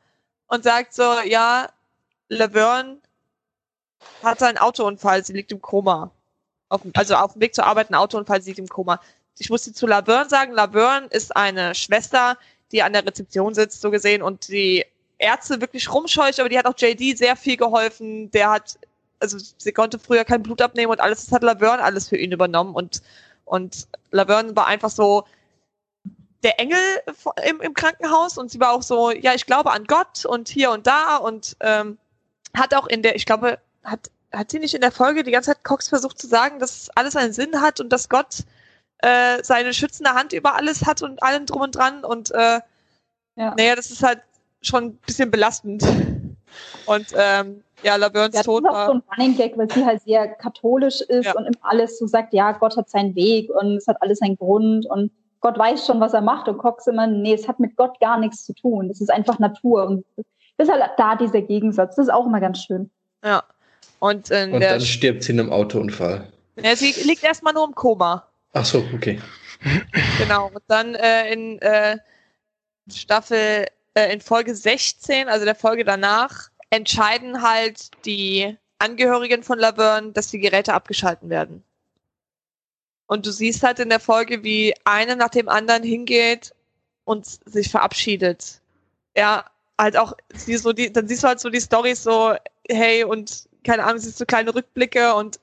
und 0.48 0.64
sagt 0.64 0.92
so, 0.94 1.20
ja, 1.24 1.68
Laverne 2.28 2.98
hat 4.22 4.42
einen 4.42 4.58
Autounfall, 4.58 5.24
sie 5.24 5.32
liegt 5.32 5.52
im 5.52 5.62
Koma. 5.62 6.10
Auf, 6.72 6.80
also 6.94 7.14
auf 7.16 7.32
dem 7.34 7.42
Weg 7.42 7.54
zur 7.54 7.66
Arbeit 7.66 7.90
ein 7.90 7.94
Autounfall, 7.94 8.42
sie 8.42 8.52
im 8.52 8.68
Koma. 8.68 9.00
Ich 9.38 9.50
musste 9.50 9.72
zu 9.72 9.86
Laverne 9.86 10.28
sagen, 10.28 10.52
Laverne 10.52 11.06
ist 11.08 11.36
eine 11.36 11.74
Schwester, 11.74 12.36
die 12.70 12.82
an 12.82 12.92
der 12.92 13.06
Rezeption 13.06 13.54
sitzt, 13.54 13.80
so 13.80 13.90
gesehen, 13.90 14.22
und 14.22 14.48
die 14.48 14.84
Ärzte 15.18 15.60
wirklich 15.60 15.92
rumscheucht, 15.92 16.40
aber 16.40 16.48
die 16.48 16.58
hat 16.58 16.66
auch 16.66 16.74
JD 16.76 17.16
sehr 17.16 17.36
viel 17.36 17.56
geholfen. 17.56 18.30
Der 18.30 18.50
hat, 18.50 18.78
also 19.20 19.38
sie 19.38 19.72
konnte 19.72 19.98
früher 19.98 20.24
kein 20.24 20.42
Blut 20.42 20.62
abnehmen 20.62 20.90
und 20.90 21.00
alles, 21.00 21.24
das 21.24 21.32
hat 21.32 21.42
Laverne 21.42 21.82
alles 21.82 22.08
für 22.08 22.16
ihn 22.16 22.32
übernommen 22.32 22.74
und 22.74 23.02
Und 23.44 23.86
Laverne 24.12 24.56
war 24.56 24.66
einfach 24.66 24.90
so 24.90 25.24
der 26.42 26.58
Engel 26.58 26.78
im, 27.44 27.60
im 27.60 27.74
Krankenhaus 27.74 28.38
und 28.38 28.50
sie 28.50 28.60
war 28.60 28.72
auch 28.72 28.82
so, 28.82 29.10
ja, 29.10 29.34
ich 29.34 29.46
glaube 29.46 29.72
an 29.72 29.84
Gott 29.84 30.24
und 30.24 30.48
hier 30.48 30.70
und 30.70 30.86
da 30.86 31.16
und 31.16 31.56
ähm, 31.60 31.98
hat 32.56 32.74
auch 32.74 32.86
in 32.86 33.02
der, 33.02 33.14
ich 33.14 33.26
glaube, 33.26 33.58
hat, 33.84 34.10
hat 34.32 34.50
sie 34.50 34.58
nicht 34.58 34.74
in 34.74 34.80
der 34.80 34.92
Folge 34.92 35.22
die 35.22 35.30
ganze 35.30 35.50
Zeit 35.52 35.64
Cox 35.64 35.88
versucht 35.88 36.18
zu 36.18 36.26
sagen, 36.26 36.58
dass 36.58 36.90
alles 36.94 37.16
einen 37.16 37.32
Sinn 37.32 37.60
hat 37.60 37.80
und 37.80 37.90
dass 37.90 38.08
Gott 38.08 38.44
äh, 38.98 39.42
seine 39.42 39.74
schützende 39.74 40.12
Hand 40.14 40.32
über 40.32 40.54
alles 40.54 40.86
hat 40.86 41.02
und 41.02 41.22
allem 41.22 41.46
drum 41.46 41.62
und 41.62 41.74
dran 41.76 42.04
und 42.04 42.30
äh, 42.32 42.60
Ja. 43.36 43.54
naja, 43.56 43.74
das 43.74 43.90
ist 43.90 44.02
halt 44.02 44.20
schon 44.62 44.84
ein 44.84 44.96
bisschen 45.06 45.30
belastend. 45.30 45.82
Und 46.86 47.06
ähm, 47.16 47.62
ja, 47.82 47.96
Lavernes 47.96 48.34
Ja, 48.34 48.40
das 48.40 48.46
Tod 48.46 48.62
ist 48.64 48.68
auch 48.70 48.72
so 48.72 48.92
war. 48.92 48.94
ein 48.94 49.02
Running 49.16 49.36
Gag, 49.36 49.56
weil 49.58 49.70
sie 49.70 49.84
halt 49.84 50.02
sehr 50.02 50.28
katholisch 50.28 51.00
ist 51.00 51.26
Ja. 51.26 51.34
und 51.34 51.46
immer 51.46 51.56
alles 51.62 51.98
so 51.98 52.06
sagt, 52.06 52.32
ja, 52.32 52.52
Gott 52.52 52.76
hat 52.76 52.88
seinen 52.90 53.14
Weg 53.14 53.50
und 53.50 53.76
es 53.76 53.86
hat 53.86 54.00
alles 54.00 54.18
seinen 54.18 54.36
Grund 54.36 54.86
und 54.86 55.10
Gott 55.40 55.58
weiß 55.58 55.84
schon, 55.86 55.98
was 55.98 56.12
er 56.14 56.20
macht 56.20 56.46
und 56.48 56.58
Cox 56.58 56.86
immer, 56.86 57.06
nee, 57.08 57.34
es 57.34 57.48
hat 57.48 57.58
mit 57.58 57.74
Gott 57.76 57.98
gar 58.00 58.18
nichts 58.18 58.44
zu 58.44 58.52
tun. 58.54 58.86
Das 58.88 59.00
ist 59.00 59.10
einfach 59.10 59.38
Natur 59.40 59.86
und 59.86 60.04
das 60.56 60.68
ist 60.68 60.72
halt 60.72 60.88
da 60.96 61.16
dieser 61.16 61.40
Gegensatz. 61.40 61.96
Das 61.96 62.06
ist 62.06 62.12
auch 62.12 62.26
immer 62.26 62.38
ganz 62.40 62.62
schön. 62.62 62.90
Ja. 63.24 63.42
Und, 63.98 64.30
Und 64.30 64.60
dann 64.60 64.80
stirbt 64.80 65.22
sie 65.22 65.32
in 65.32 65.40
einem 65.40 65.52
Autounfall. 65.52 66.26
ja, 66.60 66.74
sie 66.74 66.92
liegt 67.02 67.22
erstmal 67.22 67.54
nur 67.54 67.66
im 67.66 67.74
Koma. 67.74 68.26
Ach 68.52 68.64
so, 68.64 68.84
okay. 68.94 69.20
Genau. 70.18 70.48
Und 70.48 70.62
dann 70.66 70.96
äh, 70.96 71.32
in 71.32 71.60
äh, 71.62 71.96
Staffel, 72.92 73.66
äh, 73.94 74.12
in 74.12 74.20
Folge 74.20 74.54
16, 74.54 75.28
also 75.28 75.44
der 75.44 75.54
Folge 75.54 75.84
danach, 75.84 76.48
entscheiden 76.70 77.42
halt 77.42 77.90
die 78.04 78.56
Angehörigen 78.78 79.44
von 79.44 79.58
Laverne, 79.58 80.12
dass 80.12 80.30
die 80.30 80.40
Geräte 80.40 80.74
abgeschalten 80.74 81.30
werden. 81.30 81.62
Und 83.06 83.26
du 83.26 83.30
siehst 83.30 83.62
halt 83.62 83.78
in 83.78 83.90
der 83.90 84.00
Folge, 84.00 84.42
wie 84.42 84.74
eine 84.84 85.16
nach 85.16 85.28
dem 85.28 85.48
anderen 85.48 85.82
hingeht 85.84 86.54
und 87.04 87.26
sich 87.26 87.70
verabschiedet. 87.70 88.60
Ja, 89.16 89.44
halt 89.78 89.96
auch, 89.96 90.14
sie 90.34 90.56
so 90.56 90.72
die, 90.72 90.92
dann 90.92 91.06
siehst 91.06 91.22
du 91.22 91.28
halt 91.28 91.40
so 91.40 91.50
die 91.50 91.60
Storys 91.60 92.02
so, 92.02 92.34
hey, 92.68 93.04
und 93.04 93.48
keine 93.64 93.84
Ahnung, 93.84 93.98
siehst 93.98 94.20
du 94.20 94.26
kleine 94.26 94.54
Rückblicke 94.54 95.14
und 95.14 95.40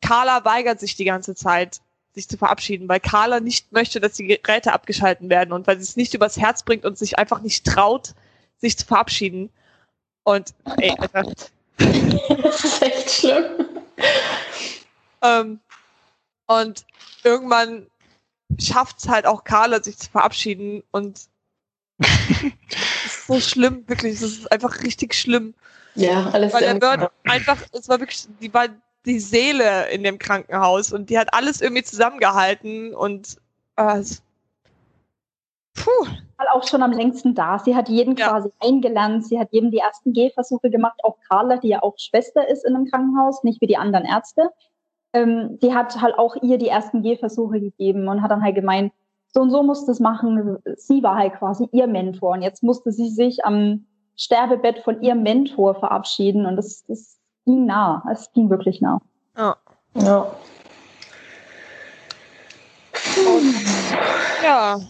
Carla 0.00 0.44
weigert 0.44 0.80
sich 0.80 0.96
die 0.96 1.04
ganze 1.04 1.34
Zeit, 1.34 1.80
sich 2.14 2.28
zu 2.28 2.36
verabschieden, 2.36 2.88
weil 2.88 3.00
Carla 3.00 3.40
nicht 3.40 3.72
möchte, 3.72 4.00
dass 4.00 4.14
die 4.14 4.26
Geräte 4.26 4.72
abgeschalten 4.72 5.30
werden 5.30 5.52
und 5.52 5.66
weil 5.66 5.76
sie 5.76 5.84
es 5.84 5.96
nicht 5.96 6.14
übers 6.14 6.36
Herz 6.36 6.62
bringt 6.62 6.84
und 6.84 6.98
sich 6.98 7.18
einfach 7.18 7.40
nicht 7.40 7.66
traut, 7.66 8.14
sich 8.58 8.76
zu 8.76 8.86
verabschieden. 8.86 9.50
Und 10.24 10.54
ey, 10.78 10.94
Alter, 10.98 11.24
Das 12.42 12.64
ist 12.64 12.82
echt 12.82 13.10
schlimm. 13.10 13.44
ähm, 15.22 15.60
und 16.46 16.84
irgendwann 17.24 17.86
schafft 18.58 18.98
es 18.98 19.08
halt 19.08 19.26
auch 19.26 19.44
Carla, 19.44 19.82
sich 19.82 19.96
zu 19.98 20.10
verabschieden 20.10 20.82
und 20.90 21.28
es 21.98 23.06
ist 23.06 23.26
so 23.26 23.40
schlimm, 23.40 23.84
wirklich, 23.86 24.14
es 24.14 24.22
ist 24.22 24.50
einfach 24.50 24.82
richtig 24.82 25.14
schlimm. 25.14 25.54
Ja, 25.94 26.30
alles 26.32 26.52
Weil 26.52 26.60
der 26.62 26.74
Bird 26.74 27.10
einfach, 27.24 27.58
es 27.72 27.88
war 27.88 28.00
wirklich, 28.00 28.26
die 28.40 28.52
war 28.52 28.66
die 29.06 29.18
Seele 29.18 29.88
in 29.90 30.02
dem 30.02 30.18
Krankenhaus 30.18 30.92
und 30.92 31.10
die 31.10 31.18
hat 31.18 31.32
alles 31.32 31.60
irgendwie 31.60 31.82
zusammengehalten 31.82 32.94
und 32.94 33.36
äh, 33.76 34.02
puh, 35.74 36.06
War 36.36 36.54
auch 36.54 36.66
schon 36.66 36.82
am 36.82 36.92
längsten 36.92 37.34
da. 37.34 37.58
Sie 37.58 37.74
hat 37.74 37.88
jeden 37.88 38.16
Ja. 38.16 38.28
quasi 38.28 38.50
eingelernt. 38.60 39.26
Sie 39.26 39.38
hat 39.38 39.52
jedem 39.52 39.70
die 39.70 39.78
ersten 39.78 40.12
Gehversuche 40.12 40.70
gemacht. 40.70 40.98
Auch 41.02 41.16
Carla, 41.28 41.56
die 41.56 41.68
ja 41.68 41.82
auch 41.82 41.94
Schwester 41.98 42.46
ist 42.48 42.64
in 42.64 42.74
einem 42.74 42.86
Krankenhaus, 42.86 43.42
nicht 43.42 43.60
wie 43.60 43.66
die 43.66 43.76
anderen 43.76 44.04
Ärzte. 44.04 44.50
Ähm, 45.12 45.58
die 45.60 45.74
hat 45.74 46.00
halt 46.00 46.16
auch 46.18 46.36
ihr 46.42 46.58
die 46.58 46.68
ersten 46.68 47.02
Gehversuche 47.02 47.60
gegeben 47.60 48.08
und 48.08 48.22
hat 48.22 48.30
dann 48.30 48.42
halt 48.42 48.54
gemeint, 48.54 48.92
so 49.32 49.40
und 49.40 49.50
so 49.50 49.62
musst 49.62 49.86
du 49.86 49.92
es 49.92 50.00
machen. 50.00 50.58
Sie 50.76 51.02
war 51.02 51.16
halt 51.16 51.34
quasi 51.34 51.68
ihr 51.72 51.86
Mentor 51.86 52.32
und 52.32 52.42
jetzt 52.42 52.62
musste 52.62 52.92
sie 52.92 53.08
sich 53.08 53.44
am 53.44 53.86
Sterbebett 54.16 54.80
von 54.80 55.00
ihrem 55.02 55.22
Mentor 55.22 55.74
verabschieden 55.74 56.46
und 56.46 56.56
das, 56.56 56.84
das 56.86 57.18
ging 57.46 57.66
nah. 57.66 58.02
Es 58.12 58.30
ging 58.32 58.50
wirklich 58.50 58.80
nah. 58.80 59.00
ja. 59.36 59.56
Ja. 59.94 60.36
ja. 64.42 64.80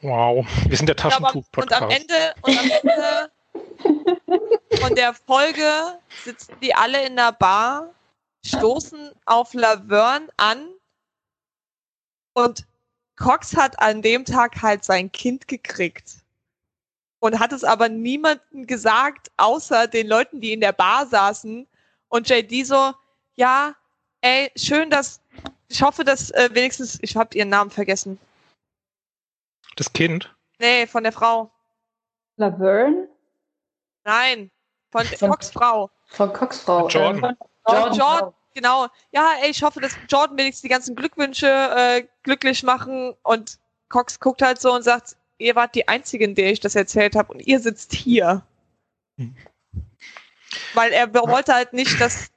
Wow, 0.00 0.46
wir 0.66 0.76
sind 0.76 0.88
der 0.88 0.96
aber, 1.04 1.16
und 1.16 1.22
Taschentuch-Podcast. 1.22 1.82
am 1.82 1.90
Ende, 1.90 2.34
und 2.42 2.58
am 2.58 2.70
Ende 2.70 3.30
von 4.80 4.94
der 4.94 5.12
Folge 5.14 5.98
sitzen 6.24 6.54
die 6.62 6.74
alle 6.74 7.04
in 7.04 7.16
der 7.16 7.32
Bar, 7.32 7.90
stoßen 8.44 9.10
auf 9.26 9.54
Laverne 9.54 10.28
an 10.36 10.68
und 12.34 12.66
Cox 13.16 13.56
hat 13.56 13.80
an 13.80 14.00
dem 14.00 14.24
Tag 14.24 14.62
halt 14.62 14.84
sein 14.84 15.10
Kind 15.10 15.48
gekriegt 15.48 16.22
und 17.20 17.38
hat 17.38 17.52
es 17.52 17.64
aber 17.64 17.88
niemandem 17.88 18.66
gesagt, 18.66 19.30
außer 19.36 19.86
den 19.86 20.06
Leuten, 20.06 20.40
die 20.40 20.52
in 20.52 20.60
der 20.60 20.72
Bar 20.72 21.06
saßen 21.06 21.66
und 22.08 22.28
JD 22.28 22.66
so, 22.66 22.94
ja, 23.34 23.74
ey, 24.20 24.50
schön, 24.56 24.90
dass, 24.90 25.20
ich 25.68 25.82
hoffe, 25.82 26.04
dass 26.04 26.30
äh, 26.30 26.48
wenigstens, 26.52 26.98
ich 27.02 27.16
hab 27.16 27.34
ihren 27.34 27.48
Namen 27.48 27.70
vergessen. 27.70 28.18
Das 29.76 29.92
Kind. 29.92 30.34
Nee, 30.58 30.86
von 30.86 31.02
der 31.04 31.12
Frau. 31.12 31.50
Laverne? 32.36 33.08
Nein, 34.04 34.50
von 34.90 35.04
Von- 35.06 35.30
Cox 35.30 35.50
Frau. 35.50 35.90
Von 36.06 36.32
Cox 36.32 36.60
Frau. 36.60 36.88
Jordan. 36.88 37.24
Ähm, 37.24 37.36
Jordan. 37.66 37.98
Jordan, 37.98 38.34
genau. 38.54 38.86
Ja, 39.12 39.32
ey, 39.42 39.50
ich 39.50 39.62
hoffe, 39.62 39.80
dass 39.80 39.94
Jordan 40.08 40.38
wenigstens 40.38 40.62
die 40.62 40.68
ganzen 40.68 40.96
Glückwünsche 40.96 41.46
äh, 41.46 42.06
glücklich 42.22 42.62
machen 42.62 43.14
und 43.22 43.58
Cox 43.88 44.18
guckt 44.18 44.42
halt 44.42 44.60
so 44.60 44.72
und 44.72 44.82
sagt, 44.82 45.16
ihr 45.38 45.54
wart 45.54 45.74
die 45.74 45.88
Einzigen, 45.88 46.34
der 46.34 46.52
ich 46.52 46.60
das 46.60 46.74
erzählt 46.74 47.16
habe 47.16 47.32
und 47.32 47.40
ihr 47.46 47.60
sitzt 47.60 47.92
hier. 47.92 48.42
Hm. 49.16 49.34
Weil 50.74 50.92
er 50.92 51.12
wollte 51.14 51.54
halt 51.54 51.72
nicht, 51.72 52.00
dass, 52.00 52.28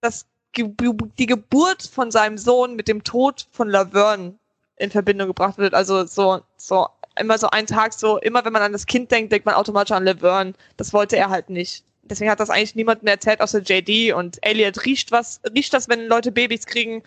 dass 0.00 0.26
die 0.56 1.26
Geburt 1.26 1.82
von 1.82 2.10
seinem 2.10 2.38
Sohn 2.38 2.74
mit 2.76 2.88
dem 2.88 3.04
Tod 3.04 3.46
von 3.52 3.68
Laverne 3.68 4.38
in 4.76 4.90
Verbindung 4.90 5.28
gebracht 5.28 5.58
wird. 5.58 5.74
Also 5.74 6.06
so, 6.06 6.40
so 6.56 6.88
immer 7.18 7.38
so 7.38 7.48
ein 7.50 7.66
Tag 7.66 7.92
so, 7.92 8.18
immer 8.18 8.44
wenn 8.44 8.52
man 8.52 8.62
an 8.62 8.72
das 8.72 8.86
Kind 8.86 9.10
denkt, 9.10 9.32
denkt 9.32 9.46
man 9.46 9.54
automatisch 9.54 9.92
an 9.92 10.04
Laverne. 10.04 10.54
Das 10.76 10.92
wollte 10.92 11.16
er 11.16 11.30
halt 11.30 11.50
nicht. 11.50 11.84
Deswegen 12.02 12.30
hat 12.30 12.40
das 12.40 12.50
eigentlich 12.50 12.74
niemandem 12.74 13.08
erzählt 13.08 13.40
außer 13.40 13.60
JD 13.60 14.14
und 14.14 14.38
Elliot 14.42 14.84
riecht 14.86 15.12
was, 15.12 15.40
riecht 15.54 15.74
das, 15.74 15.88
wenn 15.88 16.06
Leute 16.06 16.32
Babys 16.32 16.64
kriegen. 16.66 17.02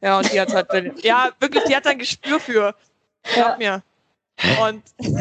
Ja, 0.00 0.18
und 0.18 0.32
die 0.32 0.40
hat 0.40 0.54
halt, 0.54 1.04
ja, 1.04 1.30
wirklich, 1.40 1.64
die 1.64 1.76
hat 1.76 1.84
da 1.84 1.90
ein 1.90 1.98
Gespür 1.98 2.40
für. 2.40 2.74
Glaub 3.34 3.58
mir. 3.58 3.82
Und 4.62 4.82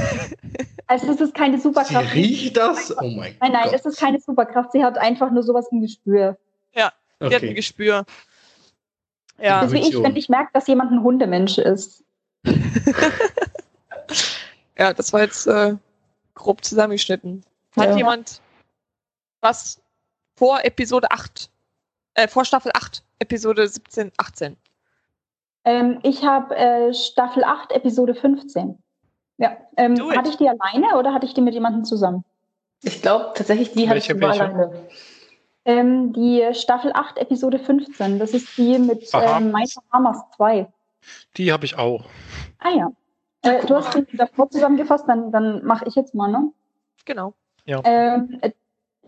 Also 0.89 1.11
es 1.11 1.19
ist 1.19 1.33
keine 1.33 1.57
Sie 1.57 1.63
Superkraft. 1.63 2.13
riecht 2.13 2.55
das? 2.55 2.95
Oh 2.97 3.01
mein 3.09 3.35
Nein, 3.41 3.51
nein, 3.51 3.63
Gott. 3.65 3.73
es 3.73 3.85
ist 3.85 3.99
keine 3.99 4.19
Superkraft. 4.21 4.71
Sie 4.71 4.83
hat 4.83 4.97
einfach 4.97 5.31
nur 5.31 5.43
sowas 5.43 5.67
im 5.71 5.81
Gespür. 5.81 6.37
die 6.73 6.81
hat 6.81 6.93
ein 7.19 7.27
okay. 7.33 7.53
Gespür. 7.53 8.05
Ja, 9.39 9.61
Das 9.61 9.71
ist 9.73 9.73
wie 9.73 9.89
ich, 9.89 10.01
wenn 10.03 10.15
ich 10.15 10.29
merke, 10.29 10.49
dass 10.53 10.65
jemand 10.67 10.91
ein 10.91 11.03
Hundemensch 11.03 11.57
ist. 11.57 12.03
ja, 14.77 14.93
das 14.93 15.11
war 15.13 15.21
jetzt 15.21 15.47
äh, 15.47 15.75
grob 16.35 16.63
zusammengeschnitten. 16.63 17.43
Hat 17.75 17.89
Ja. 17.89 17.97
jemand 17.97 18.41
was 19.41 19.81
vor 20.35 20.63
Episode 20.63 21.11
8, 21.11 21.49
äh, 22.15 22.27
vor 22.27 22.45
Staffel 22.45 22.71
8, 22.73 23.03
Episode 23.19 23.67
17, 23.67 24.11
18? 24.17 24.55
Ähm, 25.65 25.99
ich 26.03 26.23
habe 26.23 26.55
äh, 26.55 26.93
Staffel 26.93 27.43
8, 27.43 27.71
Episode 27.73 28.15
15. 28.15 28.77
Ja. 29.37 29.57
Ähm, 29.77 29.95
hatte 30.15 30.29
ich 30.29 30.37
die 30.37 30.49
alleine 30.49 30.97
oder 30.97 31.13
hatte 31.13 31.25
ich 31.25 31.33
die 31.33 31.41
mit 31.41 31.53
jemandem 31.53 31.85
zusammen? 31.85 32.23
Ich 32.81 33.01
glaube 33.01 33.31
tatsächlich, 33.35 33.71
die 33.71 33.87
hatte 33.87 33.99
ich 33.99 34.09
welche? 34.09 34.43
alleine. 34.43 34.87
Ähm, 35.65 36.13
die 36.13 36.47
Staffel 36.53 36.91
8, 36.93 37.17
Episode 37.17 37.59
15. 37.59 38.19
Das 38.19 38.31
ist 38.33 38.57
die 38.57 38.79
mit 38.79 39.13
Aha. 39.13 39.37
ähm, 39.37 39.51
My 39.51 39.65
Bahamas 39.91 40.23
2. 40.37 40.67
Die 41.35 41.51
habe 41.51 41.65
ich 41.65 41.77
auch. 41.77 42.05
Ah 42.59 42.69
ja. 42.69 42.91
Äh, 43.41 43.65
du 43.65 43.75
hast 43.75 43.93
die 43.95 44.17
davor 44.17 44.49
zusammengefasst, 44.49 45.05
dann, 45.07 45.31
dann 45.31 45.63
mache 45.65 45.85
ich 45.87 45.95
jetzt 45.95 46.15
mal, 46.15 46.29
ne? 46.29 46.51
Genau. 47.05 47.33
Ähm, 47.83 48.39
äh, 48.41 48.51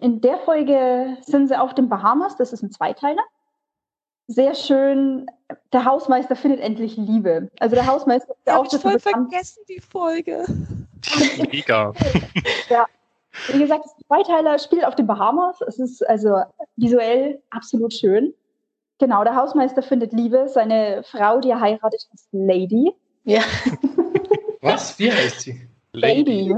in 0.02 0.22
der 0.22 0.38
Folge 0.40 1.18
sind 1.22 1.48
sie 1.48 1.60
auf 1.60 1.74
den 1.74 1.90
Bahamas, 1.90 2.36
das 2.38 2.54
ist 2.54 2.62
ein 2.62 2.72
Zweiteiler. 2.72 3.24
Sehr 4.28 4.54
schön. 4.54 5.30
Der 5.74 5.86
Hausmeister 5.86 6.36
findet 6.36 6.60
endlich 6.60 6.96
Liebe. 6.98 7.50
Also 7.60 7.76
der 7.76 7.88
Hausmeister 7.88 8.32
ist 8.34 8.46
ja 8.48 8.54
Ja, 8.54 8.60
auch 8.60 8.66
ich 8.72 8.80
voll 8.80 8.94
bekannt. 8.94 9.30
vergessen, 9.32 9.64
die 9.68 9.80
Folge. 9.80 10.46
Mega. 11.52 11.94
Wie 13.54 13.60
gesagt, 13.60 13.86
das 13.86 13.96
Zweiteiler 14.08 14.60
spielt 14.60 14.86
auf 14.86 14.96
den 14.96 15.08
Bahamas. 15.08 15.62
Es 15.62 15.80
ist 15.80 16.08
also 16.08 16.42
visuell 16.76 17.42
absolut 17.52 17.94
schön. 17.94 18.34
Genau, 19.00 19.24
der 19.24 19.36
Hausmeister 19.36 19.82
findet 19.82 20.14
Liebe. 20.14 20.48
Seine 20.50 21.04
Frau, 21.04 21.40
die 21.40 21.50
er 21.50 21.60
heiratet, 21.62 22.08
ist 22.14 22.28
Lady. 22.32 22.92
Ja. 23.24 23.42
Was? 24.62 24.98
Wie 25.00 25.12
heißt 25.12 25.42
sie? 25.42 25.68
Lady. 25.94 26.54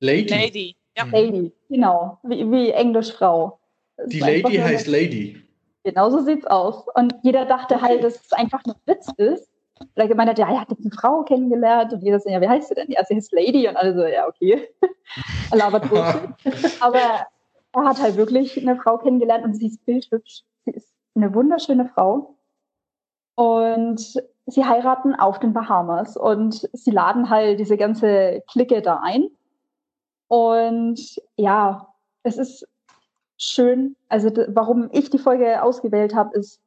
Lady. 0.00 0.32
Lady. 0.32 0.76
Ja. 0.96 1.04
Lady, 1.06 1.52
genau. 1.68 2.18
Wie, 2.22 2.50
wie 2.50 2.70
Englisch 2.70 3.12
Frau. 3.12 3.58
Das 3.96 4.08
Die 4.08 4.20
Lady 4.20 4.56
heißt 4.56 4.86
Lady. 4.86 5.42
Genau 5.86 6.10
so 6.10 6.18
sieht's 6.18 6.44
aus. 6.48 6.84
Und 6.96 7.14
jeder 7.22 7.44
dachte 7.44 7.80
halt, 7.80 8.02
dass 8.02 8.16
es 8.16 8.32
einfach 8.32 8.60
ein 8.66 8.74
Witz 8.86 9.08
ist. 9.18 9.48
Er 9.94 10.08
gemeint 10.08 10.30
hat, 10.30 10.38
ja, 10.38 10.50
er 10.50 10.62
hat 10.62 10.70
jetzt 10.70 10.84
eine 10.84 10.90
Frau 10.90 11.22
kennengelernt 11.22 11.92
und 11.92 12.02
jeder 12.02 12.18
so, 12.18 12.28
ja, 12.28 12.40
wie 12.40 12.48
heißt 12.48 12.70
sie 12.70 12.74
denn? 12.74 12.90
Ja, 12.90 13.04
sie 13.04 13.14
heißt 13.14 13.32
Lady 13.32 13.68
und 13.68 13.76
alle 13.76 13.94
so, 13.94 14.04
ja, 14.04 14.26
okay. 14.26 14.68
er 15.52 15.56
labert 15.56 15.88
Bullshit. 15.88 16.82
Aber 16.82 16.98
er 16.98 17.84
hat 17.84 18.02
halt 18.02 18.16
wirklich 18.16 18.60
eine 18.60 18.74
Frau 18.74 18.98
kennengelernt 18.98 19.44
und 19.44 19.54
sie 19.54 19.68
ist 19.68 19.86
bildhübsch. 19.86 20.42
Sie 20.64 20.72
ist 20.72 20.92
eine 21.14 21.32
wunderschöne 21.32 21.88
Frau. 21.94 22.34
Und 23.36 24.20
sie 24.46 24.64
heiraten 24.64 25.14
auf 25.14 25.38
den 25.38 25.52
Bahamas 25.52 26.16
und 26.16 26.68
sie 26.72 26.90
laden 26.90 27.30
halt 27.30 27.60
diese 27.60 27.76
ganze 27.76 28.42
Clique 28.50 28.82
da 28.82 29.02
ein. 29.04 29.28
Und 30.26 31.20
ja, 31.36 31.94
es 32.24 32.38
ist 32.38 32.66
schön. 33.38 33.96
Also 34.08 34.30
warum 34.48 34.88
ich 34.92 35.10
die 35.10 35.18
Folge 35.18 35.62
ausgewählt 35.62 36.14
habe, 36.14 36.36
ist, 36.36 36.60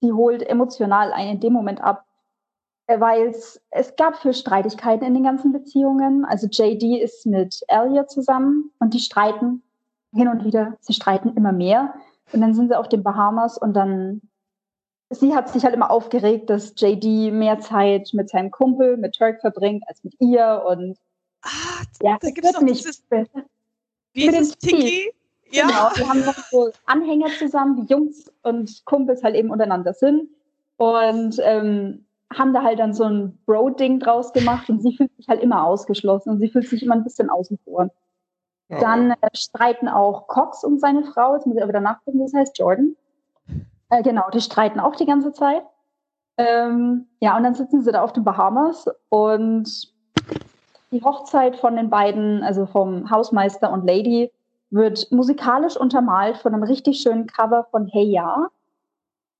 sie 0.00 0.12
holt 0.12 0.42
emotional 0.42 1.12
einen 1.12 1.32
in 1.32 1.40
dem 1.40 1.52
Moment 1.52 1.80
ab, 1.80 2.04
äh, 2.86 3.00
weil 3.00 3.28
es, 3.28 3.60
es 3.70 3.96
gab 3.96 4.16
für 4.16 4.32
Streitigkeiten 4.32 5.06
in 5.06 5.14
den 5.14 5.24
ganzen 5.24 5.52
Beziehungen. 5.52 6.24
Also 6.24 6.46
JD 6.46 7.00
ist 7.00 7.26
mit 7.26 7.60
Elliot 7.68 8.10
zusammen 8.10 8.70
und 8.78 8.94
die 8.94 9.00
streiten 9.00 9.62
hin 10.12 10.28
und 10.28 10.44
wieder. 10.44 10.76
Sie 10.80 10.92
streiten 10.92 11.34
immer 11.36 11.52
mehr. 11.52 11.94
Und 12.32 12.40
dann 12.40 12.54
sind 12.54 12.68
sie 12.68 12.78
auf 12.78 12.88
den 12.88 13.02
Bahamas 13.02 13.58
und 13.58 13.74
dann, 13.74 14.22
sie 15.10 15.34
hat 15.34 15.48
sich 15.48 15.64
halt 15.64 15.74
immer 15.74 15.90
aufgeregt, 15.90 16.50
dass 16.50 16.74
JD 16.76 17.32
mehr 17.32 17.58
Zeit 17.60 18.10
mit 18.12 18.30
seinem 18.30 18.50
Kumpel, 18.50 18.96
mit 18.96 19.14
Turk 19.14 19.40
verbringt, 19.40 19.84
als 19.86 20.02
mit 20.02 20.14
ihr. 20.20 20.62
Und 20.66 20.96
Ah, 21.42 21.82
ja, 22.00 22.18
da 22.20 22.28
es 22.28 22.34
gibt's 22.34 22.44
wird 22.44 22.54
noch 22.54 22.62
nicht 22.62 22.84
dieses, 22.84 23.02
es, 23.10 23.28
dem 24.14 24.58
Tiki? 24.58 25.12
Ja. 25.52 25.66
Genau, 25.66 25.90
wir 25.94 26.08
haben 26.08 26.24
noch 26.24 26.38
so 26.50 26.70
Anhänger 26.86 27.28
zusammen, 27.38 27.76
wie 27.76 27.92
Jungs 27.92 28.32
und 28.42 28.84
Kumpels 28.84 29.22
halt 29.22 29.34
eben 29.34 29.50
untereinander 29.50 29.92
sind. 29.92 30.28
Und 30.76 31.36
ähm, 31.42 32.04
haben 32.36 32.54
da 32.54 32.62
halt 32.62 32.78
dann 32.78 32.94
so 32.94 33.04
ein 33.04 33.38
Bro-Ding 33.46 34.00
draus 34.00 34.32
gemacht 34.32 34.70
und 34.70 34.82
sie 34.82 34.96
fühlt 34.96 35.14
sich 35.16 35.28
halt 35.28 35.42
immer 35.42 35.64
ausgeschlossen 35.64 36.30
und 36.30 36.38
sie 36.38 36.48
fühlt 36.48 36.68
sich 36.68 36.82
immer 36.82 36.94
ein 36.94 37.04
bisschen 37.04 37.30
außen 37.30 37.58
vor. 37.64 37.90
Dann 38.80 39.10
äh, 39.10 39.16
streiten 39.34 39.88
auch 39.88 40.28
Cox 40.28 40.64
und 40.64 40.80
seine 40.80 41.04
Frau, 41.04 41.34
jetzt 41.34 41.46
muss 41.46 41.56
ich 41.56 41.62
aber 41.62 41.72
wieder 41.72 41.80
nachgucken, 41.80 42.20
wie 42.20 42.24
es 42.24 42.34
heißt, 42.34 42.58
Jordan. 42.58 42.96
Äh, 43.90 44.02
genau, 44.02 44.30
die 44.30 44.40
streiten 44.40 44.80
auch 44.80 44.96
die 44.96 45.04
ganze 45.04 45.32
Zeit. 45.32 45.62
Ähm, 46.38 47.06
ja, 47.20 47.36
und 47.36 47.42
dann 47.42 47.54
sitzen 47.54 47.82
sie 47.82 47.92
da 47.92 48.02
auf 48.02 48.14
den 48.14 48.24
Bahamas 48.24 48.86
und 49.10 49.92
die 50.90 51.02
Hochzeit 51.02 51.56
von 51.56 51.76
den 51.76 51.90
beiden, 51.90 52.42
also 52.42 52.64
vom 52.64 53.10
Hausmeister 53.10 53.70
und 53.70 53.86
Lady, 53.86 54.30
wird 54.72 55.12
musikalisch 55.12 55.76
untermalt 55.76 56.38
von 56.38 56.54
einem 56.54 56.64
richtig 56.64 57.00
schönen 57.00 57.26
Cover 57.26 57.68
von 57.70 57.86
Hey 57.86 58.10
Ya 58.10 58.48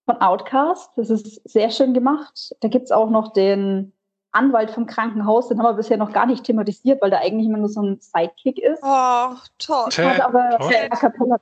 von 0.05 0.21
Outcast. 0.21 0.91
Das 0.97 1.11
ist 1.11 1.41
sehr 1.49 1.71
schön 1.71 1.95
gemacht. 1.95 2.55
Da 2.61 2.69
gibt's 2.69 2.93
auch 2.93 3.11
noch 3.11 3.33
den 3.33 3.93
Anwalt 4.33 4.71
vom 4.71 4.87
Krankenhaus, 4.87 5.49
den 5.49 5.59
haben 5.59 5.67
wir 5.67 5.75
bisher 5.75 5.99
noch 5.99 6.13
gar 6.13 6.25
nicht 6.27 6.45
thematisiert, 6.45 7.03
weil 7.03 7.11
der 7.11 7.21
eigentlich 7.21 7.47
immer 7.47 7.59
nur 7.59 7.69
so 7.69 7.83
ein 7.83 8.01
Sidekick 8.01 8.59
ist. 8.59 8.83
Oh, 8.83 9.35
toll. 9.59 9.89
Ted, 9.91 10.21
aber. 10.21 10.59
A 10.59 10.97
Cappella 10.97 11.39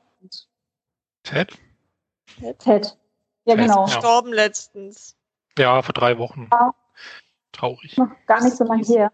Ted? 1.22 1.56
Ted. 2.58 2.96
Ja, 3.44 3.54
genau. 3.54 3.80
Ja. 3.80 3.84
Gestorben 3.84 4.32
letztens. 4.32 5.16
Ja, 5.56 5.82
vor 5.82 5.92
drei 5.92 6.18
Wochen. 6.18 6.48
Ja. 6.50 6.74
Traurig. 7.52 7.96
Noch 7.96 8.08
gar 8.26 8.42
nicht 8.42 8.56
so 8.56 8.64
lange 8.64 8.84
her. 8.84 9.12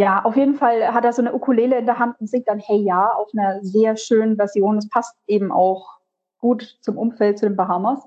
Ja, 0.00 0.24
auf 0.24 0.34
jeden 0.34 0.54
Fall 0.54 0.94
hat 0.94 1.04
er 1.04 1.12
so 1.12 1.20
eine 1.20 1.34
Ukulele 1.34 1.76
in 1.76 1.84
der 1.84 1.98
Hand 1.98 2.18
und 2.22 2.26
singt 2.26 2.48
dann 2.48 2.58
Hey 2.58 2.78
Ja 2.78 3.10
auf 3.12 3.28
einer 3.36 3.62
sehr 3.62 3.98
schönen 3.98 4.36
Version. 4.36 4.76
Das 4.76 4.88
passt 4.88 5.14
eben 5.26 5.52
auch 5.52 5.98
gut 6.38 6.78
zum 6.80 6.96
Umfeld, 6.96 7.38
zu 7.38 7.44
den 7.44 7.54
Bahamas. 7.54 8.02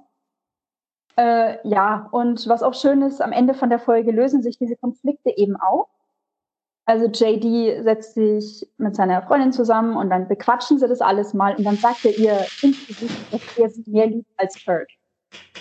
Äh, 1.18 1.58
ja, 1.64 2.10
und 2.12 2.50
was 2.50 2.64
auch 2.64 2.74
schön 2.74 3.04
ist, 3.04 3.22
am 3.22 3.32
Ende 3.32 3.54
von 3.54 3.70
der 3.70 3.78
Folge 3.78 4.10
lösen 4.12 4.42
sich 4.42 4.58
diese 4.58 4.76
Konflikte 4.76 5.38
eben 5.38 5.56
auch. 5.56 5.88
Also 6.86 7.06
JD 7.06 7.84
setzt 7.84 8.16
sich 8.16 8.68
mit 8.78 8.96
seiner 8.96 9.22
Freundin 9.22 9.52
zusammen 9.52 9.96
und 9.96 10.10
dann 10.10 10.28
bequatschen 10.28 10.80
sie 10.80 10.88
das 10.88 11.02
alles 11.02 11.36
mal 11.36 11.56
und 11.56 11.64
dann 11.64 11.78
sagt 11.78 12.06
er 12.06 12.18
ihr 12.18 12.40
ins 12.64 12.88
dass 13.30 13.56
er 13.56 13.70
sie 13.70 13.84
mehr 13.86 14.08
liebt 14.08 14.32
als 14.38 14.56
Kirk. 14.56 14.88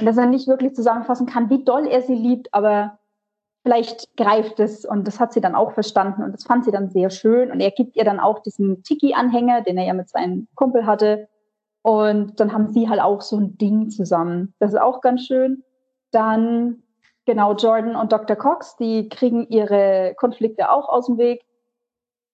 Und 0.00 0.06
dass 0.06 0.16
er 0.16 0.24
nicht 0.24 0.48
wirklich 0.48 0.74
zusammenfassen 0.74 1.26
kann, 1.26 1.50
wie 1.50 1.62
doll 1.62 1.86
er 1.86 2.00
sie 2.00 2.14
liebt, 2.14 2.54
aber 2.54 2.98
vielleicht 3.62 4.16
greift 4.16 4.60
es 4.60 4.84
und 4.84 5.06
das 5.06 5.20
hat 5.20 5.32
sie 5.32 5.40
dann 5.40 5.54
auch 5.54 5.72
verstanden 5.72 6.22
und 6.22 6.32
das 6.32 6.44
fand 6.44 6.64
sie 6.64 6.70
dann 6.70 6.90
sehr 6.90 7.10
schön 7.10 7.50
und 7.50 7.60
er 7.60 7.70
gibt 7.70 7.96
ihr 7.96 8.04
dann 8.04 8.20
auch 8.20 8.40
diesen 8.40 8.82
Tiki-Anhänger, 8.82 9.62
den 9.62 9.78
er 9.78 9.84
ja 9.84 9.94
mit 9.94 10.08
seinem 10.08 10.48
Kumpel 10.54 10.86
hatte 10.86 11.28
und 11.82 12.38
dann 12.38 12.52
haben 12.52 12.72
sie 12.72 12.88
halt 12.88 13.00
auch 13.00 13.20
so 13.20 13.38
ein 13.38 13.58
Ding 13.58 13.90
zusammen. 13.90 14.54
Das 14.60 14.72
ist 14.72 14.80
auch 14.80 15.00
ganz 15.00 15.26
schön. 15.26 15.64
Dann, 16.12 16.82
genau, 17.26 17.54
Jordan 17.54 17.96
und 17.96 18.12
Dr. 18.12 18.36
Cox, 18.36 18.76
die 18.76 19.08
kriegen 19.08 19.48
ihre 19.48 20.14
Konflikte 20.16 20.70
auch 20.70 20.88
aus 20.88 21.06
dem 21.06 21.18
Weg. 21.18 21.44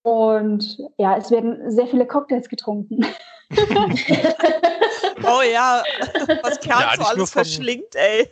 Und 0.02 0.78
ja, 0.98 1.16
es 1.16 1.30
werden 1.30 1.70
sehr 1.70 1.86
viele 1.86 2.06
Cocktails 2.06 2.48
getrunken. 2.48 3.06
Oh 5.24 5.42
ja, 5.42 5.82
was 6.42 6.60
Kerl 6.60 6.80
Ja, 6.80 6.92
so 6.96 7.02
alles 7.04 7.30
verschlingt, 7.32 7.94
ey. 7.94 8.30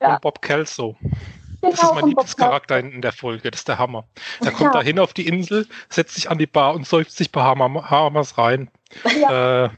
Ja. 0.00 0.18
Bob 0.18 0.40
Kelso. 0.40 0.96
Das 1.62 1.74
ist 1.74 1.80
Genau, 1.80 1.94
mein 1.94 2.06
Lieblingscharakter 2.08 2.78
in, 2.78 2.92
in 2.92 3.02
der 3.02 3.12
Folge. 3.12 3.50
Das 3.50 3.60
ist 3.60 3.68
der 3.68 3.78
Hammer. 3.78 4.04
Der 4.42 4.52
Ja. 4.52 4.56
kommt 4.58 4.74
da 4.74 4.80
hin 4.82 4.98
auf 4.98 5.12
die 5.12 5.26
Insel, 5.26 5.66
setzt 5.88 6.14
sich 6.14 6.30
an 6.30 6.38
die 6.38 6.46
Bar 6.46 6.74
und 6.74 6.86
säuft 6.86 7.12
sich 7.12 7.30
Bahama- 7.30 7.68
Bahamas 7.68 8.38
rein. 8.38 8.70
Ja. 9.20 9.64
Äh, 9.66 9.70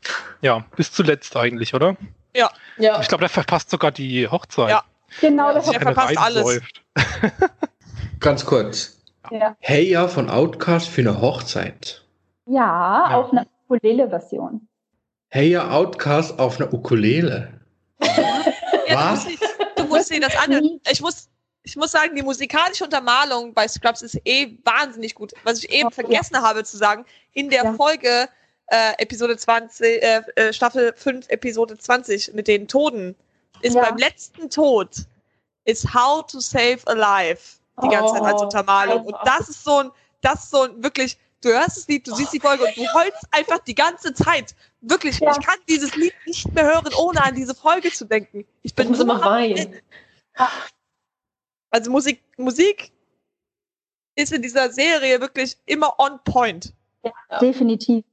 ja, 0.42 0.64
bis 0.76 0.92
zuletzt 0.92 1.36
eigentlich, 1.36 1.74
oder? 1.74 1.96
Ja. 2.34 2.50
Ich 2.78 3.08
glaube, 3.08 3.20
der 3.22 3.28
verpasst 3.28 3.68
sogar 3.70 3.90
die 3.90 4.26
Hochzeit. 4.28 4.70
Ja. 4.70 4.84
Genau, 5.20 5.48
Ja, 5.48 5.54
das 5.54 5.68
der 5.70 5.80
verpasst 5.80 6.16
alles. 6.18 6.60
Ganz 8.20 8.46
kurz. 8.46 8.98
ja. 9.30 9.56
Hey 9.60 9.88
ja 9.90 10.08
von 10.08 10.30
Outcast 10.30 10.88
für 10.88 11.00
eine 11.02 11.20
Hochzeit. 11.20 12.04
ja, 12.46 13.10
Ja. 13.10 13.16
auf 13.16 13.32
einer 13.32 13.46
Ukulele-Version. 13.68 14.68
Hey 15.28 15.48
ja 15.50 15.70
Outcast 15.70 16.38
auf 16.38 16.60
einer 16.60 16.72
Ukulele. 16.72 17.60
Ja, 18.00 19.12
Was? 19.12 19.24
du, 19.24 19.30
musst, 19.30 19.42
dich- 19.42 19.48
du 19.76 19.84
musst 19.84 20.10
dir 20.10 20.20
das 20.20 20.36
anhören. 20.36 20.80
Ich 20.90 21.00
muss, 21.00 21.28
ich 21.64 21.76
muss 21.76 21.92
sagen, 21.92 22.14
die 22.16 22.22
musikalische 22.22 22.84
Untermalung 22.84 23.54
bei 23.54 23.68
Scrubs 23.68 24.02
ist 24.02 24.20
eh 24.24 24.56
wahnsinnig 24.64 25.14
gut. 25.14 25.32
Was 25.44 25.58
ich 25.62 25.70
eben 25.70 25.86
Oh, 25.86 25.90
ja. 25.90 25.94
vergessen 25.94 26.36
habe 26.42 26.64
zu 26.64 26.76
sagen, 26.76 27.04
in 27.34 27.48
der 27.50 27.64
Ja. 27.64 27.72
Folge 27.74 28.28
äh, 28.68 28.92
Episode 28.98 29.36
20, 29.36 30.02
äh, 30.02 30.22
äh, 30.36 30.52
Staffel 30.52 30.94
5, 30.96 31.28
Episode 31.28 31.76
20 31.76 32.32
mit 32.34 32.48
den 32.48 32.66
Toten, 32.68 33.14
ist 33.60 33.74
Ja. 33.74 33.82
beim 33.82 33.96
letzten 33.98 34.48
Tod 34.50 34.88
ist 35.64 35.92
How 35.94 36.26
to 36.26 36.40
Save 36.40 36.78
Alive 36.86 37.40
die 37.82 37.88
ganze 37.88 38.14
Zeit 38.14 38.22
als 38.22 38.40
Oh, 38.40 38.44
Untermalung. 38.44 39.04
Und 39.04 39.16
das 39.24 39.48
ist 39.48 39.62
so 39.62 39.78
ein, 39.78 39.90
das 40.22 40.44
ist 40.44 40.50
so 40.50 40.62
ein 40.62 40.82
wirklich, 40.82 41.16
du 41.42 41.50
hörst 41.50 41.76
das 41.76 41.86
Lied, 41.88 42.06
du 42.06 42.14
siehst 42.14 42.32
die 42.32 42.40
Folge 42.40 42.64
und 42.64 42.76
du 42.76 42.82
heulst 42.94 43.22
einfach 43.30 43.58
die 43.60 43.74
ganze 43.74 44.12
Zeit. 44.14 44.54
Wirklich, 44.80 45.20
Ja. 45.20 45.30
ich 45.38 45.46
kann 45.46 45.58
dieses 45.68 45.94
Lied 45.94 46.14
nicht 46.26 46.52
mehr 46.52 46.64
hören, 46.64 46.92
ohne 46.96 47.22
an 47.22 47.34
diese 47.34 47.54
Folge 47.54 47.92
zu 47.92 48.04
denken. 48.04 48.40
Ich 48.62 48.70
Ich 48.70 48.74
bin 48.74 48.88
muss 48.88 48.98
so 48.98 49.04
immer 49.04 49.20
weinen. 49.24 49.80
Also 51.72 51.90
Musik, 51.90 52.22
Musik 52.36 52.92
ist 54.14 54.32
in 54.32 54.42
dieser 54.42 54.70
Serie 54.70 55.20
wirklich 55.20 55.56
immer 55.66 55.98
on 55.98 56.20
point. 56.24 56.72
Ja. 57.04 57.38
Definitiv. 57.40 58.04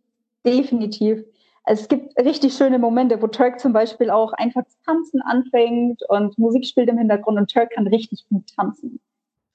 Definitiv. 0.46 1.24
Also 1.66 1.84
es 1.84 1.88
gibt 1.90 2.18
richtig 2.18 2.56
schöne 2.56 2.80
Momente, 2.80 3.22
wo 3.22 3.28
Turk 3.28 3.60
zum 3.60 3.74
Beispiel 3.74 4.10
auch 4.10 4.34
einfach 4.34 4.66
zu 4.66 4.78
tanzen 4.86 5.22
anfängt 5.22 6.02
und 6.10 6.38
Musik 6.40 6.66
spielt 6.66 6.90
im 6.90 6.98
Hintergrund 6.98 7.38
und 7.38 7.52
Turk 7.52 7.72
kann 7.72 7.86
richtig 7.88 8.26
gut 8.30 8.44
tanzen. 8.56 9.00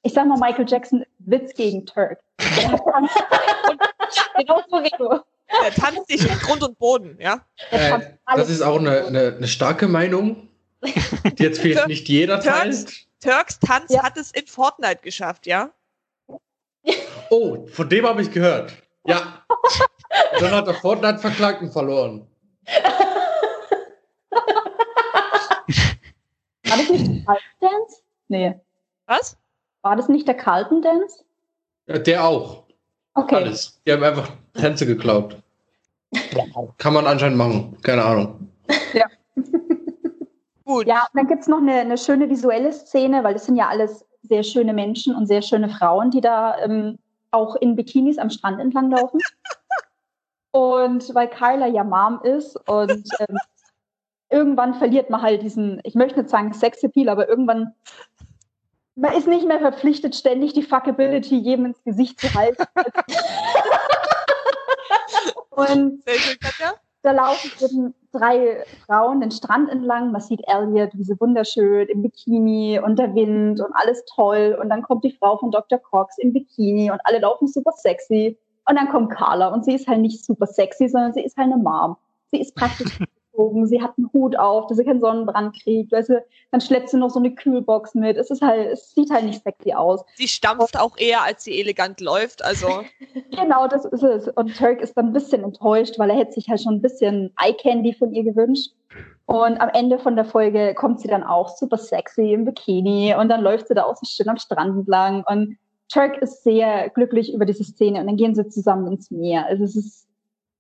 Ich 0.03 0.13
sag 0.13 0.27
mal, 0.29 0.39
Michael 0.39 0.67
Jackson, 0.69 1.05
Witz 1.19 1.55
gegen 1.55 1.87
Turk. 1.87 2.21
Genau 4.37 4.61
so 4.69 4.83
wie 4.83 4.91
du. 4.99 5.09
Der 5.63 5.73
tanzt 5.73 6.11
dich 6.11 6.29
in 6.29 6.39
Grund 6.41 6.63
und 6.63 6.79
Boden, 6.79 7.17
ja. 7.21 7.45
Äh, 7.71 8.01
das 8.37 8.51
ist 8.51 8.63
auch 8.63 8.79
eine, 8.79 9.07
eine, 9.07 9.35
eine 9.37 9.47
starke 9.49 9.89
Meinung, 9.89 10.49
die 10.85 11.43
jetzt 11.43 11.61
vielleicht 11.61 11.87
nicht 11.89 12.09
jeder 12.09 12.41
teilt. 12.41 13.07
Turks 13.25 13.59
Tanz 13.59 13.91
Ja. 13.93 14.03
hat 14.03 14.17
es 14.19 14.31
in 14.33 14.47
Fortnite 14.47 15.01
geschafft, 15.03 15.47
ja. 15.47 15.71
Oh, 17.31 17.67
von 17.67 17.89
dem 17.89 18.07
habe 18.07 18.21
ich 18.23 18.31
gehört. 18.31 18.75
Ja. 19.07 19.45
Dann 20.39 20.51
hat 20.53 20.67
er 20.69 20.75
Fortnite 20.75 21.19
verklagt 21.19 21.63
und 21.63 21.73
verloren. 21.73 22.27
War 26.67 26.77
das 26.77 26.89
nicht 26.91 27.07
der 27.07 27.25
Carlton 27.25 27.61
Dance? 27.61 28.03
Nee. 28.29 28.61
Was? 29.07 29.37
War 29.83 29.97
das 29.97 30.09
nicht 30.09 30.27
der 30.29 30.35
Carlton 30.37 30.83
Dance? 30.83 31.25
Ja, 31.87 31.99
der 31.99 32.25
auch. 32.25 32.65
Okay. 33.15 33.37
Alles. 33.37 33.81
Die 33.87 33.93
haben 33.93 34.03
einfach 34.03 34.31
Tänze 34.55 34.87
geklaut. 34.87 35.37
Kann 36.79 36.93
man 36.93 37.07
anscheinend 37.07 37.39
machen. 37.39 37.77
Keine 37.83 38.05
Ahnung. 38.05 38.49
Gut. 40.65 40.87
Ja, 40.87 41.07
und 41.13 41.19
dann 41.19 41.27
gibt's 41.27 41.47
noch 41.47 41.59
eine, 41.59 41.75
eine 41.75 41.99
schöne 41.99 42.31
visuelle 42.31 42.73
Szene, 42.73 43.23
weil 43.23 43.35
das 43.35 43.47
sind 43.47 43.57
ja 43.57 43.69
alles 43.69 44.07
sehr 44.23 44.43
schöne 44.43 44.73
Menschen 44.73 45.15
und 45.15 45.27
sehr 45.27 45.43
schöne 45.43 45.69
Frauen, 45.69 46.11
die 46.11 46.23
da 46.23 46.59
ähm, 46.59 46.99
auch 47.31 47.57
in 47.57 47.77
Bikinis 47.77 48.17
am 48.19 48.31
Strand 48.31 48.61
entlang 48.61 48.91
laufen. 48.91 49.21
und 50.53 51.15
weil 51.15 51.29
Carla 51.29 51.67
ja 51.67 51.85
Mom 51.85 52.21
ist 52.23 52.57
und 52.69 53.05
ähm, 53.19 53.39
irgendwann 54.31 54.75
verliert 54.75 55.11
man 55.11 55.21
halt 55.21 55.43
diesen, 55.43 55.81
ich 55.85 55.95
möchte 55.95 56.21
nicht 56.21 56.31
sagen 56.31 56.53
Sexappeal, 56.53 57.09
aber 57.09 57.29
irgendwann 57.29 57.75
Man 58.95 59.13
ist 59.13 59.27
nicht 59.27 59.47
mehr 59.47 59.61
verpflichtet, 59.61 60.15
ständig 60.15 60.55
die 60.55 60.63
Fuckability 60.63 61.37
jedem 61.37 61.67
ins 61.67 61.83
Gesicht 61.85 62.21
zu 62.21 62.33
halten. 62.35 62.65
Und 65.51 66.03
Sehr 66.05 66.19
schön, 66.19 66.39
Katja. 66.41 66.75
Da 67.05 67.13
laufen 67.13 67.95
drei 68.13 68.65
Frauen 68.87 69.21
den 69.21 69.31
Strand 69.31 69.71
entlang. 69.71 70.11
Man 70.11 70.23
sieht 70.23 70.41
Elliot, 70.47 70.91
wie 70.95 71.05
sie 71.05 71.21
wunderschön 71.21 71.87
im 71.89 72.03
Bikini 72.03 72.81
und 72.83 72.99
der 72.99 73.15
Wind 73.15 73.61
und 73.61 73.73
alles 73.75 74.03
toll. 74.15 74.59
Und 74.61 74.71
dann 74.71 74.83
kommt 74.83 75.05
die 75.05 75.13
Frau 75.13 75.37
von 75.37 75.51
Dr. 75.51 75.79
Cox 75.79 76.17
im 76.19 76.33
Bikini 76.33 76.91
und 76.91 77.01
alle 77.05 77.19
laufen 77.19 77.47
super 77.47 77.73
sexy. 77.73 78.39
Und 78.67 78.77
dann 78.77 78.89
kommt 78.89 79.13
Carla 79.13 79.49
und 79.49 79.67
sie 79.67 79.75
ist 79.75 79.87
halt 79.87 80.01
nicht 80.01 80.25
super 80.25 80.47
sexy, 80.47 80.89
sondern 80.89 81.13
sie 81.13 81.23
ist 81.23 81.37
halt 81.37 81.53
eine 81.53 81.63
Mom. 81.63 81.97
Sie 82.31 82.41
ist 82.41 82.55
praktisch 82.55 82.99
angezogen, 83.35 83.67
sie 83.67 83.83
hat 83.83 83.93
einen 83.99 84.11
Hut 84.13 84.37
auf, 84.37 84.67
dass 84.67 84.79
sie 84.79 84.85
keinen 84.85 85.01
Sonnenbrand 85.01 85.61
kriegt. 85.63 85.93
Weißt 85.93 86.11
du, 86.11 86.25
dann 86.51 86.61
schleppt 86.61 86.91
sie 86.91 86.97
noch 86.97 87.11
so 87.11 87.19
eine 87.19 87.35
Kühlbox 87.35 87.95
mit. 87.95 88.17
Es 88.17 88.31
ist 88.31 88.43
halt, 88.43 88.73
es 88.73 88.93
sieht 88.93 89.11
halt 89.11 89.25
nicht 89.25 89.43
sexy 89.43 89.73
aus. 89.73 90.05
Sie 90.17 90.29
stampft 90.29 90.79
auch 90.79 90.97
eher, 90.97 91.23
als 91.23 91.45
sie 91.45 91.61
elegant 91.61 92.01
läuft. 92.01 92.45
Also, 92.45 92.67
Genau, 93.31 93.69
das 93.69 93.85
ist 93.85 94.03
es. 94.03 94.29
Und 94.29 94.57
Turk 94.57 94.81
ist 94.81 94.97
dann 94.97 95.07
ein 95.07 95.13
bisschen 95.13 95.45
enttäuscht, 95.45 95.99
weil 95.99 96.11
er 96.11 96.17
hätte 96.17 96.33
sich 96.33 96.49
halt 96.49 96.63
schon 96.63 96.75
ein 96.75 96.83
bisschen 96.83 97.33
Eye 97.43 97.55
Candy 97.55 97.95
von 97.95 98.13
ihr 98.13 98.25
gewünscht. 98.25 98.73
Und 99.27 99.61
am 99.61 99.71
Ende 99.71 99.99
von 99.99 100.17
der 100.17 100.25
Folge 100.25 100.75
kommt 100.75 101.01
sie 101.01 101.09
dann 101.09 101.23
auch 101.23 101.49
super 101.49 101.79
sexy 101.79 102.33
im 102.33 102.45
Bikini 102.45 103.15
und 103.19 103.29
dann 103.29 103.41
läuft 103.41 103.69
sie 103.69 103.75
da 103.75 103.85
auch 103.85 103.97
so 103.97 104.07
schön 104.07 104.29
am 104.29 104.37
Strand 104.37 104.77
entlang. 104.77 105.25
Und 105.27 105.57
Turk 105.89 106.19
ist 106.19 106.45
sehr 106.45 106.91
glücklich 106.91 107.33
über 107.33 107.47
diese 107.47 107.65
Szene 107.65 108.01
und 108.01 108.07
dann 108.07 108.17
gehen 108.17 108.35
sie 108.35 108.49
zusammen 108.49 108.93
ins 108.93 109.11
Meer. 109.11 109.47
Also 109.47 109.65
es 109.65 109.77
ist 109.77 110.04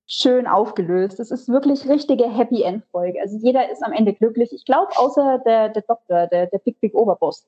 schön 0.06 0.46
aufgelöst. 0.46 1.18
Es 1.20 1.30
ist 1.30 1.48
wirklich 1.48 1.88
richtige 1.88 2.28
Happy 2.30 2.62
End 2.62 2.84
Folge. 2.90 3.20
Also 3.20 3.38
jeder 3.38 3.70
ist 3.70 3.82
am 3.82 3.92
Ende 3.92 4.12
glücklich. 4.12 4.52
Ich 4.52 4.64
glaube, 4.64 4.90
außer 4.96 5.40
der, 5.46 5.70
der 5.70 5.82
Doktor, 5.82 6.26
der, 6.26 6.46
der 6.46 6.58
Big 6.58 6.80
Big 6.80 6.94
Oberboss. 6.94 7.46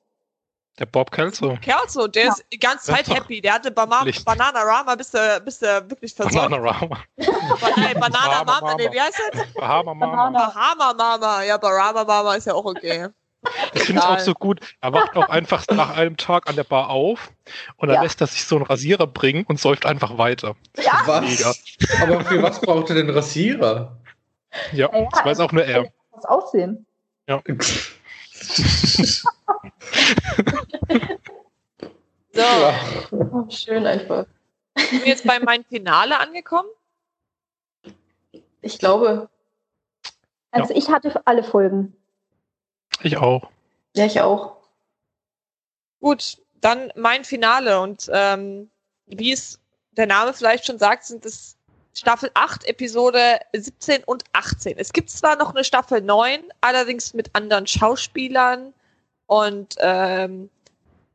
Der 0.79 0.85
Bob 0.85 1.09
Kelso. 1.11 1.55
Kerzo, 1.59 2.07
der 2.07 2.25
Ja. 2.25 2.29
ist 2.29 2.45
die 2.53 2.59
ganze 2.59 2.91
Zeit 2.91 3.09
happy. 3.09 3.41
Der 3.41 3.53
hatte 3.55 3.71
Bama 3.71 4.03
Licht. 4.03 4.23
Bananarama, 4.23 4.93
bis 4.95 5.11
er, 5.13 5.39
bis 5.39 5.61
er 5.63 5.89
wirklich 5.89 6.13
versorgt. 6.13 6.35
Bananarama. 6.49 6.99
Banana, 7.17 7.99
Banana 7.99 8.43
Mama, 8.43 8.61
Mama, 8.61 8.75
nee, 8.75 8.89
wie 8.91 9.01
heißt 9.01 9.19
das? 9.33 9.53
Bahama 9.53 9.93
Mama. 9.95 10.15
Banana. 10.29 10.47
Bahama 10.53 10.93
Mama. 10.93 11.43
Ja, 11.43 11.57
Barama 11.57 12.03
Mama 12.03 12.35
ist 12.35 12.45
ja 12.45 12.53
auch 12.53 12.65
okay. 12.65 13.07
Ich 13.73 13.83
finde 13.83 14.01
es 14.01 14.07
auch 14.07 14.19
so 14.19 14.33
gut. 14.33 14.59
Er 14.81 14.93
wacht 14.93 15.15
auch 15.15 15.29
einfach 15.29 15.65
nach 15.71 15.95
einem 15.95 16.17
Tag 16.17 16.47
an 16.49 16.55
der 16.55 16.63
Bar 16.63 16.89
auf 16.89 17.31
und 17.77 17.87
dann 17.87 17.95
Ja. 17.95 18.01
lässt 18.03 18.21
er 18.21 18.27
sich 18.27 18.43
so 18.45 18.55
einen 18.55 18.65
Rasierer 18.65 19.07
bringen 19.07 19.45
und 19.47 19.59
säuft 19.59 19.85
einfach 19.85 20.17
weiter. 20.17 20.55
Ja, 20.77 21.01
Mega. 21.21 21.49
Was? 21.49 21.63
Aber 22.01 22.21
für 22.25 22.41
was 22.41 22.59
braucht 22.61 22.89
er 22.89 22.95
den 22.95 23.09
Rasierer? 23.09 23.97
Ja, 24.71 24.89
Ja, 24.91 24.97
ja, 24.99 25.09
das 25.11 25.25
weiß 25.25 25.39
auch 25.41 25.51
nur 25.51 25.63
er. 25.65 25.91
das 26.13 26.25
Aussehen. 26.25 26.85
So, 32.33 32.41
Ja. 32.41 32.73
Oh, 33.11 33.49
schön 33.49 33.85
einfach. 33.87 34.25
sind 34.77 35.01
wir 35.01 35.07
jetzt 35.09 35.25
bei 35.25 35.39
meinem 35.39 35.63
Finale 35.65 36.19
angekommen? 36.19 36.69
Ich 38.61 38.77
glaube, 38.77 39.29
Also 40.51 40.73
ich 40.75 40.89
hatte 40.89 41.19
alle 41.25 41.43
Folgen. 41.43 41.95
Ich 43.01 43.17
auch. 43.17 43.49
ja, 43.95 44.05
ich 44.05 44.19
auch. 44.21 44.57
Gut, 45.99 46.37
dann 46.61 46.91
mein 46.95 47.23
Finale. 47.23 47.79
Und 47.81 48.09
ähm, 48.13 48.69
wie 49.05 49.31
es 49.31 49.59
der 49.91 50.07
Name 50.07 50.33
vielleicht 50.33 50.65
schon 50.65 50.79
sagt, 50.79 51.05
sind 51.05 51.25
es 51.25 51.57
Staffel 51.93 52.29
8, 52.35 52.65
Episode 52.65 53.39
17 53.53 54.03
und 54.03 54.23
18. 54.33 54.77
Es 54.77 54.93
gibt 54.93 55.09
zwar 55.09 55.35
noch 55.35 55.55
eine 55.55 55.63
Staffel 55.63 56.01
9, 56.01 56.41
allerdings 56.61 57.13
mit 57.13 57.33
anderen 57.33 57.65
Schauspielern. 57.65 58.73
Und 59.25 59.75
ähm, 59.79 60.49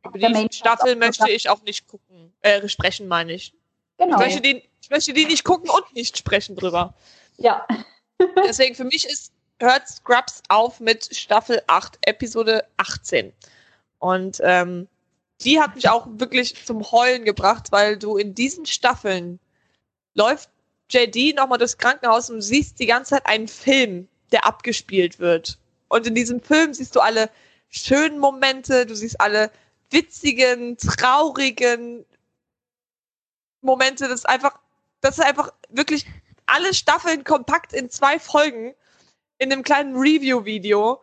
über 0.04 0.18
Der 0.18 0.28
die 0.28 0.34
Main 0.34 0.52
Staffel 0.52 0.96
möchte 0.96 1.30
ich 1.30 1.48
auch 1.48 1.62
nicht 1.62 1.86
gucken. 1.86 2.32
Äh, 2.40 2.68
sprechen, 2.68 3.06
meine 3.06 3.32
ich. 3.32 3.54
Genau. 3.98 4.16
Ich, 4.16 4.22
möchte 4.22 4.40
die, 4.40 4.68
ich 4.80 4.90
möchte 4.90 5.12
die 5.12 5.26
nicht 5.26 5.44
gucken 5.44 5.70
und 5.70 5.94
nicht 5.94 6.18
sprechen 6.18 6.56
drüber. 6.56 6.94
Ja. 7.36 7.66
Deswegen 8.44 8.74
für 8.74 8.84
mich 8.84 9.06
ist 9.06 9.31
hört 9.62 9.88
Scrubs 9.88 10.42
auf 10.48 10.80
mit 10.80 11.16
Staffel 11.16 11.62
8, 11.68 11.98
Episode 12.02 12.64
18. 12.76 13.32
Und 13.98 14.40
ähm, 14.42 14.88
die 15.40 15.60
hat 15.60 15.74
mich 15.74 15.88
auch 15.88 16.06
wirklich 16.10 16.66
zum 16.66 16.90
Heulen 16.90 17.24
gebracht, 17.24 17.72
weil 17.72 17.96
du 17.96 18.16
in 18.16 18.34
diesen 18.34 18.66
Staffeln 18.66 19.38
läuft 20.14 20.50
JD 20.90 21.36
nochmal 21.36 21.58
durchs 21.58 21.78
Krankenhaus 21.78 22.28
und 22.28 22.42
siehst 22.42 22.78
die 22.78 22.86
ganze 22.86 23.10
Zeit 23.14 23.26
einen 23.26 23.48
Film, 23.48 24.08
der 24.30 24.46
abgespielt 24.46 25.18
wird. 25.18 25.58
Und 25.88 26.06
in 26.06 26.14
diesem 26.14 26.42
Film 26.42 26.74
siehst 26.74 26.94
du 26.96 27.00
alle 27.00 27.30
schönen 27.70 28.18
Momente, 28.18 28.84
du 28.84 28.94
siehst 28.94 29.20
alle 29.20 29.50
witzigen, 29.90 30.76
traurigen 30.76 32.04
Momente. 33.62 34.08
Das 34.08 34.20
ist 34.20 34.28
einfach, 34.28 34.58
das 35.00 35.18
ist 35.18 35.24
einfach 35.24 35.52
wirklich 35.70 36.06
alle 36.46 36.74
Staffeln 36.74 37.24
kompakt 37.24 37.72
in 37.72 37.88
zwei 37.88 38.18
Folgen 38.18 38.74
in 39.42 39.52
einem 39.52 39.62
kleinen 39.62 39.96
Review-Video, 39.96 41.00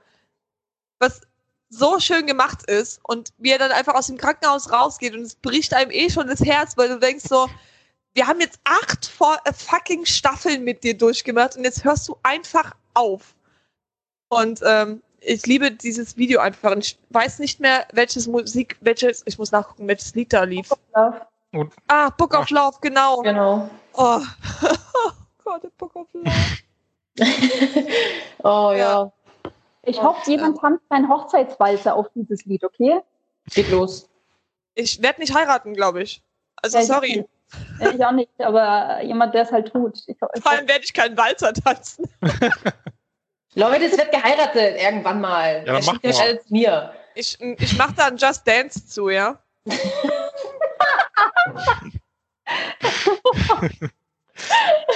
was 1.00 1.22
so 1.70 2.00
schön 2.00 2.26
gemacht 2.26 2.64
ist 2.70 3.00
und 3.04 3.32
wie 3.38 3.52
er 3.52 3.60
dann 3.60 3.72
einfach 3.72 3.94
aus 3.94 4.08
dem 4.08 4.18
Krankenhaus 4.18 4.72
rausgeht 4.72 5.14
und 5.14 5.22
es 5.22 5.36
bricht 5.36 5.74
einem 5.74 5.92
eh 5.92 6.10
schon 6.10 6.28
das 6.28 6.40
Herz, 6.40 6.78
weil 6.78 6.90
du 6.90 7.00
denkst 7.00 7.26
so, 7.28 7.48
wir 8.14 8.28
haben 8.28 8.40
jetzt 8.40 8.60
acht 8.64 9.12
äh, 9.46 9.54
fucking 9.54 10.06
Staffeln 10.06 10.64
mit 10.64 10.84
dir 10.84 10.98
durchgemacht 10.98 11.58
und 11.58 11.64
jetzt 11.64 11.84
hörst 11.84 12.08
du 12.08 12.18
einfach 12.24 12.76
auf. 12.96 13.36
Und 14.30 14.62
ähm, 14.66 15.04
ich 15.22 15.46
liebe 15.46 15.72
dieses 15.72 16.18
Video 16.18 16.40
einfach. 16.40 16.72
Und 16.72 16.86
ich 16.86 16.98
weiß 17.10 17.40
nicht 17.40 17.60
mehr, 17.60 17.88
welches 17.94 18.28
Musik, 18.28 18.78
welches, 18.82 19.22
ich 19.26 19.38
muss 19.38 19.52
nachgucken, 19.52 19.88
welches 19.88 20.16
Lied 20.16 20.34
da 20.34 20.44
lief. 20.44 20.70
Love. 20.96 21.72
Ah, 21.88 22.10
Book 22.10 22.34
of 22.36 22.50
Love, 22.50 22.78
genau. 22.82 23.22
Genau. 23.22 23.70
Oh. 23.94 24.22
oh 24.64 25.12
Gott, 25.44 25.78
Book 25.78 25.96
of 25.96 26.08
Love. 26.14 26.34
oh 28.44 28.72
ja. 28.72 28.76
Ja. 28.76 29.12
Ich 29.84 30.02
hoffe, 30.02 30.30
jemand 30.30 30.60
tanzt 30.60 30.84
einen 30.90 31.10
Hochzeitswalzer 31.10 31.96
auf 31.96 32.08
dieses 32.14 32.46
Lied, 32.46 32.64
okay? 32.64 33.00
Geht 33.54 33.72
los. 33.72 34.10
Ich 34.76 35.02
werde 35.02 35.22
nicht 35.22 35.34
heiraten, 35.34 35.74
glaube 35.74 36.04
ich. 36.04 36.22
Also 36.62 36.78
Ja, 36.78 36.84
ich 36.84 36.88
sorry. 36.90 37.18
nicht. 37.18 37.30
Ja, 37.80 37.90
Ich 37.92 38.06
auch 38.06 38.12
nicht, 38.12 38.30
aber 38.40 39.02
jemand, 39.02 39.34
der 39.34 39.44
es 39.44 39.52
halt 39.52 39.72
tut. 39.72 39.98
Ich, 39.98 40.08
ich, 40.10 40.18
Vor 40.20 40.52
allem 40.52 40.68
werde 40.68 40.84
ich 40.84 40.94
keinen 40.94 41.18
Walzer 41.18 41.54
tanzen. 41.54 42.08
Leute, 43.56 43.86
es 43.86 43.98
wird 43.98 44.12
geheiratet 44.12 44.80
irgendwann 44.80 45.22
mal. 45.22 45.64
Ja, 45.66 45.74
dann 45.74 45.86
mach 45.86 45.94
schickt 45.94 46.06
euch 46.06 46.18
mal. 46.18 46.24
alles 46.28 46.50
mir. 46.50 46.94
Ich, 47.16 47.40
ich 47.42 47.78
mache 47.78 47.94
da 47.96 48.06
ein 48.08 48.18
Just 48.18 48.48
Dance 48.48 48.86
zu, 48.86 49.10
ja? 49.10 49.40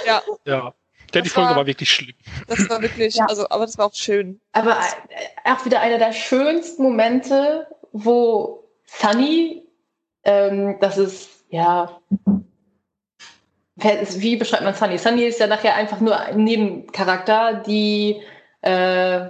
ja, 0.05 0.21
Ja. 0.45 0.73
Ja, 1.13 1.21
die 1.21 1.29
Folge 1.29 1.49
war- 1.51 1.57
war 1.57 1.65
wirklich 1.67 1.89
schlimm. 1.89 2.15
das 2.47 2.69
war 2.69 2.81
wirklich, 2.81 3.15
Ja. 3.15 3.25
also, 3.27 3.47
aber 3.49 3.65
das 3.65 3.77
war 3.77 3.85
auch 3.87 3.93
schön. 3.93 4.39
Aber 4.53 4.71
äh, 4.71 5.49
auch 5.51 5.63
wieder 5.65 5.79
einer 5.81 5.97
der 5.99 6.11
schönsten 6.13 6.83
Momente, 6.83 7.67
wo 7.91 8.63
Sunny, 8.85 9.63
ähm, 10.23 10.77
das 10.79 10.97
ist, 10.97 11.29
ja, 11.49 11.99
wie 13.75 14.35
beschreibt 14.35 14.63
man 14.63 14.75
Sunny? 14.75 14.97
Sunny 14.97 15.23
ist 15.23 15.39
ja 15.39 15.47
nachher 15.47 15.75
einfach 15.75 15.99
nur 15.99 16.17
ein 16.19 16.43
Nebencharakter, 16.43 17.55
die 17.65 18.21
äh, 18.61 19.29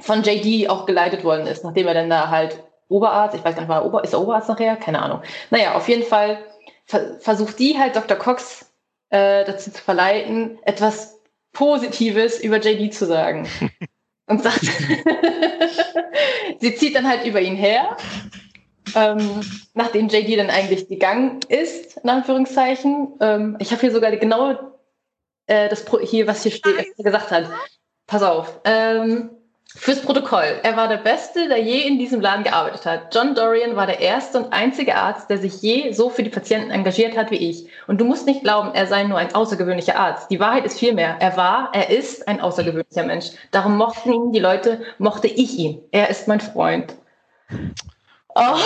von 0.00 0.22
JD 0.22 0.68
auch 0.68 0.86
geleitet 0.86 1.24
worden 1.24 1.46
ist, 1.46 1.64
nachdem 1.64 1.86
er 1.86 1.94
dann 1.94 2.10
da 2.10 2.28
halt 2.28 2.62
Oberarzt, 2.88 3.36
ich 3.36 3.44
weiß 3.44 3.54
gar 3.54 3.62
nicht, 3.62 3.68
war 3.68 3.82
er 3.82 3.86
Ober, 3.86 4.02
ist 4.02 4.12
er 4.12 4.20
Oberarzt 4.20 4.48
nachher? 4.48 4.74
Keine 4.76 5.00
Ahnung. 5.00 5.22
Naja, 5.50 5.74
auf 5.74 5.88
jeden 5.88 6.02
Fall 6.02 6.44
ver 6.86 7.20
versucht 7.20 7.58
die 7.60 7.78
halt 7.78 7.94
Dr. 7.94 8.16
Cox 8.16 8.69
äh, 9.10 9.44
dazu 9.44 9.70
zu 9.70 9.82
verleiten, 9.82 10.58
etwas 10.64 11.20
Positives 11.52 12.40
über 12.40 12.58
JD 12.58 12.94
zu 12.94 13.06
sagen. 13.06 13.48
Und 14.26 14.44
sagt, 14.44 14.60
sie 16.60 16.76
zieht 16.76 16.94
dann 16.94 17.08
halt 17.08 17.26
über 17.26 17.40
ihn 17.40 17.56
her, 17.56 17.96
ähm, 18.94 19.40
nachdem 19.74 20.06
JD 20.06 20.38
dann 20.38 20.50
eigentlich 20.50 20.88
gegangen 20.88 21.40
ist, 21.48 21.96
in 21.96 22.08
Anführungszeichen. 22.08 23.14
Ähm, 23.20 23.56
ich 23.58 23.72
habe 23.72 23.80
hier 23.80 23.90
sogar 23.90 24.14
genau 24.16 24.56
äh, 25.46 25.68
das 25.68 25.84
Pro 25.84 25.98
hier, 25.98 26.28
was 26.28 26.44
hier 26.44 26.52
steht, 26.52 26.78
was 26.78 26.86
er 26.96 27.04
gesagt 27.04 27.32
hat. 27.32 27.50
Pass 28.06 28.22
auf. 28.22 28.60
Ähm, 28.64 29.30
Fürs 29.76 30.02
Protokoll. 30.02 30.58
Er 30.64 30.76
war 30.76 30.88
der 30.88 30.96
Beste, 30.96 31.46
der 31.48 31.58
je 31.58 31.86
in 31.86 31.96
diesem 31.96 32.20
Laden 32.20 32.42
gearbeitet 32.42 32.84
hat. 32.86 33.14
John 33.14 33.36
Dorian 33.36 33.76
war 33.76 33.86
der 33.86 34.00
erste 34.00 34.38
und 34.38 34.52
einzige 34.52 34.96
Arzt, 34.96 35.30
der 35.30 35.38
sich 35.38 35.62
je 35.62 35.92
so 35.92 36.10
für 36.10 36.24
die 36.24 36.30
Patienten 36.30 36.72
engagiert 36.72 37.16
hat 37.16 37.30
wie 37.30 37.36
ich. 37.36 37.68
Und 37.86 38.00
du 38.00 38.04
musst 38.04 38.26
nicht 38.26 38.42
glauben, 38.42 38.74
er 38.74 38.88
sei 38.88 39.04
nur 39.04 39.18
ein 39.18 39.32
außergewöhnlicher 39.32 39.94
Arzt. 39.94 40.28
Die 40.28 40.40
Wahrheit 40.40 40.64
ist 40.64 40.80
vielmehr, 40.80 41.16
er 41.20 41.36
war, 41.36 41.70
er 41.72 41.88
ist 41.88 42.26
ein 42.26 42.40
außergewöhnlicher 42.40 43.04
Mensch. 43.04 43.26
Darum 43.52 43.76
mochten 43.76 44.12
ihn 44.12 44.32
die 44.32 44.40
Leute, 44.40 44.82
mochte 44.98 45.28
ich 45.28 45.56
ihn. 45.56 45.80
Er 45.92 46.10
ist 46.10 46.26
mein 46.26 46.40
Freund. 46.40 46.96
Oh, 48.34 48.56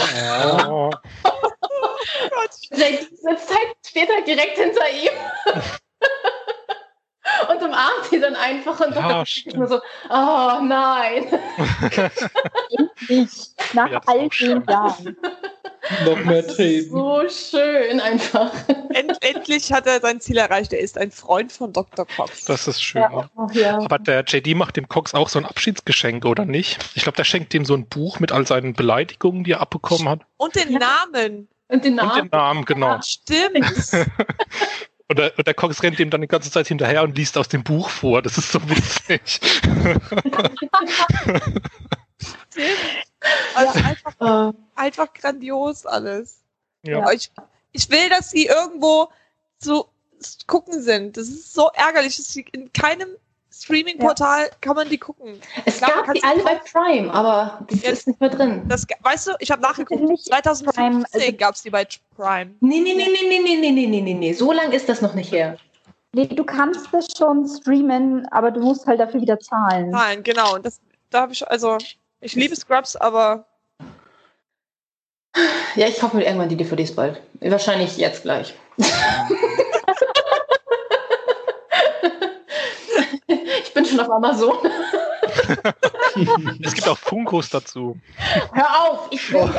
Oh, 0.66 0.90
Gott. 1.22 2.50
Jake 2.70 3.04
sitzt 3.10 3.50
halt 3.50 3.76
später 3.86 4.22
direkt 4.26 4.56
hinter 4.56 4.88
ihm. 4.90 5.54
und 7.50 7.62
umarmt 7.62 8.04
sie 8.10 8.20
dann 8.20 8.34
einfach 8.36 8.78
und 8.80 8.94
Ja, 8.94 9.22
ist 9.22 9.46
nur 9.54 9.66
so, 9.66 9.80
oh 10.10 10.60
nein. 10.62 11.26
Ich, 13.08 13.28
nach 13.74 13.90
Ja, 13.90 14.00
all 14.06 14.18
den 14.20 14.32
schön. 14.32 14.64
Jahren. 14.68 15.16
Noch 16.06 16.16
mehr 16.24 16.46
Tränen. 16.46 16.88
so 16.90 17.22
schön 17.28 18.00
einfach. 18.00 18.50
End, 18.94 19.18
endlich 19.22 19.70
hat 19.72 19.86
er 19.86 20.00
sein 20.00 20.18
Ziel 20.20 20.38
erreicht. 20.38 20.72
Er 20.72 20.80
ist 20.80 20.96
ein 20.96 21.10
Freund 21.10 21.52
von 21.52 21.72
Dr. 21.74 22.06
Cox. 22.06 22.46
Das 22.46 22.66
ist 22.66 22.82
schön. 22.82 23.02
Ja. 23.02 23.30
Ja. 23.52 23.78
Aber 23.78 23.98
der 23.98 24.24
JD 24.24 24.54
macht 24.56 24.76
dem 24.76 24.88
Cox 24.88 25.12
auch 25.14 25.28
so 25.28 25.38
ein 25.38 25.44
Abschiedsgeschenk, 25.44 26.24
oder 26.24 26.46
nicht? 26.46 26.78
Ich 26.94 27.02
glaube, 27.02 27.16
der 27.16 27.24
schenkt 27.24 27.52
ihm 27.52 27.66
so 27.66 27.74
ein 27.74 27.86
Buch 27.86 28.18
mit 28.18 28.32
all 28.32 28.46
seinen 28.46 28.72
Beleidigungen, 28.72 29.44
die 29.44 29.52
er 29.52 29.60
abbekommen 29.60 30.08
hat. 30.08 30.20
Und 30.38 30.54
den 30.56 30.72
Ja. 30.72 30.78
Namen. 30.78 31.48
Und 31.68 31.84
den 31.84 31.98
Und 31.98 32.06
Namen. 32.06 32.22
den 32.22 32.38
Namen, 32.38 32.64
genau. 32.64 33.00
Stimmt. 33.02 33.64
Und 35.08 35.18
der, 35.18 35.36
und 35.36 35.46
der 35.46 35.54
Cox 35.54 35.82
rennt 35.82 35.98
ihm 36.00 36.08
dann 36.10 36.22
die 36.22 36.28
ganze 36.28 36.50
Zeit 36.50 36.66
hinterher 36.68 37.02
und 37.02 37.16
liest 37.16 37.36
aus 37.36 37.48
dem 37.48 37.62
Buch 37.62 37.90
vor. 37.90 38.22
Das 38.22 38.38
ist 38.38 38.50
so 38.52 38.60
witzig. 38.68 39.20
Stimmt. 39.24 40.02
Also 43.54 43.78
einfach, 43.80 44.50
Äh, 44.50 44.52
einfach 44.74 45.12
grandios 45.12 45.86
alles. 45.86 46.40
ja. 46.82 47.10
Ich, 47.12 47.30
ich 47.72 47.90
will, 47.90 48.08
dass 48.10 48.30
sie 48.30 48.46
irgendwo 48.46 49.08
zu 49.58 49.86
gucken 50.46 50.82
sind. 50.82 51.16
Das 51.16 51.28
ist 51.28 51.52
so 51.54 51.70
ärgerlich. 51.74 52.16
dass 52.16 52.32
sie 52.32 52.44
in 52.52 52.72
keinem 52.72 53.08
Streaming-Portal 53.62 54.50
kann 54.60 54.74
man 54.76 54.88
die 54.88 54.98
gucken. 54.98 55.40
es 55.64 55.78
glaube, 55.78 56.02
gab 56.06 56.14
die 56.14 56.22
alle 56.24 56.42
bei 56.42 56.56
Prime, 56.56 57.12
aber 57.12 57.60
das 57.70 57.82
Ja. 57.82 57.90
ist 57.90 58.06
nicht 58.08 58.20
mehr 58.20 58.30
drin. 58.30 58.62
Das, 58.68 58.86
weißt 59.00 59.28
du, 59.28 59.32
ich 59.38 59.50
habe 59.50 59.62
nachgeguckt. 59.62 60.02
Nicht 60.02 60.28
Prime, 60.30 60.42
2015 60.42 61.20
also- 61.22 61.36
gab 61.36 61.54
es 61.54 61.62
die 61.62 61.70
bei 61.70 61.86
Prime. 62.16 62.50
Nee, 62.60 62.80
nee, 62.80 62.94
nee, 62.94 63.06
nee, 63.06 63.28
nee, 63.28 63.38
nee, 63.42 63.56
nee, 63.56 63.70
nee, 63.70 63.86
nee, 63.86 64.00
nee, 64.00 64.14
nee. 64.14 64.32
So 64.32 64.52
lang 64.52 64.72
ist 64.72 64.88
das 64.88 65.00
noch 65.02 65.14
nicht 65.14 65.32
her. 65.32 65.56
Nee, 66.12 66.26
du 66.26 66.44
kannst 66.44 66.86
das 66.92 67.08
schon 67.16 67.46
streamen, 67.48 68.26
aber 68.30 68.50
du 68.50 68.60
musst 68.60 68.86
halt 68.86 69.00
dafür 69.00 69.20
wieder 69.20 69.38
zahlen. 69.40 69.90
Nein, 69.90 70.22
genau. 70.22 70.54
Und 70.54 70.64
das, 70.64 70.80
da 71.10 71.22
habe 71.22 71.32
ich, 71.32 71.46
also, 71.48 71.78
ich 72.20 72.34
liebe 72.34 72.54
Scrubs, 72.54 72.96
aber 72.96 73.46
Ja, 75.74 75.88
ich 75.88 75.98
kaufe 75.98 76.16
mir 76.16 76.24
irgendwann 76.24 76.48
die 76.48 76.56
DVDs 76.56 76.94
bald. 76.94 77.20
Wahrscheinlich 77.40 77.96
jetzt 77.96 78.22
gleich. 78.22 78.54
ich 83.26 83.72
bin 83.74 83.84
schon 83.84 84.00
auf 84.00 84.10
Amazon. 84.10 84.56
Es 86.62 86.74
gibt 86.74 86.88
auch 86.88 86.98
Funkos 86.98 87.48
dazu. 87.50 87.98
Hör 88.52 88.82
auf, 88.82 89.08
ich 89.10 89.32
will. 89.32 89.50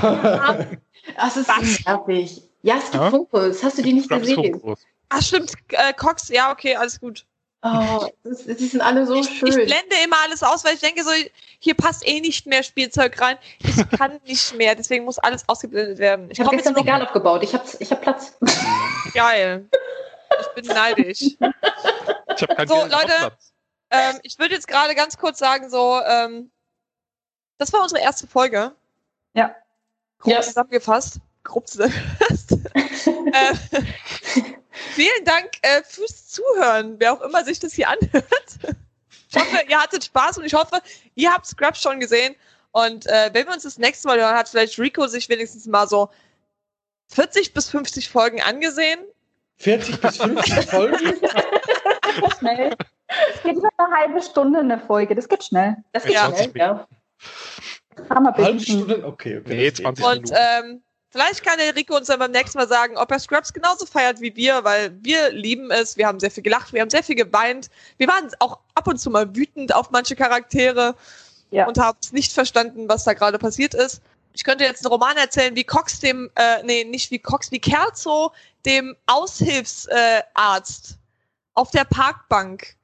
Das 1.18 1.38
ist 1.38 1.48
Was? 1.50 1.86
nervig. 1.86 2.42
Ja, 2.64 2.78
es 2.78 2.92
gibt 2.92 2.96
Ja? 3.04 3.10
Funkos. 3.12 3.64
Hast 3.64 3.78
du 3.78 3.82
die 3.84 3.94
nicht 3.94 4.10
gesehen? 4.10 4.60
Funkos. 4.60 4.80
Ach 5.10 5.22
stimmt, 5.22 5.54
äh, 5.70 5.94
Cox, 5.94 6.30
ja, 6.30 6.52
okay, 6.52 6.76
alles 6.76 7.00
gut. 7.00 7.26
Oh, 7.62 8.08
das, 8.24 8.44
die 8.46 8.68
sind 8.68 8.82
alle 8.82 9.08
so 9.08 9.16
ich, 9.16 9.28
schön. 9.40 9.48
ich 9.48 9.56
blende 9.56 9.96
immer 10.04 10.18
alles 10.24 10.44
aus, 10.44 10.64
weil 10.64 10.76
ich 10.76 10.82
denke 10.82 11.04
so, 11.04 11.10
hier 11.60 11.74
passt 11.74 12.08
eh 12.08 12.20
nicht 12.22 12.46
mehr 12.46 12.62
Spielzeug 12.64 13.20
rein. 13.20 13.38
Ich 13.60 13.90
kann 13.98 14.20
nicht 14.28 14.56
mehr, 14.56 14.76
deswegen 14.76 15.06
muss 15.06 15.18
alles 15.18 15.48
ausgeblendet 15.50 15.98
werden. 15.98 16.30
ich 16.30 16.40
habe 16.40 16.50
komm 16.50 16.58
gestern 16.58 16.74
jetzt 16.74 16.78
noch 16.78 16.86
Regal 16.86 17.06
aufgebaut. 17.06 17.42
Ich 17.44 17.54
habe 17.54 17.64
ich 17.80 17.92
hab 17.92 18.02
Platz. 18.02 18.38
geil. 19.14 19.68
Ich 20.42 20.48
bin 20.62 20.66
neidisch. 20.76 21.22
Ich 21.22 21.38
habe 21.40 22.56
keinen 22.56 22.68
So, 22.68 22.76
Leute. 22.76 23.14
Platz. 23.20 23.54
Ähm, 23.96 24.20
ich 24.24 24.38
würde 24.40 24.56
jetzt 24.56 24.68
gerade 24.68 24.96
ganz 24.96 25.18
kurz 25.18 25.40
sagen, 25.40 25.70
so, 25.70 26.02
ähm, 26.06 26.52
das 27.58 27.72
war 27.74 27.82
unsere 27.82 28.02
erste 28.02 28.28
Folge. 28.28 28.74
Ja. 29.34 29.56
Grob 30.20 30.34
Ja. 30.34 30.42
zusammengefasst. 30.42 31.20
Grob 31.44 31.68
zusammengefasst. 31.68 32.52
äh, 32.76 33.56
vielen 34.94 35.26
Dank 35.26 35.52
äh, 35.62 35.84
fürs 35.84 36.28
Zuhören, 36.28 36.96
wer 37.00 37.14
auch 37.14 37.22
immer 37.22 37.44
sich 37.46 37.60
das 37.60 37.74
hier 37.74 37.90
anhört. 37.90 38.26
Ich 39.30 39.36
hoffe, 39.42 39.60
ihr 39.68 39.80
hattet 39.82 40.04
Spaß 40.06 40.38
und 40.38 40.46
ich 40.46 40.54
hoffe, 40.54 40.82
ihr 41.16 41.32
habt 41.32 41.46
Scrubs 41.46 41.82
schon 41.82 42.00
gesehen. 42.00 42.36
Und 42.72 43.06
äh, 43.08 43.30
wenn 43.34 43.46
wir 43.48 43.54
uns 43.54 43.64
das 43.64 43.78
nächste 43.78 44.08
Mal 44.08 44.20
hören, 44.20 44.36
hat 44.36 44.50
vielleicht 44.50 44.80
Rico 44.80 45.08
sich 45.08 45.30
wenigstens 45.30 45.66
mal 45.66 45.88
so 45.88 46.10
40 47.10 47.54
bis 47.54 47.70
50 47.70 48.10
Folgen 48.10 48.42
angesehen. 48.42 49.00
40 49.58 50.02
bis 50.02 50.18
50 50.18 50.66
Folgen? 50.70 51.14
Schnell. 52.40 52.76
Es 53.08 53.44
geht 53.44 53.56
über 53.58 53.70
eine 53.78 53.96
halbe 53.96 54.22
Stunde 54.22 54.60
eine 54.60 54.80
Folge. 54.80 55.16
Das 55.16 55.28
geht 55.28 55.44
schnell. 55.44 55.76
Das 55.92 56.04
geht 56.04 56.14
Ja. 56.14 56.28
schnell, 56.34 56.52
ja. 56.56 56.88
Halbe. 58.10 58.60
Stunde? 58.60 59.06
Okay, 59.06 59.38
okay. 59.40 59.44
Nee, 59.46 59.70
das 59.70 59.78
geht. 59.78 59.86
20 59.86 60.06
Und 60.06 60.14
Minuten. 60.16 60.36
ähm, 60.38 60.82
vielleicht 61.10 61.44
kann 61.46 61.58
der 61.58 61.76
Rico 61.76 61.96
uns 61.96 62.08
dann 62.08 62.20
beim 62.20 62.32
nächsten 62.32 62.58
Mal 62.58 62.68
sagen, 62.68 62.98
ob 62.98 63.10
er 63.12 63.20
Scrubs 63.20 63.54
genauso 63.54 63.86
feiert 63.86 64.20
wie 64.22 64.36
wir, 64.36 64.64
weil 64.64 64.92
wir 65.02 65.30
lieben 65.32 65.72
es. 65.72 65.96
Wir 65.98 66.08
haben 66.08 66.20
sehr 66.20 66.32
viel 66.32 66.44
gelacht, 66.44 66.74
wir 66.74 66.82
haben 66.82 66.90
sehr 66.90 67.04
viel 67.04 67.16
geweint. 67.16 67.70
Wir 67.98 68.08
waren 68.08 68.30
auch 68.40 68.60
ab 68.74 68.88
und 68.88 68.98
zu 69.00 69.10
mal 69.10 69.34
wütend 69.36 69.74
auf 69.74 69.92
manche 69.92 70.16
Charaktere 70.16 70.96
Ja. 71.52 71.68
und 71.68 71.78
haben 71.78 71.98
es 72.02 72.12
nicht 72.12 72.34
verstanden, 72.34 72.90
was 72.90 73.04
da 73.06 73.14
gerade 73.14 73.38
passiert 73.40 73.74
ist. 73.74 74.02
Ich 74.34 74.44
könnte 74.44 74.66
jetzt 74.66 74.84
einen 74.86 74.92
Roman 74.92 75.16
erzählen, 75.16 75.56
wie 75.56 75.64
Cox 75.64 76.02
dem, 76.02 76.30
äh, 76.36 76.62
nee, 76.64 76.84
nicht 76.84 77.10
wie 77.12 77.20
Cox, 77.20 77.52
wie 77.52 77.60
Kerzo 77.62 78.34
dem 78.66 78.98
Aushilfsarzt 79.06 80.92
äh, 80.92 80.96
auf 81.54 81.72
der 81.72 81.86
Parkbank 81.86 82.76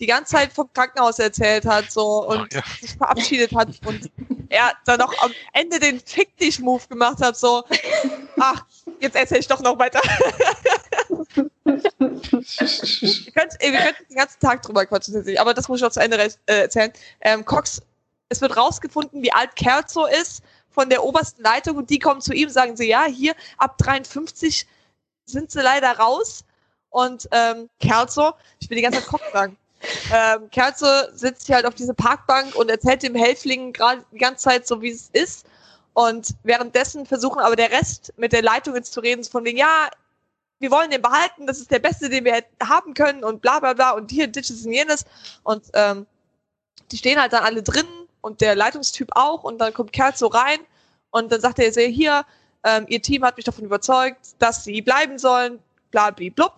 die 0.00 0.06
ganze 0.06 0.32
Zeit 0.34 0.52
vom 0.52 0.70
Krankenhaus 0.72 1.18
erzählt 1.18 1.64
hat 1.64 1.90
so 1.90 2.26
und 2.26 2.54
Ach, 2.54 2.54
ja. 2.54 2.62
sich 2.80 2.96
verabschiedet 2.96 3.54
hat 3.54 3.68
und 3.84 4.10
er 4.48 4.72
dann 4.84 4.98
noch 4.98 5.12
am 5.22 5.32
Ende 5.52 5.80
den 5.80 6.00
Fick 6.00 6.36
dich 6.36 6.60
Move 6.60 6.86
gemacht 6.88 7.20
hat, 7.20 7.36
so, 7.36 7.64
ach, 8.38 8.64
jetzt 9.00 9.16
erzähl 9.16 9.38
ich 9.38 9.48
doch 9.48 9.60
noch 9.60 9.78
weiter. 9.78 10.00
ihr 11.64 13.32
könnt, 13.32 13.52
ihr 13.60 13.72
könnt 13.72 14.10
den 14.10 14.16
ganzen 14.16 14.40
Tag 14.40 14.62
drüber 14.62 14.86
quatschen, 14.86 15.38
aber 15.38 15.54
das 15.54 15.68
muss 15.68 15.78
ich 15.78 15.82
noch 15.82 15.90
zu 15.90 16.00
Ende 16.00 16.18
äh, 16.18 16.30
erzählen. 16.46 16.92
Ähm, 17.20 17.44
Cox, 17.44 17.82
es 18.28 18.40
wird 18.40 18.56
rausgefunden, 18.56 19.22
wie 19.22 19.32
alt 19.32 19.56
Kerzo 19.56 20.06
ist 20.06 20.42
von 20.70 20.90
der 20.90 21.04
obersten 21.04 21.42
Leitung 21.42 21.76
und 21.76 21.90
die 21.90 21.98
kommen 21.98 22.20
zu 22.20 22.34
ihm, 22.34 22.50
sagen 22.50 22.76
sie, 22.76 22.88
ja, 22.88 23.04
hier 23.04 23.34
ab 23.56 23.78
53 23.78 24.66
sind 25.24 25.50
sie 25.50 25.62
leider 25.62 25.92
raus 25.98 26.44
und 26.90 27.28
ähm, 27.32 27.68
Kerzo, 27.80 28.32
ich 28.60 28.68
will 28.68 28.76
die 28.76 28.82
ganze 28.82 29.00
Zeit 29.00 29.08
Cox 29.08 29.24
sagen, 29.32 29.56
ähm, 30.12 30.50
Kerzo 30.50 30.86
sitzt 31.12 31.46
hier 31.46 31.56
halt 31.56 31.66
auf 31.66 31.74
dieser 31.74 31.94
Parkbank 31.94 32.54
und 32.54 32.70
erzählt 32.70 33.02
dem 33.02 33.14
Helfling 33.14 33.72
gerade 33.72 34.04
die 34.12 34.18
ganze 34.18 34.44
Zeit 34.44 34.66
so, 34.66 34.80
wie 34.82 34.90
es 34.90 35.10
ist. 35.12 35.46
Und 35.94 36.34
währenddessen 36.42 37.06
versuchen 37.06 37.40
aber 37.40 37.56
der 37.56 37.70
Rest 37.70 38.12
mit 38.16 38.32
der 38.32 38.42
Leitung 38.42 38.74
jetzt 38.74 38.92
zu 38.92 39.00
reden, 39.00 39.22
so 39.22 39.30
von 39.30 39.44
wegen, 39.44 39.58
ja, 39.58 39.88
wir 40.58 40.70
wollen 40.70 40.90
den 40.90 41.02
behalten, 41.02 41.46
das 41.46 41.58
ist 41.58 41.70
der 41.70 41.78
beste, 41.78 42.08
den 42.08 42.24
wir 42.24 42.42
haben 42.62 42.94
können 42.94 43.24
und 43.24 43.42
bla 43.42 43.60
bla 43.60 43.72
bla 43.72 43.90
und 43.92 44.10
hier, 44.10 44.26
ditches 44.26 44.64
und 44.64 44.72
jenes. 44.72 45.04
Und 45.42 45.64
ähm, 45.74 46.06
die 46.90 46.98
stehen 46.98 47.20
halt 47.20 47.32
dann 47.32 47.44
alle 47.44 47.62
drin 47.62 47.86
und 48.20 48.40
der 48.40 48.54
Leitungstyp 48.54 49.10
auch 49.12 49.44
und 49.44 49.58
dann 49.58 49.72
kommt 49.72 49.92
Kerzo 49.92 50.26
rein 50.26 50.58
und 51.10 51.32
dann 51.32 51.40
sagt 51.40 51.58
er, 51.58 51.70
hier, 51.88 52.24
ähm, 52.64 52.84
ihr 52.88 53.00
Team 53.00 53.24
hat 53.24 53.36
mich 53.36 53.44
davon 53.44 53.64
überzeugt, 53.64 54.34
dass 54.38 54.64
sie 54.64 54.82
bleiben 54.82 55.18
sollen, 55.18 55.60
bla 55.90 56.10
bla 56.10 56.28
blub. 56.30 56.56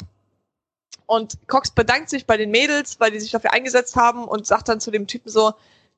Und 1.08 1.38
Cox 1.46 1.70
bedankt 1.70 2.10
sich 2.10 2.26
bei 2.26 2.36
den 2.36 2.50
Mädels, 2.50 3.00
weil 3.00 3.10
die 3.10 3.18
sich 3.18 3.30
dafür 3.30 3.54
eingesetzt 3.54 3.96
haben 3.96 4.28
und 4.28 4.46
sagt 4.46 4.68
dann 4.68 4.78
zu 4.78 4.90
dem 4.90 5.06
Typen 5.06 5.30
so, 5.30 5.54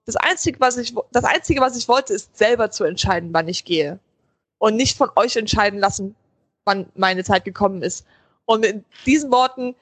das 0.06 0.14
Einzige, 0.14 0.60
was 0.60 0.76
ich, 0.76 0.94
das 1.10 1.24
Einzige, 1.24 1.60
was 1.60 1.76
ich 1.76 1.88
wollte, 1.88 2.14
ist 2.14 2.38
selber 2.38 2.70
zu 2.70 2.84
entscheiden, 2.84 3.30
wann 3.32 3.48
ich 3.48 3.64
gehe. 3.64 3.98
Und 4.58 4.76
nicht 4.76 4.96
von 4.96 5.10
euch 5.16 5.34
entscheiden 5.34 5.80
lassen, 5.80 6.14
wann 6.64 6.86
meine 6.94 7.24
Zeit 7.24 7.44
gekommen 7.44 7.82
ist. 7.82 8.06
Und 8.44 8.60
mit 8.60 8.84
diesen 9.04 9.32
Worten, 9.32 9.74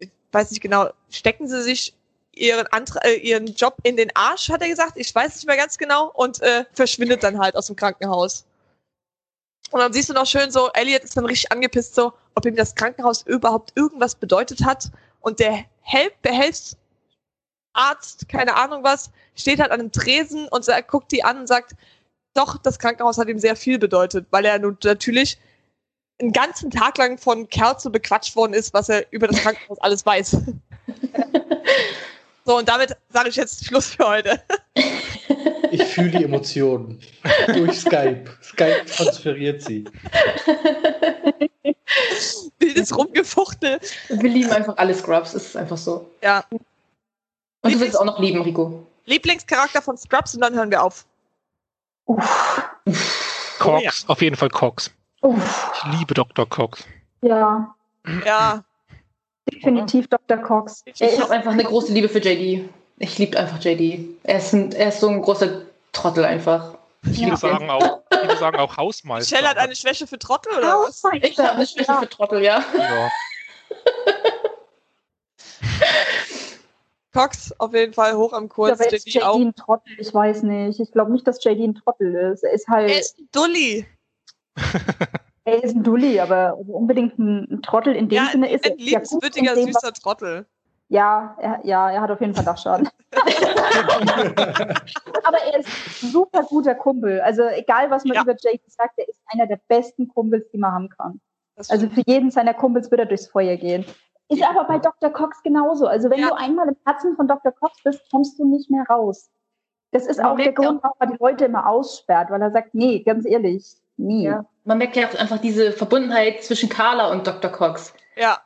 ich 0.00 0.10
weiß 0.32 0.50
nicht 0.50 0.60
genau, 0.60 0.90
stecken 1.08 1.48
sie 1.48 1.62
sich 1.62 1.94
ihren, 2.32 2.66
Antra 2.66 3.00
äh, 3.04 3.14
ihren 3.14 3.46
Job 3.46 3.76
in 3.84 3.96
den 3.96 4.14
Arsch, 4.14 4.50
hat 4.50 4.60
er 4.60 4.68
gesagt. 4.68 4.96
Ich 4.96 5.14
weiß 5.14 5.34
nicht 5.36 5.46
mehr 5.46 5.56
ganz 5.56 5.78
genau. 5.78 6.10
Und 6.10 6.42
äh, 6.42 6.66
verschwindet 6.74 7.22
dann 7.22 7.38
halt 7.38 7.56
aus 7.56 7.68
dem 7.68 7.76
Krankenhaus. 7.76 8.44
Und 9.70 9.80
dann 9.80 9.94
siehst 9.94 10.10
du 10.10 10.12
noch 10.12 10.26
schön 10.26 10.50
so, 10.50 10.70
Elliot 10.74 11.04
ist 11.04 11.16
dann 11.16 11.24
richtig 11.24 11.50
angepisst, 11.50 11.94
so, 11.94 12.12
ob 12.34 12.46
ihm 12.46 12.56
das 12.56 12.74
Krankenhaus 12.74 13.22
überhaupt 13.22 13.72
irgendwas 13.76 14.14
bedeutet 14.14 14.64
hat. 14.64 14.90
Und 15.20 15.40
der 15.40 15.64
Help 15.80 16.20
Behelfsarzt, 16.22 16.78
keine 18.28 18.56
Ahnung 18.56 18.84
was, 18.84 19.10
steht 19.34 19.60
halt 19.60 19.70
an 19.70 19.80
einem 19.80 19.92
Tresen 19.92 20.48
und 20.48 20.64
sagt, 20.64 20.90
guckt 20.90 21.12
die 21.12 21.24
an 21.24 21.40
und 21.40 21.46
sagt, 21.46 21.74
doch, 22.34 22.58
das 22.58 22.78
Krankenhaus 22.78 23.18
hat 23.18 23.28
ihm 23.28 23.38
sehr 23.38 23.56
viel 23.56 23.78
bedeutet, 23.78 24.26
weil 24.30 24.44
er 24.44 24.58
nun 24.58 24.76
natürlich 24.82 25.38
einen 26.20 26.32
ganzen 26.32 26.70
Tag 26.70 26.98
lang 26.98 27.18
von 27.18 27.48
Kerze 27.48 27.90
bequatscht 27.90 28.36
worden 28.36 28.54
ist, 28.54 28.74
was 28.74 28.88
er 28.88 29.10
über 29.12 29.28
das 29.28 29.40
Krankenhaus 29.40 29.78
alles 29.80 30.04
weiß. 30.04 30.30
so, 32.44 32.58
und 32.58 32.68
damit 32.68 32.96
sage 33.08 33.28
ich 33.28 33.36
jetzt 33.36 33.64
Schluss 33.64 33.88
für 33.88 34.06
heute. 34.06 34.42
Ich 35.70 35.84
fühle 35.84 36.10
die 36.10 36.24
Emotionen. 36.24 37.00
Durch 37.48 37.80
Skype. 37.80 38.24
Skype 38.42 38.84
transferiert 38.86 39.62
sie. 39.62 39.84
Wildes 42.58 42.96
Rumgefuchtel. 42.96 43.80
Wir 44.08 44.30
lieben 44.30 44.50
einfach 44.50 44.76
alle 44.76 44.94
Scrubs, 44.94 45.34
es 45.34 45.46
ist 45.46 45.56
einfach 45.56 45.78
so. 45.78 46.08
Ja. 46.22 46.44
Und 46.50 47.74
du 47.74 47.80
willst 47.80 47.98
auch 47.98 48.04
noch 48.04 48.18
lieben, 48.18 48.42
Rico. 48.42 48.86
Lieblingscharakter 49.06 49.82
von 49.82 49.96
Scrubs 49.96 50.34
und 50.34 50.40
dann 50.40 50.54
hören 50.54 50.70
wir 50.70 50.82
auf. 50.82 51.04
Uff. 52.06 52.70
Cox, 53.58 54.04
auf 54.08 54.20
jeden 54.20 54.36
Fall 54.36 54.50
Cox. 54.50 54.90
Uff. 55.22 55.72
Ich 55.74 55.98
liebe 55.98 56.14
Dr. 56.14 56.48
Cox. 56.48 56.84
Ja. 57.22 57.74
Ja. 58.24 58.64
Definitiv 59.50 60.08
Dr. 60.08 60.38
Cox. 60.38 60.82
Ich 60.84 61.00
ist, 61.00 61.20
habe 61.20 61.32
einfach 61.32 61.52
eine 61.52 61.64
große 61.64 61.92
Liebe 61.92 62.08
für 62.08 62.18
JD. 62.18 62.68
Ich 62.98 63.18
liebe 63.18 63.38
einfach 63.38 63.58
JD. 63.62 64.18
Er 64.22 64.38
ist, 64.38 64.52
ein, 64.52 64.72
er 64.72 64.88
ist 64.88 65.00
so 65.00 65.08
ein 65.08 65.22
großer 65.22 65.62
Trottel 65.92 66.24
einfach. 66.24 66.74
Ich 67.04 67.12
Viele 67.12 67.26
liebe 67.26 67.36
sagen 67.36 67.70
auch, 67.70 68.02
viele 68.26 68.36
sagen 68.38 68.58
auch 68.58 68.76
Hausmeister. 68.76 69.34
Michelle 69.36 69.48
hat 69.50 69.58
eine 69.58 69.76
Schwäche 69.76 70.06
für 70.06 70.18
Trottel 70.18 70.52
oder 70.58 70.80
was? 70.80 71.02
Ich 71.22 71.38
habe 71.38 71.50
eine 71.52 71.66
Schwäche 71.66 71.94
für 71.94 72.08
Trottel, 72.08 72.42
ja. 72.42 72.64
Ja. 72.76 73.10
Cox 77.12 77.52
auf 77.60 77.72
jeden 77.74 77.92
Fall 77.92 78.16
hoch 78.16 78.32
am 78.32 78.48
Kurs. 78.48 78.72
aber 78.72 78.92
ist 78.92 79.06
JD 79.06 79.14
JD 79.14 79.22
auch. 79.24 79.36
ein 79.40 79.54
Trottel? 79.54 79.94
Ich 79.98 80.12
weiß 80.12 80.42
nicht. 80.42 80.80
Ich 80.80 80.90
glaube 80.90 81.12
nicht, 81.12 81.26
dass 81.26 81.42
JD 81.44 81.60
ein 81.60 81.74
Trottel 81.76 82.14
ist. 82.32 82.42
Er 82.42 82.52
ist 82.52 82.66
halt, 82.68 82.90
Er 82.90 82.98
ist 82.98 83.18
ein 83.18 83.28
Dulli. 83.30 83.86
er 85.44 85.62
ist 85.62 85.76
ein 85.76 85.84
Dulli, 85.84 86.18
aber 86.18 86.56
unbedingt 86.58 87.16
ein, 87.18 87.62
Trottel 87.62 87.94
in 87.94 88.08
dem 88.08 88.16
Ja, 88.16 88.26
Sinne 88.32 88.50
ist 88.52 88.64
er 88.64 88.72
Ein 88.72 88.78
ja 88.78 88.84
liebenswürdiger, 88.84 89.54
süßer 89.54 89.92
Trottel. 89.92 90.46
Ja, 90.94 91.34
er, 91.40 91.58
ja, 91.64 91.90
er 91.90 92.00
hat 92.02 92.10
auf 92.12 92.20
jeden 92.20 92.34
Fall 92.36 92.44
Dachschaden. 92.44 92.88
aber 95.24 95.38
er 95.52 95.58
ist 95.58 95.68
ein 96.04 96.08
super 96.10 96.42
guter 96.44 96.76
Kumpel. 96.76 97.20
Also 97.20 97.42
egal, 97.48 97.90
was 97.90 98.04
man 98.04 98.14
Ja. 98.14 98.22
über 98.22 98.32
JD 98.32 98.60
sagt, 98.68 98.96
er 98.98 99.08
ist 99.08 99.18
einer 99.32 99.48
der 99.48 99.58
besten 99.66 100.06
Kumpels, 100.06 100.48
die 100.52 100.58
man 100.58 100.70
haben 100.70 100.88
kann. 100.88 101.20
Also 101.68 101.88
für 101.88 102.02
jeden 102.06 102.30
seiner 102.30 102.54
Kumpels 102.54 102.92
wird 102.92 103.00
er 103.00 103.06
durchs 103.06 103.26
Feuer 103.26 103.56
gehen. 103.56 103.84
Ist 104.28 104.42
aber 104.44 104.64
bei 104.64 104.78
Dr. 104.78 105.10
Cox 105.10 105.42
genauso. 105.42 105.88
Also 105.88 106.10
wenn 106.10 106.20
Ja. 106.20 106.28
du 106.28 106.34
einmal 106.36 106.68
im 106.68 106.76
Herzen 106.86 107.16
von 107.16 107.26
Dr. 107.26 107.50
Cox 107.50 107.82
bist, 107.82 108.00
kommst 108.12 108.38
du 108.38 108.46
nicht 108.46 108.70
mehr 108.70 108.84
raus. 108.88 109.30
Das 109.90 110.06
ist 110.06 110.18
Man 110.18 110.26
auch 110.26 110.36
der 110.36 110.46
ja 110.46 110.52
Grund, 110.52 110.80
warum 110.82 110.96
er 111.00 111.06
die 111.08 111.16
Leute 111.20 111.44
immer 111.46 111.68
aussperrt, 111.68 112.30
weil 112.30 112.40
er 112.40 112.52
sagt, 112.52 112.72
nee, 112.74 113.00
ganz 113.00 113.26
ehrlich, 113.26 113.64
nie. 113.96 114.26
Ja. 114.26 114.44
Man 114.64 114.78
merkt 114.78 114.94
ja 114.94 115.08
auch 115.08 115.14
einfach 115.18 115.38
diese 115.38 115.72
Verbundenheit 115.72 116.44
zwischen 116.44 116.68
Carla 116.68 117.10
und 117.10 117.26
Dr. 117.26 117.50
Cox. 117.50 117.92
ja, 118.16 118.38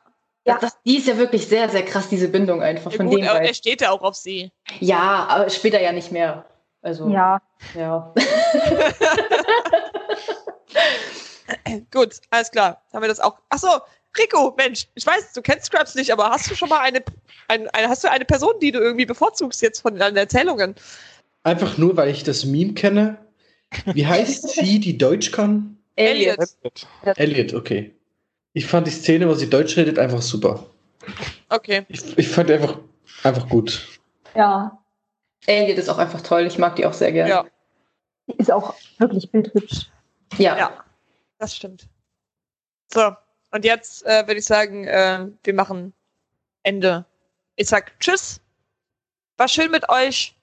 Ja. 0.49 0.57
Das, 0.59 0.77
die 0.85 0.97
ist 0.97 1.07
ja 1.07 1.17
wirklich 1.17 1.47
sehr, 1.47 1.69
sehr 1.69 1.83
krass, 1.83 2.09
diese 2.09 2.27
Bindung 2.27 2.61
einfach 2.61 2.91
ja 2.91 2.97
von 2.97 3.07
gut, 3.07 3.19
den 3.19 3.25
er, 3.25 3.41
er 3.41 3.53
steht 3.53 3.81
ja 3.81 3.91
auch 3.91 4.01
auf 4.01 4.15
sie. 4.15 4.51
Ja, 4.79 5.27
aber 5.29 5.49
später 5.49 5.81
ja 5.81 5.91
nicht 5.91 6.11
mehr. 6.11 6.45
Also, 6.81 7.09
Ja, 7.09 7.41
ja. 7.75 8.13
Gut, 11.91 12.15
alles 12.29 12.51
klar. 12.51 12.81
Haben 12.93 13.01
wir 13.01 13.09
das 13.09 13.19
auch. 13.19 13.37
Achso, 13.49 13.67
Rico, 14.17 14.53
Mensch, 14.57 14.87
ich 14.95 15.05
weiß, 15.05 15.33
du 15.33 15.41
kennst 15.41 15.65
Scrubs 15.65 15.95
nicht, 15.95 16.11
aber 16.11 16.29
hast 16.29 16.49
du 16.49 16.55
schon 16.55 16.69
mal 16.69 16.79
eine, 16.79 17.03
ein, 17.47 17.67
eine, 17.69 17.89
hast 17.89 18.03
du 18.03 18.11
eine 18.11 18.25
Person, 18.25 18.53
die 18.61 18.71
du 18.71 18.79
irgendwie 18.79 19.05
bevorzugst 19.05 19.61
jetzt 19.61 19.81
von 19.81 19.95
deinen 19.95 20.17
Erzählungen? 20.17 20.75
Einfach 21.43 21.77
nur, 21.77 21.95
weil 21.95 22.09
ich 22.09 22.23
das 22.23 22.45
Meme 22.45 22.73
kenne. 22.73 23.17
Wie 23.85 24.05
heißt 24.05 24.49
sie, 24.55 24.79
die 24.79 24.97
Deutsch 24.97 25.31
kann? 25.31 25.77
Elliot. 25.95 26.37
Elliot, 27.15 27.53
okay. 27.53 27.93
Ich 28.53 28.65
fand 28.65 28.87
die 28.87 28.91
Szene, 28.91 29.27
wo 29.27 29.33
sie 29.33 29.49
Deutsch 29.49 29.77
redet, 29.77 29.99
einfach 29.99 30.21
super. 30.21 30.65
Okay. 31.49 31.85
Ich, 31.89 32.17
ich 32.17 32.27
fand 32.27 32.49
die 32.49 32.53
einfach, 32.53 32.79
einfach 33.23 33.47
gut. 33.49 33.87
ja. 34.35 34.75
Elliot 35.45 35.77
ist 35.77 35.89
auch 35.89 35.97
einfach 35.97 36.21
toll. 36.21 36.45
Ich 36.45 36.57
mag 36.57 36.75
die 36.75 36.85
auch 36.85 36.93
sehr 36.93 37.11
gerne. 37.11 37.29
Ja, 37.29 37.45
Die 38.27 38.33
ist 38.37 38.51
auch 38.51 38.75
wirklich 38.97 39.31
bildhübsch. 39.31 39.89
Ja. 40.37 40.57
Ja. 40.57 40.83
das 41.39 41.55
stimmt. 41.55 41.87
So, 42.93 43.15
und 43.51 43.65
jetzt 43.65 44.05
äh, 44.05 44.27
würde 44.27 44.39
ich 44.39 44.45
sagen, 44.45 44.85
äh, 44.85 45.27
wir 45.43 45.53
machen 45.53 45.93
Ende. 46.63 47.05
Ich 47.55 47.67
sag 47.69 47.97
Tschüss. 47.99 48.41
War 49.37 49.47
schön 49.47 49.71
mit 49.71 49.89
euch. 49.89 50.35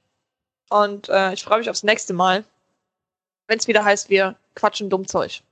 Und 0.71 1.09
äh, 1.11 1.35
ich 1.35 1.45
freue 1.45 1.59
mich 1.59 1.71
aufs 1.71 1.83
nächste 1.85 2.15
Mal. 2.15 2.43
Wenn 3.47 3.59
es 3.59 3.69
wieder 3.69 3.85
heißt, 3.85 4.09
wir 4.11 4.35
quatschen 4.55 4.91
dumm 4.91 5.07
Zeug. 5.07 5.43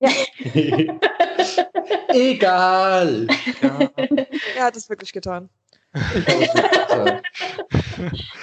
Egal. 2.08 3.26
Ja. 3.62 3.78
Er 4.56 4.64
hat 4.64 4.76
es 4.76 4.88
wirklich 4.88 5.12
getan. 5.12 5.48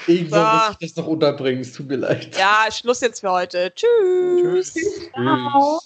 Irgendwann 0.07 0.59
So. 0.61 0.67
muss 0.67 0.77
ich 0.79 0.87
das 0.87 0.95
noch 0.95 1.07
unterbringen, 1.07 1.61
es 1.61 1.73
tut 1.73 1.87
mir 1.87 1.97
leid. 1.97 2.37
Ja, 2.37 2.65
Schluss 2.71 3.01
jetzt 3.01 3.19
für 3.19 3.31
heute. 3.31 3.73
Tschüss. 3.75 4.73
Tschüss. 4.73 5.09
Ciao. 5.13 5.79